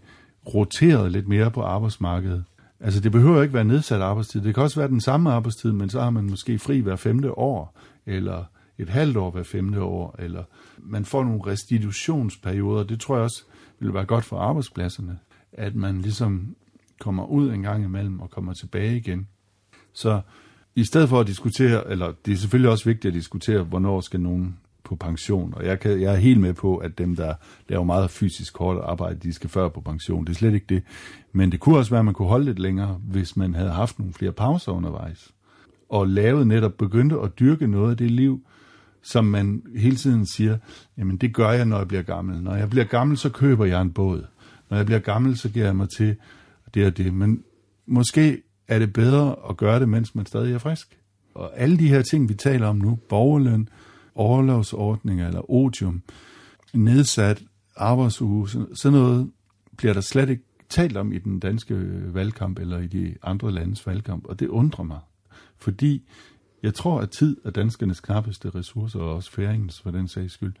roterede 0.53 1.09
lidt 1.09 1.27
mere 1.27 1.51
på 1.51 1.61
arbejdsmarkedet. 1.61 2.43
Altså 2.83 2.99
det 2.99 3.11
behøver 3.11 3.41
ikke 3.41 3.53
være 3.53 3.63
nedsat 3.63 4.01
arbejdstid, 4.01 4.41
det 4.41 4.53
kan 4.53 4.63
også 4.63 4.79
være 4.79 4.89
den 4.89 5.01
samme 5.01 5.31
arbejdstid, 5.31 5.71
men 5.71 5.89
så 5.89 6.01
har 6.01 6.09
man 6.09 6.29
måske 6.29 6.59
fri 6.59 6.79
hver 6.79 6.95
femte 6.95 7.37
år, 7.37 7.79
eller 8.05 8.43
et 8.77 8.89
halvt 8.89 9.17
år 9.17 9.31
hver 9.31 9.43
femte 9.43 9.81
år, 9.81 10.15
eller 10.19 10.43
man 10.77 11.05
får 11.05 11.23
nogle 11.23 11.41
restitutionsperioder, 11.45 12.83
det 12.83 12.99
tror 12.99 13.15
jeg 13.15 13.23
også 13.23 13.43
vil 13.79 13.93
være 13.93 14.05
godt 14.05 14.25
for 14.25 14.39
arbejdspladserne. 14.39 15.19
at 15.53 15.75
man 15.75 16.01
ligesom 16.01 16.55
kommer 16.99 17.25
ud 17.25 17.51
en 17.51 17.61
gang 17.61 17.83
imellem 17.83 18.19
og 18.19 18.29
kommer 18.29 18.53
tilbage 18.53 18.97
igen. 18.97 19.27
Så 19.93 20.21
i 20.75 20.83
stedet 20.83 21.09
for 21.09 21.19
at 21.19 21.27
diskutere, 21.27 21.91
eller 21.91 22.13
det 22.25 22.31
er 22.33 22.37
selvfølgelig 22.37 22.71
også 22.71 22.85
vigtigt 22.85 23.11
at 23.11 23.13
diskutere, 23.13 23.63
hvornår 23.63 24.01
skal 24.01 24.19
nogen 24.19 24.57
på 24.95 25.05
pension, 25.05 25.53
og 25.55 25.65
jeg, 25.65 25.79
kan, 25.79 26.01
jeg 26.01 26.13
er 26.13 26.17
helt 26.17 26.39
med 26.39 26.53
på, 26.53 26.77
at 26.77 26.97
dem, 26.97 27.15
der 27.15 27.33
laver 27.69 27.83
meget 27.83 28.09
fysisk 28.09 28.57
hårdt 28.57 28.79
arbejde, 28.83 29.15
de 29.15 29.33
skal 29.33 29.49
før 29.49 29.69
på 29.69 29.81
pension. 29.81 30.25
Det 30.25 30.33
er 30.33 30.37
slet 30.37 30.53
ikke 30.53 30.65
det. 30.69 30.83
Men 31.31 31.51
det 31.51 31.59
kunne 31.59 31.77
også 31.77 31.91
være, 31.91 31.99
at 31.99 32.05
man 32.05 32.13
kunne 32.13 32.27
holde 32.27 32.45
lidt 32.45 32.59
længere, 32.59 32.99
hvis 33.03 33.37
man 33.37 33.55
havde 33.55 33.69
haft 33.69 33.99
nogle 33.99 34.13
flere 34.13 34.31
pauser 34.31 34.71
undervejs. 34.71 35.31
Og 35.89 36.07
lavet 36.07 36.47
netop, 36.47 36.73
begyndte 36.77 37.15
at 37.23 37.39
dyrke 37.39 37.67
noget 37.67 37.91
af 37.91 37.97
det 37.97 38.11
liv, 38.11 38.41
som 39.01 39.25
man 39.25 39.63
hele 39.75 39.95
tiden 39.95 40.25
siger, 40.25 40.57
jamen 40.97 41.17
det 41.17 41.33
gør 41.33 41.51
jeg, 41.51 41.65
når 41.65 41.77
jeg 41.77 41.87
bliver 41.87 42.03
gammel. 42.03 42.43
Når 42.43 42.55
jeg 42.55 42.69
bliver 42.69 42.85
gammel, 42.85 43.17
så 43.17 43.29
køber 43.29 43.65
jeg 43.65 43.81
en 43.81 43.91
båd. 43.91 44.25
Når 44.69 44.77
jeg 44.77 44.85
bliver 44.85 44.99
gammel, 44.99 45.37
så 45.37 45.49
giver 45.49 45.65
jeg 45.65 45.75
mig 45.75 45.87
til 45.97 46.15
det 46.73 46.85
og 46.85 46.97
det. 46.97 47.13
Men 47.13 47.43
måske 47.85 48.41
er 48.67 48.79
det 48.79 48.93
bedre 48.93 49.35
at 49.49 49.57
gøre 49.57 49.79
det, 49.79 49.89
mens 49.89 50.15
man 50.15 50.25
stadig 50.25 50.53
er 50.53 50.57
frisk. 50.57 50.97
Og 51.35 51.59
alle 51.59 51.77
de 51.77 51.87
her 51.87 52.01
ting, 52.01 52.29
vi 52.29 52.33
taler 52.33 52.67
om 52.67 52.75
nu, 52.75 52.99
borgerløn, 53.09 53.69
overlovsordninger 54.15 55.27
eller 55.27 55.51
odium, 55.51 56.01
nedsat 56.73 57.43
arbejdsuge, 57.75 58.49
sådan 58.49 58.99
noget 58.99 59.31
bliver 59.77 59.93
der 59.93 60.01
slet 60.01 60.29
ikke 60.29 60.43
talt 60.69 60.97
om 60.97 61.13
i 61.13 61.17
den 61.17 61.39
danske 61.39 61.75
valgkamp 62.13 62.59
eller 62.59 62.79
i 62.79 62.87
de 62.87 63.15
andre 63.23 63.51
landes 63.51 63.87
valgkamp, 63.87 64.25
og 64.25 64.39
det 64.39 64.47
undrer 64.47 64.83
mig. 64.83 64.99
Fordi 65.57 66.03
jeg 66.63 66.73
tror, 66.73 66.99
at 66.99 67.09
tid 67.09 67.37
er 67.45 67.49
danskernes 67.49 67.99
knappeste 67.99 68.49
ressourcer, 68.49 68.99
og 68.99 69.15
også 69.15 69.31
færingens 69.31 69.81
for 69.81 69.91
den 69.91 70.07
sags 70.07 70.33
skyld. 70.33 70.53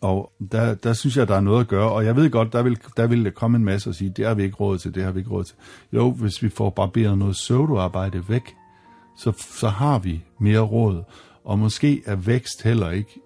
Og 0.00 0.32
der, 0.52 0.74
der 0.74 0.92
synes 0.92 1.16
jeg, 1.16 1.28
der 1.28 1.36
er 1.36 1.40
noget 1.40 1.60
at 1.60 1.68
gøre, 1.68 1.90
og 1.90 2.04
jeg 2.04 2.16
ved 2.16 2.30
godt, 2.30 2.52
der 2.52 2.62
vil, 2.62 2.78
der 2.96 3.06
vil 3.06 3.32
komme 3.32 3.56
en 3.56 3.64
masse 3.64 3.90
og 3.90 3.94
sige, 3.94 4.12
det 4.16 4.26
har 4.26 4.34
vi 4.34 4.42
ikke 4.42 4.56
råd 4.56 4.78
til, 4.78 4.94
det 4.94 5.04
har 5.04 5.12
vi 5.12 5.18
ikke 5.18 5.30
råd 5.30 5.44
til. 5.44 5.56
Jo, 5.92 6.10
hvis 6.10 6.42
vi 6.42 6.48
får 6.48 6.70
barberet 6.70 7.18
noget 7.18 7.32
pseudoarbejde 7.32 8.28
væk, 8.28 8.54
så, 9.18 9.32
så 9.60 9.68
har 9.68 9.98
vi 9.98 10.24
mere 10.40 10.60
råd. 10.60 11.02
Og 11.46 11.58
måske 11.58 12.02
er 12.06 12.16
vækst 12.16 12.62
heller 12.62 12.90
ikke 12.90 13.20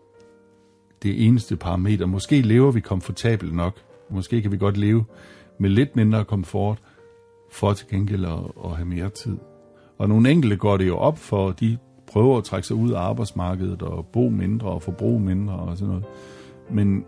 det 1.02 1.26
eneste 1.26 1.56
parameter. 1.56 2.06
Måske 2.06 2.40
lever 2.40 2.70
vi 2.70 2.80
komfortabelt 2.80 3.54
nok. 3.54 3.80
Måske 4.10 4.42
kan 4.42 4.52
vi 4.52 4.56
godt 4.56 4.76
leve 4.76 5.04
med 5.58 5.70
lidt 5.70 5.96
mindre 5.96 6.24
komfort, 6.24 6.82
for 7.50 7.72
til 7.72 7.86
gengæld 7.88 8.24
at, 8.24 8.38
at 8.64 8.70
have 8.70 8.86
mere 8.86 9.10
tid. 9.10 9.36
Og 9.98 10.08
nogle 10.08 10.30
enkelte 10.30 10.56
går 10.56 10.76
det 10.76 10.86
jo 10.86 10.96
op 10.96 11.18
for, 11.18 11.50
de 11.50 11.78
prøver 12.06 12.38
at 12.38 12.44
trække 12.44 12.66
sig 12.66 12.76
ud 12.76 12.90
af 12.92 12.98
arbejdsmarkedet 12.98 13.82
og 13.82 14.06
bo 14.06 14.28
mindre 14.28 14.68
og 14.68 14.82
forbruge 14.82 15.20
mindre 15.20 15.54
og 15.54 15.76
sådan 15.76 15.88
noget. 15.88 16.04
Men 16.70 17.04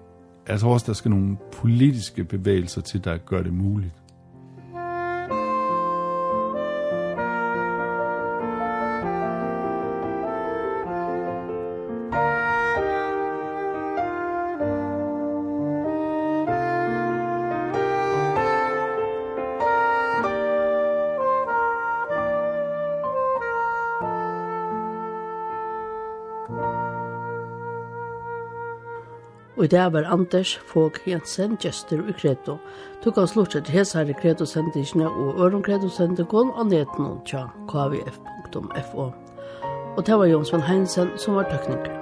jeg 0.48 0.60
tror 0.60 0.72
også, 0.72 0.86
der 0.86 0.92
skal 0.92 1.10
nogle 1.10 1.36
politiske 1.52 2.24
bevægelser 2.24 2.80
til, 2.80 3.04
der 3.04 3.16
gør 3.16 3.42
det 3.42 3.52
muligt. 3.52 4.01
Og 29.56 29.64
i 29.64 29.68
dag 29.68 29.92
var 29.92 30.08
Anders 30.08 30.56
Fåg 30.66 30.98
Jensen 31.06 31.58
gestur 31.60 32.08
i 32.08 32.12
Kreto. 32.12 32.56
Tuk 33.04 33.18
han 33.20 33.28
slort 33.28 33.56
etter 33.56 33.72
hesare 33.72 34.16
Kreto-sendingene 34.16 35.10
og 35.10 35.40
Øron 35.44 35.62
Kreto-sendingen 35.62 36.54
og 36.56 36.66
neten 36.72 37.18
tja 37.28 37.48
kvf.fo. 37.68 39.10
Og 39.96 40.06
det 40.06 40.18
var 40.18 40.26
Jonsson 40.26 40.64
Heinsen 40.64 41.12
som 41.16 41.36
var 41.36 41.50
tekniker. 41.52 42.01